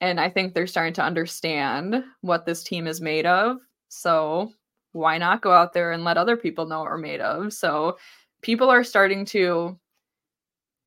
And 0.00 0.20
I 0.20 0.28
think 0.28 0.52
they're 0.52 0.66
starting 0.66 0.92
to 0.94 1.02
understand 1.02 2.04
what 2.20 2.44
this 2.46 2.62
team 2.62 2.86
is 2.86 3.00
made 3.00 3.26
of. 3.26 3.58
So 3.88 4.52
why 4.92 5.18
not 5.18 5.42
go 5.42 5.52
out 5.52 5.72
there 5.72 5.92
and 5.92 6.04
let 6.04 6.18
other 6.18 6.36
people 6.36 6.66
know 6.66 6.80
what 6.80 6.90
we're 6.90 6.98
made 6.98 7.20
of? 7.20 7.52
So 7.52 7.96
people 8.42 8.70
are 8.70 8.84
starting 8.84 9.24
to, 9.26 9.78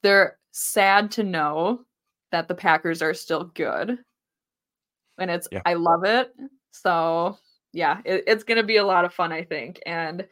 they're 0.04 0.38
sad 0.52 1.12
to 1.12 1.24
know 1.24 1.82
that 2.32 2.48
the 2.48 2.56
Packers 2.56 3.02
are 3.02 3.14
still 3.14 3.46
good. 3.56 3.98
And 5.18 5.32
it's, 5.32 5.48
yeah. 5.52 5.62
I 5.66 5.74
love 5.74 6.04
it. 6.04 6.34
So 6.72 7.38
yeah, 7.74 8.02
it, 8.06 8.24
it's 8.28 8.44
going 8.44 8.58
to 8.58 8.64
be 8.64 8.78
a 8.78 8.86
lot 8.86 9.06
of 9.06 9.14
fun, 9.14 9.32
I 9.32 9.44
think. 9.44 9.80
And 9.86 10.28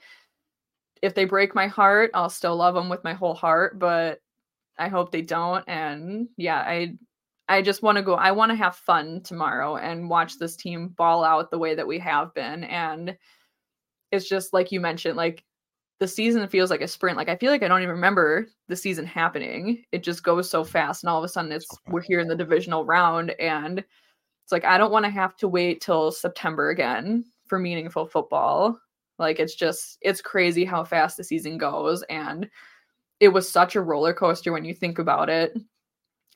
if 1.01 1.15
they 1.15 1.25
break 1.25 1.55
my 1.55 1.67
heart, 1.67 2.11
I'll 2.13 2.29
still 2.29 2.55
love 2.55 2.75
them 2.75 2.89
with 2.89 3.03
my 3.03 3.13
whole 3.13 3.33
heart. 3.33 3.79
But 3.79 4.19
I 4.77 4.87
hope 4.87 5.11
they 5.11 5.21
don't. 5.21 5.63
And 5.67 6.29
yeah, 6.37 6.59
I 6.59 6.95
I 7.49 7.61
just 7.61 7.81
want 7.81 7.97
to 7.97 8.03
go. 8.03 8.15
I 8.15 8.31
want 8.31 8.51
to 8.51 8.55
have 8.55 8.75
fun 8.75 9.21
tomorrow 9.23 9.77
and 9.77 10.09
watch 10.09 10.37
this 10.37 10.55
team 10.55 10.89
ball 10.89 11.23
out 11.23 11.49
the 11.49 11.57
way 11.57 11.75
that 11.75 11.87
we 11.87 11.99
have 11.99 12.33
been. 12.33 12.63
And 12.65 13.17
it's 14.11 14.27
just 14.27 14.53
like 14.53 14.71
you 14.71 14.79
mentioned, 14.81 15.15
like 15.17 15.43
the 15.99 16.07
season 16.07 16.47
feels 16.47 16.69
like 16.69 16.81
a 16.81 16.87
sprint. 16.87 17.17
Like 17.17 17.29
I 17.29 17.37
feel 17.37 17.51
like 17.51 17.63
I 17.63 17.67
don't 17.67 17.81
even 17.81 17.95
remember 17.95 18.47
the 18.67 18.75
season 18.75 19.05
happening. 19.05 19.83
It 19.91 20.03
just 20.03 20.23
goes 20.23 20.49
so 20.49 20.63
fast, 20.63 21.03
and 21.03 21.09
all 21.09 21.17
of 21.17 21.23
a 21.23 21.27
sudden 21.29 21.51
it's 21.51 21.67
we're 21.87 22.01
here 22.01 22.19
in 22.19 22.27
the 22.27 22.35
divisional 22.35 22.85
round, 22.85 23.31
and 23.39 23.79
it's 23.79 24.51
like 24.51 24.65
I 24.65 24.77
don't 24.77 24.91
want 24.91 25.05
to 25.05 25.11
have 25.11 25.35
to 25.37 25.47
wait 25.47 25.81
till 25.81 26.11
September 26.11 26.69
again 26.69 27.25
for 27.47 27.59
meaningful 27.59 28.05
football. 28.05 28.79
Like 29.20 29.39
it's 29.39 29.55
just 29.55 29.97
it's 30.01 30.22
crazy 30.22 30.65
how 30.65 30.84
fast 30.84 31.18
the 31.18 31.24
season 31.24 31.57
goes, 31.57 32.03
and 32.03 32.49
it 33.20 33.30
was 33.30 33.49
such 33.49 33.76
a 33.76 33.82
roller 33.82 34.13
coaster 34.13 34.51
when 34.51 34.65
you 34.65 34.74
think 34.74 34.99
about 34.99 35.30
it 35.30 35.57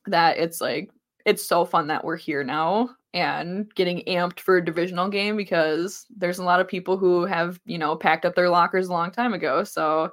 that 0.08 0.38
it's 0.38 0.62
like 0.62 0.90
it's 1.26 1.46
so 1.46 1.64
fun 1.66 1.88
that 1.88 2.04
we're 2.04 2.18
here 2.18 2.44
now 2.44 2.90
and 3.14 3.74
getting 3.76 4.00
amped 4.08 4.40
for 4.40 4.58
a 4.58 4.66
divisional 4.66 5.10
game 5.10 5.38
because 5.38 6.06
there's 6.18 6.40
a 6.40 6.44
lot 6.44 6.60
of 6.60 6.68
people 6.68 6.98
who 6.98 7.26
have 7.26 7.60
you 7.66 7.78
know 7.78 7.96
packed 7.96 8.26
up 8.26 8.36
their 8.36 8.50
lockers 8.50 8.88
a 8.88 8.92
long 8.92 9.12
time 9.12 9.34
ago. 9.34 9.64
So 9.64 10.12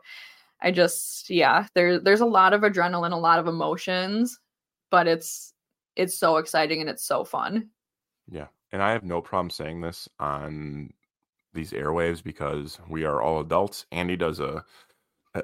i 0.60 0.72
just 0.72 1.30
yeah 1.30 1.66
there 1.74 2.00
there's 2.00 2.20
a 2.20 2.26
lot 2.26 2.52
of 2.52 2.62
adrenaline 2.62 3.12
a 3.12 3.16
lot 3.16 3.38
of 3.38 3.46
emotions 3.46 4.40
but 4.90 5.06
it's 5.06 5.54
it's 5.94 6.18
so 6.18 6.38
exciting 6.38 6.80
and 6.80 6.90
it's 6.90 7.04
so 7.04 7.24
fun. 7.24 7.68
Yeah 8.28 8.48
and 8.72 8.82
i 8.82 8.90
have 8.90 9.04
no 9.04 9.20
problem 9.20 9.50
saying 9.50 9.80
this 9.80 10.08
on 10.18 10.92
these 11.58 11.72
airwaves 11.72 12.22
because 12.22 12.78
we 12.88 13.04
are 13.04 13.20
all 13.20 13.40
adults 13.40 13.84
andy 13.92 14.16
does 14.16 14.40
a 14.40 14.64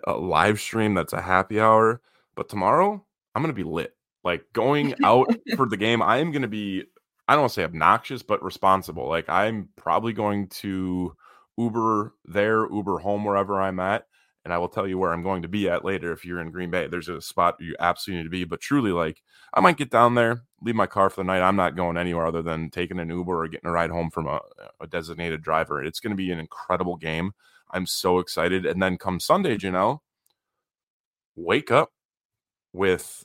a 0.06 0.12
live 0.12 0.60
stream 0.60 0.94
that's 0.94 1.12
a 1.12 1.20
happy 1.20 1.60
hour. 1.60 2.00
But 2.34 2.48
tomorrow, 2.48 3.04
I'm 3.34 3.42
going 3.42 3.54
to 3.54 3.64
be 3.64 3.68
lit. 3.68 3.94
Like 4.22 4.44
going 4.52 4.94
out 5.04 5.34
for 5.56 5.68
the 5.68 5.76
game, 5.76 6.02
I 6.02 6.18
am 6.18 6.32
going 6.32 6.42
to 6.42 6.48
be, 6.48 6.84
I 7.28 7.34
don't 7.34 7.42
want 7.42 7.52
to 7.52 7.60
say 7.60 7.64
obnoxious, 7.64 8.22
but 8.22 8.42
responsible. 8.42 9.08
Like 9.08 9.28
I'm 9.28 9.68
probably 9.76 10.12
going 10.12 10.48
to 10.48 11.14
Uber 11.56 12.14
there, 12.24 12.70
Uber 12.70 12.98
home, 12.98 13.24
wherever 13.24 13.60
I'm 13.60 13.80
at. 13.80 14.06
And 14.44 14.52
I 14.52 14.58
will 14.58 14.68
tell 14.68 14.86
you 14.86 14.98
where 14.98 15.10
I'm 15.10 15.22
going 15.22 15.40
to 15.42 15.48
be 15.48 15.70
at 15.70 15.86
later 15.86 16.12
if 16.12 16.24
you're 16.24 16.40
in 16.40 16.50
Green 16.50 16.70
Bay. 16.70 16.86
There's 16.86 17.08
a 17.08 17.22
spot 17.22 17.56
you 17.60 17.74
absolutely 17.80 18.18
need 18.18 18.24
to 18.24 18.30
be. 18.30 18.44
But 18.44 18.60
truly, 18.60 18.92
like, 18.92 19.22
I 19.54 19.60
might 19.60 19.78
get 19.78 19.90
down 19.90 20.16
there, 20.16 20.42
leave 20.64 20.74
my 20.74 20.86
car 20.86 21.10
for 21.10 21.20
the 21.20 21.24
night. 21.24 21.42
I'm 21.42 21.56
not 21.56 21.76
going 21.76 21.96
anywhere 21.96 22.26
other 22.26 22.42
than 22.42 22.70
taking 22.70 22.98
an 22.98 23.10
Uber 23.10 23.44
or 23.44 23.48
getting 23.48 23.68
a 23.68 23.72
ride 23.72 23.90
home 23.90 24.10
from 24.10 24.26
a, 24.26 24.40
a 24.80 24.86
designated 24.86 25.42
driver. 25.42 25.82
It's 25.84 26.00
going 26.00 26.12
to 26.12 26.16
be 26.16 26.30
an 26.32 26.40
incredible 26.40 26.96
game. 26.96 27.32
I'm 27.70 27.86
so 27.86 28.18
excited. 28.18 28.64
And 28.64 28.82
then 28.82 28.96
come 28.96 29.20
Sunday, 29.20 29.56
Janelle, 29.56 30.00
wake 31.36 31.70
up 31.70 31.92
with 32.72 33.24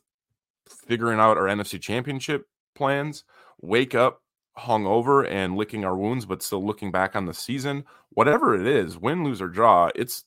figuring 0.68 1.20
out 1.20 1.38
our 1.38 1.46
NFC 1.46 1.82
championship 1.82 2.46
plans, 2.76 3.24
wake 3.62 3.96
up 3.96 4.22
hungover 4.58 5.30
and 5.30 5.56
licking 5.56 5.86
our 5.86 5.96
wounds, 5.96 6.26
but 6.26 6.44
still 6.44 6.66
looking 6.66 6.92
back 6.92 7.16
on 7.16 7.26
the 7.26 7.34
season. 7.34 7.86
Whatever 8.10 8.60
it 8.60 8.68
is, 8.68 8.98
win, 8.98 9.24
lose, 9.24 9.42
or 9.42 9.48
draw, 9.48 9.90
it's 9.96 10.26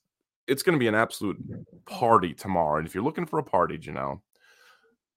it's 0.48 0.62
going 0.62 0.74
to 0.74 0.80
be 0.80 0.88
an 0.88 0.94
absolute 0.94 1.38
party 1.86 2.34
tomorrow. 2.34 2.78
And 2.78 2.86
if 2.86 2.94
you're 2.94 3.04
looking 3.04 3.26
for 3.26 3.38
a 3.38 3.44
party, 3.44 3.78
Janelle, 3.78 4.20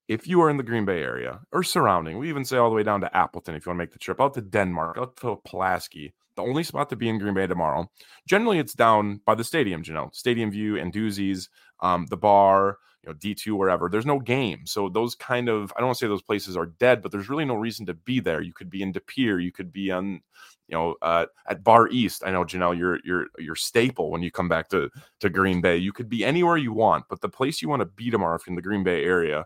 if 0.08 0.28
you 0.28 0.42
are 0.42 0.50
in 0.50 0.58
the 0.58 0.64
Green 0.64 0.86
Bay 0.86 1.02
area 1.02 1.40
or 1.52 1.64
surrounding, 1.64 2.18
we 2.18 2.30
even 2.30 2.46
say 2.46 2.58
all 2.58 2.70
the 2.70 2.76
way 2.76 2.84
down 2.84 3.02
to 3.02 3.18
Appleton 3.18 3.56
if 3.56 3.66
you 3.66 3.70
want 3.70 3.78
to 3.78 3.84
make 3.84 3.92
the 3.92 4.00
trip 4.00 4.22
out 4.22 4.34
to 4.36 4.42
Denmark, 4.42 4.98
out 4.98 5.16
to 5.18 5.38
Pulaski, 5.46 6.14
the 6.36 6.44
only 6.44 6.64
spot 6.64 6.90
to 6.90 6.96
be 6.96 7.10
in 7.10 7.18
Green 7.18 7.34
Bay 7.34 7.48
tomorrow. 7.48 7.90
Generally, 8.28 8.60
it's 8.60 8.74
down 8.74 9.22
by 9.26 9.36
the 9.36 9.44
stadium, 9.44 9.84
you 9.86 9.94
know, 9.94 10.10
Stadium 10.14 10.52
View 10.52 10.78
and 10.78 10.94
Doozies, 10.94 11.50
um, 11.80 12.06
the 12.10 12.18
bar, 12.18 12.78
you 13.04 13.10
know, 13.10 13.16
D2, 13.16 13.58
wherever. 13.58 13.90
There's 13.90 14.06
no 14.06 14.20
game. 14.20 14.66
So 14.66 14.90
those 14.90 15.16
kind 15.16 15.50
of, 15.50 15.72
I 15.76 15.80
don't 15.80 15.88
want 15.88 15.98
to 16.00 16.06
say 16.06 16.10
those 16.10 16.22
places 16.22 16.58
are 16.58 16.66
dead, 16.66 17.02
but 17.02 17.12
there's 17.12 17.30
really 17.30 17.46
no 17.46 17.56
reason 17.56 17.86
to 17.88 17.94
be 17.94 18.20
there. 18.20 18.42
You 18.42 18.54
could 18.54 18.70
be 18.70 18.82
in 18.82 18.92
De 18.92 19.00
Pere, 19.00 19.40
you 19.40 19.52
could 19.52 19.72
be 19.72 19.92
on, 19.92 20.22
you 20.68 20.76
know, 20.76 20.96
uh, 21.02 21.28
at 21.48 21.64
Bar 21.64 21.90
East. 21.90 22.24
I 22.26 22.32
know, 22.32 22.44
Janelle, 22.44 22.78
you're 22.78 23.00
you're 23.04 23.28
you're 23.38 23.56
staple 23.56 24.10
when 24.12 24.24
you 24.24 24.32
come 24.32 24.50
back 24.50 24.70
to 24.70 24.90
to 25.20 25.30
Green 25.30 25.62
Bay. 25.62 25.78
You 25.78 25.94
could 25.94 26.10
be 26.10 26.26
anywhere 26.26 26.58
you 26.58 26.74
want, 26.74 27.06
but 27.10 27.22
the 27.22 27.30
place 27.30 27.62
you 27.62 27.70
want 27.70 27.82
to 27.82 27.86
be 27.86 28.10
tomorrow, 28.10 28.36
if 28.36 28.46
you're 28.46 28.52
in 28.52 28.56
the 28.56 28.62
Green 28.62 28.84
Bay 28.84 29.04
area, 29.04 29.46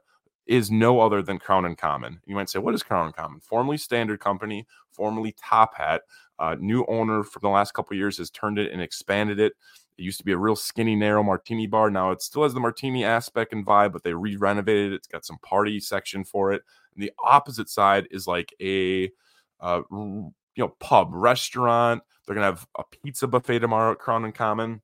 is 0.49 0.71
no 0.71 0.99
other 0.99 1.21
than 1.21 1.37
Crown 1.37 1.63
and 1.65 1.77
Common. 1.77 2.19
You 2.25 2.33
might 2.33 2.49
say, 2.49 2.57
what 2.57 2.73
is 2.73 2.81
Crown 2.81 3.05
and 3.05 3.15
Common? 3.15 3.39
Formerly 3.39 3.77
Standard 3.77 4.19
Company, 4.19 4.65
formerly 4.91 5.35
Top 5.39 5.75
Hat. 5.75 6.01
Uh, 6.39 6.55
new 6.59 6.83
owner 6.87 7.23
from 7.23 7.41
the 7.43 7.49
last 7.49 7.75
couple 7.75 7.95
years 7.95 8.17
has 8.17 8.31
turned 8.31 8.57
it 8.57 8.71
and 8.71 8.81
expanded 8.81 9.39
it. 9.39 9.53
It 9.97 10.01
used 10.01 10.17
to 10.17 10.25
be 10.25 10.31
a 10.31 10.37
real 10.37 10.55
skinny, 10.55 10.95
narrow 10.95 11.21
martini 11.21 11.67
bar. 11.67 11.91
Now 11.91 12.09
it 12.09 12.23
still 12.23 12.43
has 12.43 12.55
the 12.55 12.59
martini 12.59 13.05
aspect 13.05 13.53
and 13.53 13.63
vibe, 13.63 13.93
but 13.93 14.03
they 14.03 14.13
re-renovated 14.13 14.91
it. 14.91 14.95
It's 14.95 15.07
got 15.07 15.23
some 15.23 15.37
party 15.39 15.79
section 15.79 16.23
for 16.23 16.51
it. 16.51 16.63
And 16.95 17.03
the 17.03 17.11
opposite 17.23 17.69
side 17.69 18.07
is 18.09 18.25
like 18.25 18.51
a 18.59 19.11
uh, 19.59 19.81
you 19.91 20.33
know 20.57 20.75
pub 20.79 21.09
restaurant. 21.11 22.01
They're 22.25 22.33
gonna 22.33 22.47
have 22.47 22.65
a 22.77 22.83
pizza 22.85 23.27
buffet 23.27 23.59
tomorrow 23.59 23.91
at 23.91 23.99
Crown 23.99 24.25
and 24.25 24.33
Common. 24.33 24.81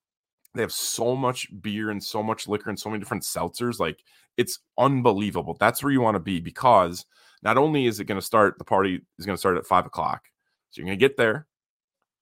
They 0.54 0.62
have 0.62 0.74
so 0.74 1.16
much 1.16 1.48
beer 1.62 1.90
and 1.90 2.04
so 2.04 2.22
much 2.22 2.48
liquor 2.48 2.70
and 2.70 2.80
so 2.80 2.90
many 2.90 3.00
different 3.00 3.24
seltzers. 3.24 3.80
Like 3.80 4.00
it's 4.38 4.60
unbelievable. 4.78 5.56
That's 5.60 5.84
where 5.84 5.92
you 5.92 6.02
want 6.02 6.16
to 6.16 6.20
be 6.20 6.40
because 6.40 7.06
not 7.42 7.58
only 7.58 7.86
is 7.86 8.00
it 8.00 8.06
going 8.06 8.20
to 8.20 8.26
start, 8.26 8.58
the 8.58 8.66
party 8.66 9.02
is 9.18 9.26
going 9.26 9.36
to 9.36 9.40
start 9.40 9.58
at 9.58 9.66
five 9.66 9.86
o'clock. 9.86 10.26
So 10.72 10.80
you're 10.82 10.88
going 10.88 11.00
to 11.00 11.06
get 11.06 11.18
there. 11.18 11.48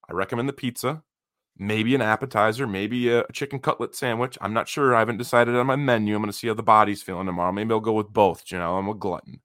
I 0.08 0.12
recommend 0.12 0.48
the 0.48 0.52
pizza, 0.52 1.02
maybe 1.56 1.94
an 1.94 2.02
appetizer, 2.02 2.66
maybe 2.66 3.10
a 3.10 3.24
chicken 3.32 3.58
cutlet 3.58 3.94
sandwich. 3.94 4.36
I'm 4.40 4.52
not 4.52 4.68
sure. 4.68 4.94
I 4.94 4.98
haven't 4.98 5.16
decided 5.16 5.56
on 5.56 5.66
my 5.66 5.76
menu. 5.76 6.14
I'm 6.14 6.22
going 6.22 6.30
to 6.30 6.36
see 6.36 6.48
how 6.48 6.54
the 6.54 6.62
body's 6.62 7.02
feeling 7.02 7.26
tomorrow. 7.26 7.52
Maybe 7.52 7.72
I'll 7.72 7.80
go 7.80 7.92
with 7.92 8.12
both. 8.12 8.44
Know, 8.52 8.76
I'm 8.76 8.88
a 8.88 8.94
glutton. 8.94 9.40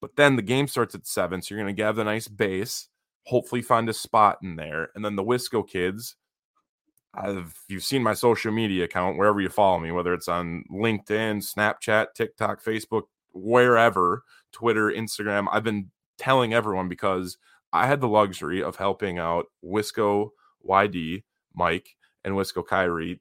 But 0.00 0.16
then 0.16 0.36
the 0.36 0.42
game 0.42 0.68
starts 0.68 0.94
at 0.94 1.06
seven. 1.06 1.42
So 1.42 1.54
you're 1.54 1.62
going 1.62 1.76
to 1.76 1.82
have 1.82 1.96
the 1.96 2.04
nice 2.04 2.28
base, 2.28 2.88
hopefully 3.26 3.62
find 3.62 3.88
a 3.88 3.92
spot 3.94 4.38
in 4.42 4.56
there. 4.56 4.88
And 4.94 5.04
then 5.04 5.16
the 5.16 5.24
Wisco 5.24 5.68
kids 5.68 6.16
I've 7.14 7.54
you've 7.68 7.84
seen 7.84 8.02
my 8.02 8.14
social 8.14 8.52
media 8.52 8.84
account 8.84 9.18
wherever 9.18 9.40
you 9.40 9.48
follow 9.48 9.80
me, 9.80 9.90
whether 9.90 10.14
it's 10.14 10.28
on 10.28 10.64
LinkedIn, 10.70 11.42
Snapchat, 11.42 12.14
TikTok, 12.14 12.62
Facebook, 12.62 13.04
wherever, 13.32 14.22
Twitter, 14.52 14.90
Instagram. 14.90 15.46
I've 15.50 15.64
been 15.64 15.90
telling 16.18 16.54
everyone 16.54 16.88
because 16.88 17.36
I 17.72 17.86
had 17.86 18.00
the 18.00 18.08
luxury 18.08 18.62
of 18.62 18.76
helping 18.76 19.18
out 19.18 19.46
Wisco 19.64 20.30
YD, 20.62 21.22
Mike, 21.54 21.96
and 22.24 22.34
Wisco 22.34 22.64
Kyrie, 22.64 23.20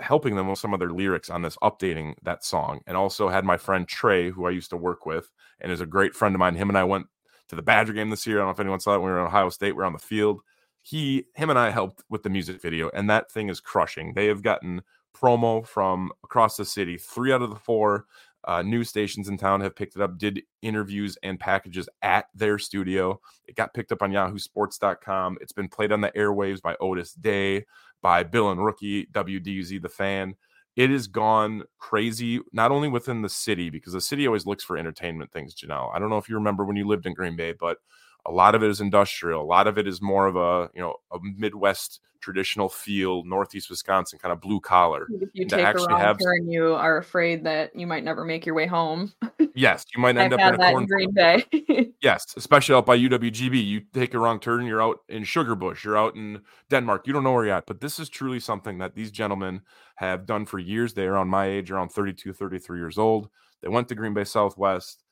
helping 0.00 0.34
them 0.34 0.48
with 0.48 0.58
some 0.58 0.72
of 0.72 0.80
their 0.80 0.90
lyrics 0.90 1.30
on 1.30 1.42
this, 1.42 1.56
updating 1.62 2.14
that 2.22 2.44
song. 2.44 2.80
And 2.86 2.96
also 2.96 3.28
had 3.28 3.44
my 3.44 3.56
friend 3.56 3.86
Trey, 3.86 4.30
who 4.30 4.46
I 4.46 4.50
used 4.50 4.70
to 4.70 4.76
work 4.76 5.06
with 5.06 5.30
and 5.60 5.70
is 5.70 5.80
a 5.80 5.86
great 5.86 6.14
friend 6.14 6.34
of 6.34 6.38
mine. 6.38 6.54
Him 6.54 6.68
and 6.68 6.78
I 6.78 6.84
went 6.84 7.06
to 7.48 7.56
the 7.56 7.62
Badger 7.62 7.92
game 7.92 8.10
this 8.10 8.26
year. 8.26 8.38
I 8.38 8.40
don't 8.40 8.48
know 8.48 8.52
if 8.52 8.60
anyone 8.60 8.80
saw 8.80 8.94
it. 8.94 8.98
We 8.98 9.04
were 9.04 9.20
in 9.20 9.26
Ohio 9.26 9.50
State. 9.50 9.76
We 9.76 9.82
are 9.82 9.86
on 9.86 9.92
the 9.92 9.98
field 9.98 10.40
he 10.82 11.26
him 11.34 11.50
and 11.50 11.58
I 11.58 11.70
helped 11.70 12.02
with 12.08 12.22
the 12.22 12.30
music 12.30 12.60
video, 12.60 12.90
and 12.94 13.08
that 13.10 13.30
thing 13.30 13.48
is 13.48 13.60
crushing. 13.60 14.14
They 14.14 14.26
have 14.26 14.42
gotten 14.42 14.82
promo 15.14 15.66
from 15.66 16.12
across 16.24 16.56
the 16.56 16.64
city. 16.64 16.96
Three 16.96 17.32
out 17.32 17.42
of 17.42 17.50
the 17.50 17.56
four 17.56 18.06
uh, 18.44 18.62
news 18.62 18.88
stations 18.88 19.28
in 19.28 19.36
town 19.36 19.60
have 19.60 19.76
picked 19.76 19.96
it 19.96 20.02
up, 20.02 20.18
did 20.18 20.42
interviews 20.62 21.18
and 21.22 21.38
packages 21.38 21.88
at 22.02 22.26
their 22.34 22.58
studio. 22.58 23.20
It 23.46 23.56
got 23.56 23.74
picked 23.74 23.92
up 23.92 24.02
on 24.02 24.12
yahoo 24.12 24.36
yahoosports.com. 24.36 25.38
It's 25.40 25.52
been 25.52 25.68
played 25.68 25.92
on 25.92 26.00
the 26.00 26.10
airwaves 26.12 26.62
by 26.62 26.76
Otis 26.80 27.12
Day, 27.12 27.66
by 28.02 28.22
Bill 28.22 28.50
and 28.50 28.64
Rookie, 28.64 29.06
WDUZ, 29.06 29.82
the 29.82 29.88
fan. 29.88 30.34
It 30.76 30.88
has 30.90 31.08
gone 31.08 31.64
crazy, 31.78 32.40
not 32.52 32.70
only 32.70 32.88
within 32.88 33.22
the 33.22 33.28
city, 33.28 33.68
because 33.68 33.92
the 33.92 34.00
city 34.00 34.26
always 34.26 34.46
looks 34.46 34.64
for 34.64 34.78
entertainment 34.78 35.32
things, 35.32 35.54
Janelle. 35.54 35.94
I 35.94 35.98
don't 35.98 36.10
know 36.10 36.16
if 36.16 36.28
you 36.28 36.36
remember 36.36 36.64
when 36.64 36.76
you 36.76 36.86
lived 36.86 37.06
in 37.06 37.12
Green 37.12 37.36
Bay, 37.36 37.52
but 37.52 37.78
a 38.26 38.32
lot 38.32 38.54
of 38.54 38.62
it 38.62 38.70
is 38.70 38.80
industrial. 38.80 39.42
A 39.42 39.44
lot 39.44 39.66
of 39.66 39.78
it 39.78 39.86
is 39.86 40.00
more 40.00 40.26
of 40.26 40.36
a 40.36 40.70
you 40.74 40.80
know 40.80 40.96
a 41.12 41.18
Midwest 41.36 42.00
traditional 42.20 42.68
feel, 42.68 43.24
Northeast 43.24 43.70
Wisconsin 43.70 44.18
kind 44.18 44.32
of 44.32 44.40
blue 44.40 44.60
collar. 44.60 45.06
If 45.10 45.30
you 45.32 45.46
take 45.46 45.66
a 45.66 45.72
wrong 45.72 45.98
have, 45.98 46.18
turn, 46.18 46.50
you 46.50 46.74
are 46.74 46.98
afraid 46.98 47.44
that 47.44 47.74
you 47.74 47.86
might 47.86 48.04
never 48.04 48.24
make 48.24 48.46
your 48.46 48.54
way 48.54 48.66
home. 48.66 49.12
yes, 49.54 49.84
you 49.94 50.02
might 50.02 50.16
end 50.18 50.34
I've 50.34 50.40
up 50.40 50.54
in 50.54 50.60
a 50.60 50.70
corn. 50.70 50.86
Green 50.86 51.12
Bay. 51.12 51.44
yes, 52.02 52.34
especially 52.36 52.74
out 52.74 52.86
by 52.86 52.98
UWGB. 52.98 53.64
You 53.64 53.80
take 53.92 54.14
a 54.14 54.18
wrong 54.18 54.38
turn, 54.38 54.66
you're 54.66 54.82
out 54.82 55.00
in 55.08 55.22
Sugarbush, 55.22 55.82
you're 55.82 55.98
out 55.98 56.14
in 56.14 56.42
Denmark. 56.68 57.06
You 57.06 57.12
don't 57.12 57.24
know 57.24 57.32
where 57.32 57.46
you're 57.46 57.54
at. 57.54 57.66
But 57.66 57.80
this 57.80 57.98
is 57.98 58.08
truly 58.08 58.40
something 58.40 58.78
that 58.78 58.94
these 58.94 59.10
gentlemen 59.10 59.62
have 59.96 60.26
done 60.26 60.46
for 60.46 60.58
years. 60.58 60.94
They 60.94 61.06
are 61.06 61.16
on 61.16 61.28
my 61.28 61.46
age, 61.46 61.70
around 61.70 61.90
32, 61.90 62.32
33 62.32 62.78
years 62.78 62.98
old. 62.98 63.28
They 63.62 63.68
went 63.68 63.88
to 63.88 63.94
Green 63.94 64.14
Bay 64.14 64.24
Southwest 64.24 65.04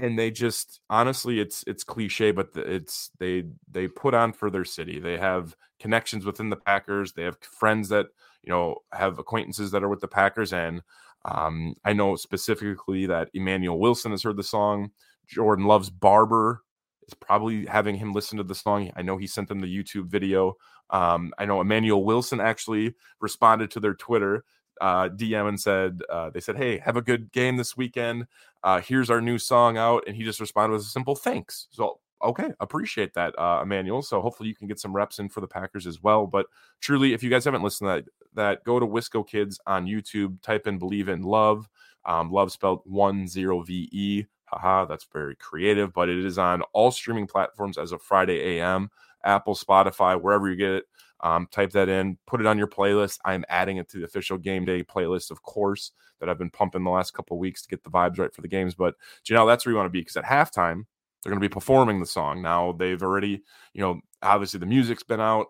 and 0.00 0.18
they 0.18 0.30
just 0.30 0.80
honestly 0.90 1.40
it's 1.40 1.62
it's 1.66 1.84
cliche 1.84 2.30
but 2.30 2.50
it's 2.54 3.10
they 3.18 3.44
they 3.70 3.88
put 3.88 4.14
on 4.14 4.32
for 4.32 4.50
their 4.50 4.64
city. 4.64 4.98
They 4.98 5.18
have 5.18 5.54
connections 5.78 6.24
within 6.24 6.50
the 6.50 6.56
packers. 6.56 7.12
They 7.12 7.24
have 7.24 7.38
friends 7.40 7.88
that 7.90 8.06
you 8.42 8.50
know 8.50 8.76
have 8.92 9.18
acquaintances 9.18 9.70
that 9.70 9.82
are 9.82 9.88
with 9.88 10.00
the 10.00 10.08
packers 10.08 10.52
and 10.52 10.82
um, 11.26 11.74
i 11.84 11.92
know 11.92 12.16
specifically 12.16 13.04
that 13.06 13.28
emmanuel 13.34 13.78
wilson 13.78 14.10
has 14.10 14.22
heard 14.22 14.36
the 14.36 14.42
song. 14.42 14.90
Jordan 15.26 15.66
Love's 15.66 15.90
barber 15.90 16.62
is 17.06 17.14
probably 17.14 17.66
having 17.66 17.94
him 17.94 18.12
listen 18.12 18.38
to 18.38 18.44
the 18.44 18.54
song. 18.54 18.90
I 18.96 19.02
know 19.02 19.16
he 19.16 19.26
sent 19.26 19.48
them 19.48 19.60
the 19.60 19.66
youtube 19.66 20.06
video. 20.06 20.54
Um, 20.90 21.32
i 21.38 21.44
know 21.44 21.60
emmanuel 21.60 22.04
wilson 22.04 22.40
actually 22.40 22.94
responded 23.20 23.70
to 23.72 23.80
their 23.80 23.94
twitter 23.94 24.44
uh, 24.80 25.08
DM 25.08 25.48
and 25.48 25.60
said, 25.60 26.00
uh, 26.08 26.30
they 26.30 26.40
said, 26.40 26.56
Hey, 26.56 26.78
have 26.78 26.96
a 26.96 27.02
good 27.02 27.30
game 27.32 27.56
this 27.56 27.76
weekend. 27.76 28.26
Uh, 28.62 28.80
here's 28.80 29.10
our 29.10 29.20
new 29.20 29.38
song 29.38 29.76
out. 29.76 30.04
And 30.06 30.16
he 30.16 30.24
just 30.24 30.40
responded 30.40 30.72
with 30.72 30.82
a 30.82 30.86
simple 30.86 31.14
thanks. 31.14 31.68
So, 31.70 32.00
okay, 32.22 32.50
appreciate 32.60 33.14
that, 33.14 33.38
uh, 33.38 33.60
Emmanuel. 33.62 34.02
So 34.02 34.20
hopefully 34.20 34.48
you 34.48 34.54
can 34.54 34.66
get 34.68 34.80
some 34.80 34.94
reps 34.94 35.18
in 35.18 35.28
for 35.28 35.40
the 35.40 35.46
Packers 35.46 35.86
as 35.86 36.02
well. 36.02 36.26
But 36.26 36.46
truly, 36.80 37.12
if 37.12 37.22
you 37.22 37.30
guys 37.30 37.44
haven't 37.44 37.62
listened 37.62 37.88
to 37.88 37.94
that, 37.94 38.04
that 38.34 38.64
go 38.64 38.78
to 38.78 38.86
Wisco 38.86 39.26
Kids 39.26 39.60
on 39.66 39.86
YouTube, 39.86 40.40
type 40.42 40.66
in 40.66 40.78
Believe 40.78 41.08
in 41.08 41.22
Love. 41.22 41.68
Um, 42.04 42.30
love 42.30 42.50
spelled 42.52 42.82
10 42.84 43.26
V 43.28 43.88
E. 43.92 44.24
Haha, 44.46 44.84
that's 44.84 45.06
very 45.12 45.36
creative, 45.36 45.92
but 45.92 46.08
it 46.08 46.24
is 46.24 46.36
on 46.36 46.62
all 46.72 46.90
streaming 46.90 47.26
platforms 47.26 47.78
as 47.78 47.92
of 47.92 48.02
Friday 48.02 48.58
AM, 48.58 48.90
Apple, 49.24 49.54
Spotify, 49.54 50.20
wherever 50.20 50.48
you 50.50 50.56
get 50.56 50.72
it. 50.72 50.84
Um, 51.22 51.48
type 51.50 51.70
that 51.72 51.88
in, 51.88 52.16
put 52.26 52.40
it 52.40 52.46
on 52.46 52.56
your 52.56 52.66
playlist. 52.66 53.18
I'm 53.24 53.44
adding 53.48 53.76
it 53.76 53.88
to 53.90 53.98
the 53.98 54.04
official 54.04 54.38
game 54.38 54.64
day 54.64 54.82
playlist, 54.82 55.30
of 55.30 55.42
course, 55.42 55.92
that 56.18 56.28
I've 56.28 56.38
been 56.38 56.50
pumping 56.50 56.82
the 56.82 56.90
last 56.90 57.12
couple 57.12 57.38
weeks 57.38 57.62
to 57.62 57.68
get 57.68 57.84
the 57.84 57.90
vibes 57.90 58.18
right 58.18 58.34
for 58.34 58.40
the 58.40 58.48
games. 58.48 58.74
But 58.74 58.94
Janelle, 59.24 59.46
that's 59.46 59.66
where 59.66 59.72
you 59.72 59.76
want 59.76 59.86
to 59.86 59.90
be 59.90 60.00
because 60.00 60.16
at 60.16 60.24
halftime, 60.24 60.84
they're 61.22 61.30
going 61.30 61.40
to 61.40 61.48
be 61.48 61.52
performing 61.52 62.00
the 62.00 62.06
song. 62.06 62.42
Now 62.42 62.72
they've 62.72 63.02
already, 63.02 63.42
you 63.74 63.82
know, 63.82 64.00
obviously 64.22 64.60
the 64.60 64.66
music's 64.66 65.02
been 65.02 65.20
out. 65.20 65.48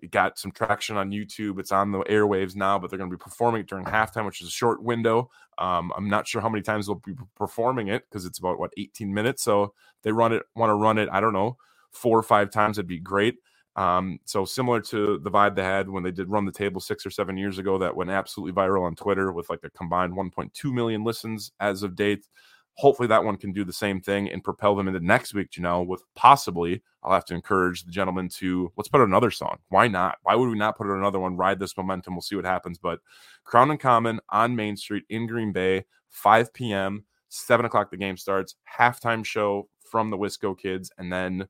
It 0.00 0.10
got 0.10 0.36
some 0.36 0.50
traction 0.50 0.96
on 0.96 1.12
YouTube. 1.12 1.60
It's 1.60 1.70
on 1.70 1.92
the 1.92 2.00
airwaves 2.00 2.56
now, 2.56 2.76
but 2.76 2.90
they're 2.90 2.98
going 2.98 3.10
to 3.10 3.16
be 3.16 3.22
performing 3.22 3.60
it 3.60 3.68
during 3.68 3.84
halftime, 3.84 4.26
which 4.26 4.40
is 4.40 4.48
a 4.48 4.50
short 4.50 4.82
window. 4.82 5.30
Um, 5.58 5.92
I'm 5.96 6.08
not 6.08 6.26
sure 6.26 6.40
how 6.40 6.48
many 6.48 6.62
times 6.62 6.86
they'll 6.86 6.96
be 6.96 7.14
performing 7.36 7.86
it 7.86 8.02
because 8.10 8.26
it's 8.26 8.40
about 8.40 8.58
what 8.58 8.72
18 8.76 9.14
minutes. 9.14 9.44
So 9.44 9.74
they 10.02 10.10
run 10.10 10.32
it, 10.32 10.42
want 10.56 10.70
to 10.70 10.74
run 10.74 10.98
it. 10.98 11.08
I 11.12 11.20
don't 11.20 11.32
know, 11.32 11.56
four 11.92 12.18
or 12.18 12.24
five 12.24 12.50
times. 12.50 12.78
It'd 12.78 12.88
be 12.88 12.98
great. 12.98 13.36
Um, 13.74 14.18
so 14.24 14.44
similar 14.44 14.80
to 14.82 15.18
the 15.18 15.30
vibe 15.30 15.56
they 15.56 15.62
had 15.62 15.88
when 15.88 16.02
they 16.02 16.10
did 16.10 16.28
run 16.28 16.44
the 16.44 16.52
table 16.52 16.80
six 16.80 17.06
or 17.06 17.10
seven 17.10 17.36
years 17.36 17.58
ago, 17.58 17.78
that 17.78 17.96
went 17.96 18.10
absolutely 18.10 18.52
viral 18.52 18.86
on 18.86 18.94
Twitter 18.94 19.32
with 19.32 19.48
like 19.48 19.64
a 19.64 19.70
combined 19.70 20.12
1.2 20.12 20.72
million 20.72 21.04
listens 21.04 21.52
as 21.60 21.82
of 21.82 21.96
date. 21.96 22.26
Hopefully 22.74 23.08
that 23.08 23.24
one 23.24 23.36
can 23.36 23.52
do 23.52 23.64
the 23.64 23.72
same 23.72 24.00
thing 24.00 24.30
and 24.30 24.44
propel 24.44 24.74
them 24.74 24.88
into 24.88 25.00
next 25.00 25.34
week, 25.34 25.50
Janelle, 25.50 25.86
with 25.86 26.02
possibly 26.14 26.82
I'll 27.02 27.12
have 27.12 27.24
to 27.26 27.34
encourage 27.34 27.84
the 27.84 27.90
gentleman 27.90 28.28
to 28.36 28.72
let's 28.76 28.88
put 28.88 29.00
out 29.00 29.08
another 29.08 29.30
song. 29.30 29.58
Why 29.68 29.88
not? 29.88 30.18
Why 30.22 30.34
would 30.34 30.48
we 30.48 30.56
not 30.56 30.76
put 30.76 30.86
out 30.86 30.96
another 30.96 31.18
one? 31.18 31.36
Ride 31.36 31.58
this 31.58 31.76
momentum. 31.76 32.14
We'll 32.14 32.22
see 32.22 32.36
what 32.36 32.44
happens. 32.44 32.78
But 32.78 33.00
Crown 33.44 33.70
and 33.70 33.80
Common 33.80 34.20
on 34.28 34.54
Main 34.54 34.76
Street 34.76 35.04
in 35.08 35.26
Green 35.26 35.52
Bay, 35.52 35.84
5 36.10 36.52
p.m., 36.54 37.04
7 37.28 37.66
o'clock 37.66 37.90
the 37.90 37.96
game 37.96 38.16
starts, 38.16 38.54
halftime 38.78 39.24
show 39.24 39.68
from 39.90 40.10
the 40.10 40.18
Wisco 40.18 40.56
kids, 40.56 40.92
and 40.98 41.12
then 41.12 41.48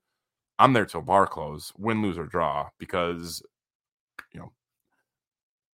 I'm 0.63 0.73
there 0.73 0.87
till 0.87 1.03
bar 1.03 1.27
close, 1.27 1.73
win, 1.77 2.03
lose, 2.03 2.17
or 2.17 2.25
draw, 2.25 2.69
because 2.79 3.43
you 4.33 4.39
know 4.39 4.53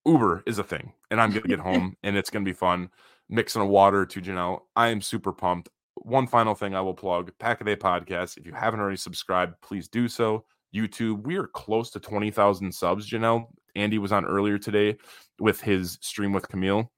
Uber 0.07 0.43
is 0.47 0.59
a 0.59 0.65
thing, 0.65 0.95
and 1.11 1.21
I'm 1.21 1.29
gonna 1.29 1.43
get 1.43 1.59
home, 1.59 1.95
and 2.03 2.17
it's 2.17 2.31
gonna 2.31 2.47
be 2.47 2.55
fun. 2.55 2.89
Mixing 3.29 3.61
a 3.61 3.67
water 3.67 4.07
to 4.07 4.21
Janelle, 4.23 4.61
I 4.77 4.89
am 4.89 5.03
super 5.03 5.31
pumped. 5.31 5.69
One 5.97 6.27
final 6.27 6.55
thing 6.55 6.75
I 6.75 6.81
will 6.81 6.95
plug: 6.95 7.31
Pack 7.39 7.61
of 7.61 7.67
a 7.67 7.77
Day 7.77 7.81
podcast. 7.81 8.39
If 8.39 8.47
you 8.47 8.55
haven't 8.55 8.81
already 8.81 8.97
subscribed, 8.97 9.61
please 9.61 9.89
do 9.89 10.09
so. 10.09 10.47
YouTube, 10.75 11.27
we 11.27 11.37
are 11.37 11.49
close 11.49 11.91
to 11.91 12.01
twenty 12.01 12.31
thousand 12.31 12.73
subs. 12.73 13.11
Janelle, 13.11 13.45
Andy 13.77 13.99
was 13.99 14.13
on 14.13 14.25
earlier 14.25 14.57
today 14.57 14.97
with 15.39 15.61
his 15.61 15.99
stream 16.01 16.33
with 16.33 16.49
Camille. 16.49 16.91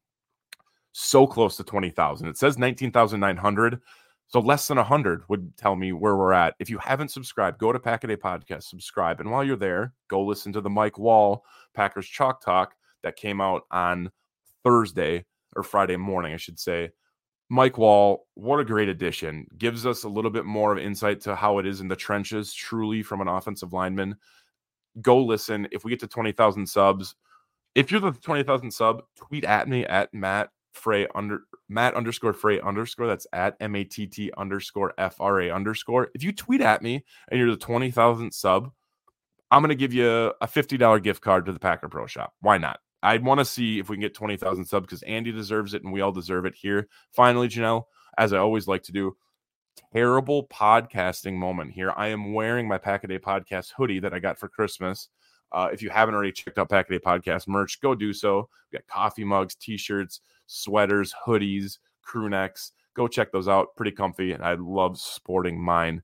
So 0.93 1.27
close 1.27 1.57
to 1.57 1.65
twenty 1.65 1.91
thousand. 1.91 2.29
It 2.29 2.39
says 2.39 2.57
nineteen 2.57 2.93
thousand 2.93 3.19
nine 3.19 3.37
hundred. 3.37 3.81
So 4.31 4.39
less 4.39 4.69
than 4.69 4.77
100 4.77 5.25
would 5.29 5.57
tell 5.57 5.75
me 5.75 5.93
where 5.93 6.17
we're 6.17 6.33
at. 6.33 6.55
If 6.61 6.71
you 6.71 6.79
haven't 6.79 7.11
subscribed, 7.11 7.59
go 7.59 7.73
to 7.73 7.81
Pack 7.81 8.05
a 8.05 8.07
Day 8.07 8.17
Podcast, 8.17 8.63
subscribe. 8.63 9.19
And 9.19 9.29
while 9.29 9.43
you're 9.43 9.57
there, 9.57 9.93
go 10.09 10.25
listen 10.25 10.53
to 10.53 10.61
the 10.61 10.71
Mike 10.71 10.99
Wall 10.99 11.45
Packers 11.75 12.07
Chalk 12.07 12.41
Talk 12.41 12.75
that 13.03 13.17
came 13.17 13.41
out 13.41 13.63
on 13.73 14.11
Thursday 14.63 15.25
or 15.57 15.65
Friday 15.65 15.97
morning, 15.97 16.33
I 16.33 16.37
should 16.37 16.61
say. 16.61 16.91
Mike 17.49 17.77
Wall, 17.77 18.29
what 18.35 18.61
a 18.61 18.65
great 18.65 18.89
addition. 18.89 19.49
Gives 19.59 19.85
us 19.85 20.05
a 20.05 20.09
little 20.09 20.31
bit 20.31 20.45
more 20.45 20.71
of 20.71 20.79
insight 20.79 21.21
to 21.23 21.35
how 21.35 21.59
it 21.59 21.67
is 21.67 21.81
in 21.81 21.89
the 21.89 21.97
trenches, 21.97 22.55
truly 22.55 23.03
from 23.03 23.21
an 23.21 23.27
offensive 23.27 23.73
lineman. 23.73 24.15
Go 25.01 25.21
listen. 25.25 25.67
If 25.73 25.85
we 25.85 25.91
get 25.91 25.99
to 26.01 26.07
20,000 26.07 26.69
subs, 26.69 27.17
if 27.75 27.91
you're 27.91 28.01
the 28.01 28.13
20,000 28.13 28.71
sub, 28.71 29.03
tweet 29.17 29.45
at 29.45 29.69
me 29.69 29.85
at 29.87 30.15
Matt 30.15 30.51
Frey 30.73 31.07
under 31.15 31.43
Matt 31.69 31.95
underscore 31.95 32.33
Frey 32.33 32.61
underscore. 32.61 33.07
That's 33.07 33.27
at 33.33 33.57
M 33.61 33.75
A 33.77 33.85
T 33.85 34.07
T 34.07 34.31
underscore 34.37 34.95
F 34.99 35.21
R 35.21 35.41
A 35.43 35.51
underscore. 35.51 36.09
If 36.15 36.23
you 36.23 36.33
tweet 36.33 36.61
at 36.61 36.83
me 36.83 37.05
and 37.29 37.39
you're 37.39 37.51
the 37.51 37.57
20,000 37.57 38.33
sub, 38.33 38.71
I'm 39.51 39.63
going 39.63 39.71
to 39.71 39.75
give 39.75 39.93
you 39.93 40.09
a 40.09 40.47
$50 40.47 41.03
gift 41.03 41.23
card 41.23 41.47
to 41.47 41.53
the 41.53 41.59
Packer 41.59 41.89
Pro 41.89 42.07
Shop. 42.07 42.33
Why 42.41 42.59
not? 42.59 42.79
I 43.03 43.17
want 43.19 43.41
to 43.41 43.45
see 43.45 43.79
if 43.79 43.89
we 43.89 43.97
can 43.97 44.03
get 44.03 44.15
20,000 44.15 44.65
subs 44.65 44.87
because 44.87 45.03
Andy 45.03 45.33
deserves 45.33 45.75
it 45.75 45.83
and 45.83 45.93
we 45.93 46.03
all 46.03 46.13
deserve 46.13 46.45
it 46.45 46.55
here. 46.55 46.89
Finally, 47.13 47.49
Janelle, 47.49 47.85
as 48.19 48.33
I 48.33 48.39
always 48.39 48.69
like 48.69 48.83
to 48.85 48.93
do, 48.93 49.17
terrible 49.93 50.47
podcasting 50.49 51.35
moment 51.35 51.73
here. 51.73 51.93
I 51.97 52.09
am 52.09 52.33
wearing 52.33 52.69
my 52.69 52.79
Pack 52.79 53.05
a 53.05 53.09
Day 53.09 53.19
podcast 53.19 53.73
hoodie 53.77 54.01
that 54.01 54.15
I 54.15 54.19
got 54.19 54.39
for 54.39 54.49
Christmas. 54.49 55.09
Uh, 55.53 55.69
if 55.73 55.83
you 55.83 55.91
haven't 55.91 56.15
already 56.15 56.33
checked 56.33 56.59
out 56.59 56.69
Pack 56.69 56.89
a 56.91 56.93
Day 56.93 56.99
podcast 56.99 57.49
merch, 57.49 57.81
go 57.81 57.95
do 57.95 58.13
so. 58.13 58.49
We 58.71 58.79
got 58.79 58.87
coffee 58.87 59.25
mugs, 59.25 59.55
t 59.55 59.77
shirts, 59.77 60.21
sweaters, 60.51 61.15
hoodies, 61.27 61.79
crew 62.03 62.29
necks. 62.29 62.73
Go 62.95 63.07
check 63.09 63.33
those 63.33 63.49
out. 63.49 63.77
Pretty 63.77 63.93
comfy. 63.93 64.33
And 64.33 64.43
I 64.45 64.55
love 64.55 64.99
sporting 64.99 65.61
mine. 65.61 66.03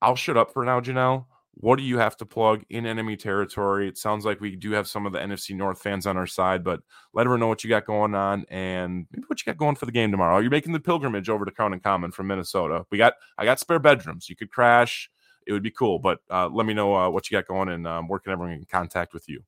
I'll 0.00 0.16
shut 0.16 0.36
up 0.36 0.52
for 0.52 0.64
now, 0.64 0.80
Janelle. 0.80 1.26
What 1.54 1.76
do 1.76 1.82
you 1.82 1.98
have 1.98 2.16
to 2.18 2.26
plug 2.26 2.62
in 2.70 2.86
enemy 2.86 3.16
territory? 3.16 3.88
It 3.88 3.98
sounds 3.98 4.24
like 4.24 4.40
we 4.40 4.54
do 4.54 4.70
have 4.70 4.86
some 4.86 5.06
of 5.06 5.12
the 5.12 5.18
NFC 5.18 5.56
North 5.56 5.82
fans 5.82 6.06
on 6.06 6.16
our 6.16 6.26
side, 6.26 6.62
but 6.62 6.80
let 7.12 7.22
everyone 7.22 7.40
know 7.40 7.48
what 7.48 7.64
you 7.64 7.70
got 7.70 7.84
going 7.84 8.14
on 8.14 8.46
and 8.48 9.06
maybe 9.10 9.24
what 9.26 9.40
you 9.40 9.52
got 9.52 9.58
going 9.58 9.74
for 9.74 9.84
the 9.84 9.90
game 9.90 10.12
tomorrow. 10.12 10.38
You're 10.38 10.52
making 10.52 10.72
the 10.72 10.78
pilgrimage 10.78 11.28
over 11.28 11.44
to 11.44 11.50
Crown 11.50 11.72
and 11.72 11.82
Common 11.82 12.12
from 12.12 12.28
Minnesota. 12.28 12.86
We 12.92 12.98
got 12.98 13.14
I 13.38 13.44
got 13.44 13.58
spare 13.58 13.80
bedrooms. 13.80 14.28
You 14.28 14.36
could 14.36 14.52
crash. 14.52 15.10
It 15.48 15.52
would 15.52 15.64
be 15.64 15.72
cool, 15.72 15.98
but 15.98 16.20
uh, 16.30 16.48
let 16.48 16.64
me 16.64 16.74
know 16.74 16.94
uh, 16.94 17.10
what 17.10 17.28
you 17.28 17.36
got 17.36 17.48
going 17.48 17.70
and 17.70 17.88
um, 17.88 18.06
where 18.06 18.20
can 18.20 18.30
everyone 18.30 18.54
get 18.54 18.60
in 18.60 18.66
contact 18.66 19.12
with 19.12 19.28
you. 19.28 19.42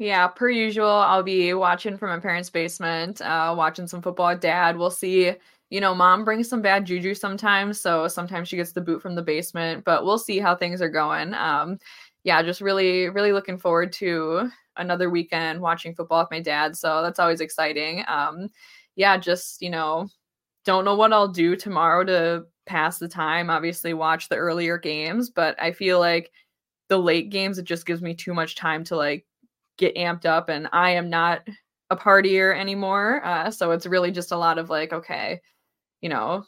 Yeah, 0.00 0.28
per 0.28 0.48
usual, 0.48 0.88
I'll 0.88 1.22
be 1.22 1.52
watching 1.52 1.98
from 1.98 2.08
my 2.08 2.20
parents' 2.20 2.48
basement, 2.48 3.20
uh, 3.20 3.54
watching 3.56 3.86
some 3.86 4.00
football 4.00 4.34
dad. 4.36 4.78
We'll 4.78 4.90
see. 4.90 5.34
You 5.70 5.80
know, 5.80 5.94
mom 5.94 6.24
brings 6.24 6.48
some 6.48 6.62
bad 6.62 6.86
juju 6.86 7.14
sometimes, 7.14 7.78
so 7.80 8.08
sometimes 8.08 8.48
she 8.48 8.56
gets 8.56 8.72
the 8.72 8.80
boot 8.80 9.02
from 9.02 9.14
the 9.14 9.22
basement, 9.22 9.84
but 9.84 10.04
we'll 10.04 10.18
see 10.18 10.38
how 10.38 10.56
things 10.56 10.80
are 10.82 10.88
going. 10.88 11.34
Um, 11.34 11.78
yeah, 12.24 12.42
just 12.42 12.60
really, 12.62 13.08
really 13.10 13.32
looking 13.32 13.58
forward 13.58 13.92
to 13.94 14.50
another 14.76 15.10
weekend 15.10 15.60
watching 15.60 15.94
football 15.94 16.22
with 16.22 16.30
my 16.30 16.40
dad. 16.40 16.76
So 16.76 17.02
that's 17.02 17.18
always 17.20 17.40
exciting. 17.42 18.02
Um, 18.08 18.48
yeah, 18.96 19.18
just, 19.18 19.60
you 19.62 19.70
know, 19.70 20.08
don't 20.64 20.84
know 20.86 20.96
what 20.96 21.12
I'll 21.12 21.28
do 21.28 21.56
tomorrow 21.56 22.04
to 22.04 22.46
pass 22.66 22.98
the 22.98 23.08
time. 23.08 23.50
Obviously, 23.50 23.94
watch 23.94 24.28
the 24.30 24.36
earlier 24.36 24.78
games, 24.78 25.30
but 25.30 25.60
I 25.62 25.72
feel 25.72 26.00
like 26.00 26.32
the 26.88 26.98
late 26.98 27.30
games, 27.30 27.58
it 27.58 27.64
just 27.64 27.86
gives 27.86 28.02
me 28.02 28.14
too 28.14 28.34
much 28.34 28.56
time 28.56 28.84
to 28.84 28.96
like 28.96 29.26
get 29.80 29.96
amped 29.96 30.26
up 30.26 30.48
and 30.50 30.68
I 30.72 30.90
am 30.90 31.10
not 31.10 31.40
a 31.88 31.96
partier 31.96 32.56
anymore. 32.56 33.24
Uh, 33.24 33.50
so 33.50 33.72
it's 33.72 33.86
really 33.86 34.12
just 34.12 34.30
a 34.30 34.36
lot 34.36 34.58
of 34.58 34.70
like, 34.70 34.92
okay, 34.92 35.40
you 36.02 36.08
know, 36.08 36.44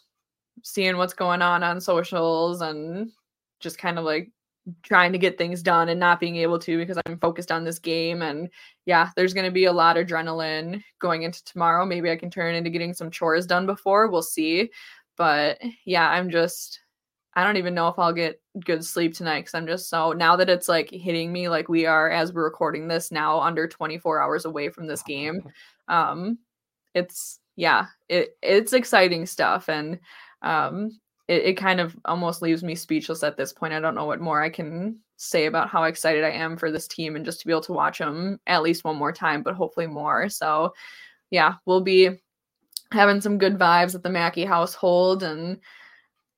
seeing 0.63 0.99
what's 0.99 1.15
going 1.15 1.43
on 1.43 1.63
on 1.63 1.81
socials 1.81 2.61
and 2.61 3.11
just 3.59 3.79
kind 3.79 3.99
of 3.99 4.05
like 4.05 4.31
trying 4.85 5.11
to 5.13 5.19
get 5.19 5.39
things 5.39 5.63
done 5.63 5.89
and 5.89 5.99
not 5.99 6.21
being 6.21 6.37
able 6.37 6.59
to 6.59 6.79
because 6.79 6.99
I'm 7.07 7.19
focused 7.19 7.51
on 7.51 7.65
this 7.65 7.79
game. 7.79 8.23
And 8.23 8.49
yeah, 8.87 9.11
there's 9.17 9.35
going 9.35 9.47
to 9.47 9.51
be 9.51 9.65
a 9.65 9.73
lot 9.73 9.97
of 9.97 10.07
adrenaline 10.07 10.85
going 11.01 11.23
into 11.23 11.43
tomorrow. 11.45 11.85
Maybe 11.87 12.11
I 12.11 12.17
can 12.17 12.31
turn 12.31 12.55
into 12.55 12.71
getting 12.71 12.95
some 12.95 13.11
chores 13.11 13.47
done 13.47 13.67
before. 13.67 14.09
We'll 14.09 14.23
see. 14.23 14.71
But 15.17 15.59
yeah, 15.87 16.09
I'm 16.09 16.31
just 16.31 16.82
I 17.35 17.45
don't 17.45 17.57
even 17.57 17.75
know 17.75 17.89
if 17.89 17.99
I'll 17.99 18.13
get 18.13 18.41
good 18.65 18.85
sleep 18.85 19.15
tonight 19.15 19.41
because 19.41 19.55
I'm 19.55 19.67
just 19.67 19.89
so 19.89 20.13
now 20.13 20.37
that 20.37 20.51
it's 20.51 20.69
like 20.69 20.91
hitting 20.91 21.33
me 21.33 21.49
like 21.49 21.69
we 21.69 21.87
are 21.87 22.11
as 22.11 22.33
we're 22.33 22.45
recording 22.45 22.89
this 22.89 23.11
now 23.11 23.41
under 23.41 23.67
24 23.67 24.23
hours 24.23 24.45
away 24.45 24.69
from 24.69 24.87
this 24.87 25.03
game. 25.03 25.43
Um, 25.89 26.39
it's 26.95 27.41
yeah, 27.57 27.87
it 28.09 28.37
it's 28.41 28.73
exciting 28.73 29.27
stuff 29.27 29.69
and 29.69 29.99
um 30.43 30.99
it, 31.29 31.43
it 31.43 31.55
kind 31.55 31.81
of 31.81 31.97
almost 32.05 32.41
leaves 32.41 32.63
me 32.63 32.75
speechless 32.75 33.23
at 33.23 33.37
this 33.37 33.53
point. 33.53 33.75
I 33.75 33.81
don't 33.81 33.97
know 33.97 34.07
what 34.07 34.21
more 34.21 34.41
I 34.41 34.49
can 34.49 35.01
say 35.17 35.47
about 35.47 35.69
how 35.69 35.85
excited 35.85 36.25
I 36.25 36.31
am 36.31 36.57
for 36.57 36.71
this 36.71 36.87
team 36.87 37.17
and 37.17 37.25
just 37.25 37.41
to 37.41 37.47
be 37.47 37.53
able 37.53 37.63
to 37.63 37.73
watch 37.73 37.99
them 37.99 38.41
at 38.47 38.63
least 38.63 38.85
one 38.85 38.97
more 38.97 39.13
time, 39.13 39.43
but 39.43 39.55
hopefully 39.55 39.87
more. 39.87 40.29
So 40.29 40.73
yeah, 41.31 41.55
we'll 41.67 41.83
be 41.83 42.11
having 42.93 43.21
some 43.21 43.39
good 43.39 43.59
vibes 43.59 43.95
at 43.95 44.03
the 44.03 44.11
Mackey 44.11 44.45
household 44.45 45.23
and 45.23 45.59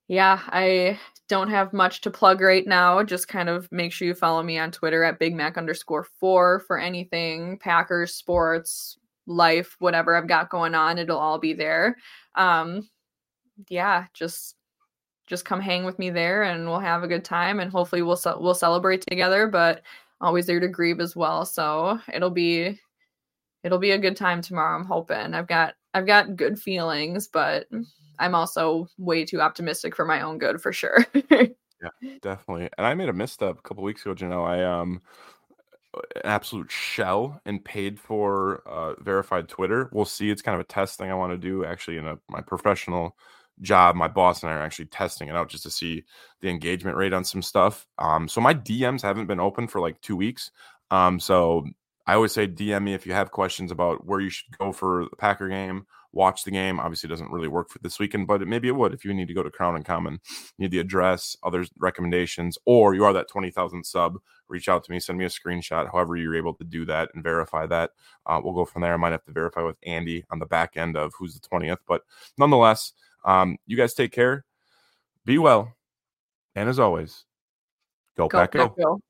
yeah, 0.09 0.41
I 0.49 0.99
don't 1.29 1.51
have 1.51 1.73
much 1.73 2.03
to 2.03 2.11
plug 2.11 2.41
right 2.41 2.67
now. 2.67 3.03
Just 3.03 3.29
kind 3.29 3.49
of 3.49 3.71
make 3.73 3.93
sure 3.93 4.07
you 4.07 4.15
follow 4.15 4.43
me 4.43 4.59
on 4.59 4.71
Twitter 4.71 5.03
at 5.05 5.19
Big 5.19 5.35
Mac 5.35 5.57
underscore 5.57 6.05
four 6.05 6.61
for 6.61 6.79
anything 6.79 7.59
Packers, 7.59 8.15
sports, 8.15 8.99
life, 9.27 9.77
whatever 9.79 10.17
I've 10.17 10.29
got 10.29 10.51
going 10.51 10.75
on. 10.75 10.99
It'll 10.99 11.19
all 11.19 11.39
be 11.39 11.55
there. 11.55 11.97
Um, 12.35 12.89
yeah, 13.69 14.07
just 14.13 14.57
just 15.27 15.47
come 15.47 15.61
hang 15.61 15.85
with 15.85 15.99
me 15.99 16.11
there, 16.11 16.43
and 16.43 16.67
we'll 16.67 16.81
have 16.81 17.03
a 17.03 17.09
good 17.09 17.25
time, 17.25 17.61
and 17.61 17.71
hopefully 17.71 18.03
we'll 18.03 18.17
ce- 18.17 18.39
we'll 18.39 18.55
celebrate 18.55 19.05
together. 19.09 19.47
But 19.47 19.83
always 20.21 20.47
there 20.47 20.61
to 20.61 20.69
grieve 20.69 21.01
as 21.01 21.17
well, 21.17 21.45
so 21.47 21.99
it'll 22.13 22.31
be 22.31 22.79
it'll 23.63 23.79
be 23.79 23.93
a 23.93 23.99
good 23.99 24.17
time 24.17 24.43
tomorrow. 24.43 24.77
I'm 24.77 24.85
hoping. 24.85 25.35
I've 25.35 25.47
got 25.47 25.75
I've 25.95 26.07
got 26.07 26.37
good 26.37 26.59
feelings, 26.59 27.29
but 27.29 27.67
I'm 28.19 28.35
also 28.35 28.89
way 28.99 29.25
too 29.25 29.41
optimistic 29.41 29.95
for 29.97 30.05
my 30.05 30.21
own 30.21 30.39
good 30.39 30.61
for 30.61 30.73
sure. 30.73 31.07
yeah, 31.31 31.89
definitely. 32.23 32.69
And 32.79 32.87
I 32.87 32.95
made 32.95 33.09
a 33.09 33.13
misstep 33.13 33.59
a 33.59 33.63
couple 33.63 33.85
weeks 33.85 34.03
ago, 34.03 34.15
Janelle. 34.15 34.47
I 34.47 34.63
um 34.65 35.03
an 35.95 36.23
absolute 36.25 36.71
shell 36.71 37.41
and 37.45 37.65
paid 37.65 38.01
for 38.01 38.63
uh, 38.67 38.95
verified 39.01 39.49
Twitter. 39.49 39.89
We'll 39.93 40.05
see. 40.05 40.31
It's 40.31 40.43
kind 40.43 40.55
of 40.55 40.61
a 40.61 40.69
test 40.69 40.99
thing 40.99 41.11
I 41.11 41.15
want 41.15 41.33
to 41.33 41.39
do 41.39 41.65
actually 41.65 41.99
in 41.99 42.07
a, 42.07 42.19
my 42.29 42.41
professional 42.41 43.17
job. 43.61 43.97
My 43.97 44.09
boss 44.09 44.43
and 44.43 44.51
I 44.51 44.57
are 44.57 44.63
actually 44.63 44.87
testing 44.87 45.29
it 45.29 45.37
out 45.37 45.49
just 45.49 45.63
to 45.65 45.71
see 45.71 46.05
the 46.41 46.49
engagement 46.49 46.97
rate 46.97 47.13
on 47.13 47.25
some 47.25 47.43
stuff. 47.43 47.87
Um, 47.99 48.29
so 48.29 48.41
my 48.41 48.55
DMs 48.55 49.03
haven't 49.03 49.27
been 49.27 49.41
open 49.41 49.69
for 49.69 49.81
like 49.81 50.01
two 50.01 50.17
weeks. 50.17 50.51
Um, 50.91 51.21
so 51.21 51.65
I 52.07 52.15
always 52.15 52.33
say 52.33 52.47
DM 52.47 52.83
me 52.83 52.95
if 52.95 53.07
you 53.07 53.13
have 53.13 53.31
questions 53.31 53.71
about 53.71 54.07
where 54.07 54.21
you 54.21 54.31
should 54.31 54.57
go 54.59 54.73
for 54.73 55.07
the 55.11 55.17
Packer 55.17 55.49
game 55.49 55.87
watch 56.15 56.45
the 56.45 56.51
game. 56.51 56.81
Obviously, 56.81 57.09
doesn't 57.09 57.31
really 57.31 57.49
work 57.49 57.69
for 57.69 57.79
this 57.81 57.99
weekend, 57.99 58.27
but 58.27 58.41
it, 58.41 58.47
maybe 58.47 58.69
it 58.69 58.77
would 58.77 58.95
if 58.95 59.05
you 59.05 59.13
need 59.13 59.29
to 59.29 59.35
go 59.35 59.43
to 59.43 59.51
Crown 59.51 59.77
and 59.77 59.85
Common, 59.85 60.21
need 60.59 60.71
the 60.71 60.79
address, 60.79 61.37
other 61.43 61.67
recommendations, 61.79 62.57
or 62.65 62.95
you 62.95 63.05
are 63.05 63.13
that 63.13 63.29
20,000 63.29 63.85
sub, 63.85 64.19
reach 64.49 64.69
out 64.69 64.85
to 64.85 64.91
me, 64.91 65.01
send 65.01 65.19
me 65.19 65.25
a 65.25 65.29
screenshot, 65.29 65.91
however 65.91 66.17
you're 66.17 66.37
able 66.37 66.55
to 66.55 66.65
do 66.65 66.85
that 66.87 67.11
and 67.15 67.23
verify 67.23 67.67
that. 67.67 67.91
Uh, 68.27 68.41
we'll 68.43 68.55
go 68.55 68.65
from 68.65 68.83
there. 68.83 68.95
I 68.95 68.97
might 68.97 69.13
have 69.13 69.25
to 69.25 69.33
verify 69.33 69.63
with 69.63 69.77
Andy 69.85 70.25
on 70.31 70.39
the 70.39 70.47
back 70.47 70.77
end 70.77 70.97
of 70.97 71.13
who's 71.19 71.39
the 71.39 71.47
20th, 71.49 71.79
but 71.87 72.03
nonetheless, 72.39 72.93
um, 73.25 73.57
you 73.67 73.77
guys 73.77 73.95
take 73.95 74.13
care, 74.13 74.45
be 75.25 75.39
well, 75.39 75.75
and 76.55 76.69
as 76.69 76.79
always, 76.79 77.25
go, 78.17 78.29
go 78.29 78.39
back, 78.39 78.53
go. 78.53 78.69
go. 78.69 79.01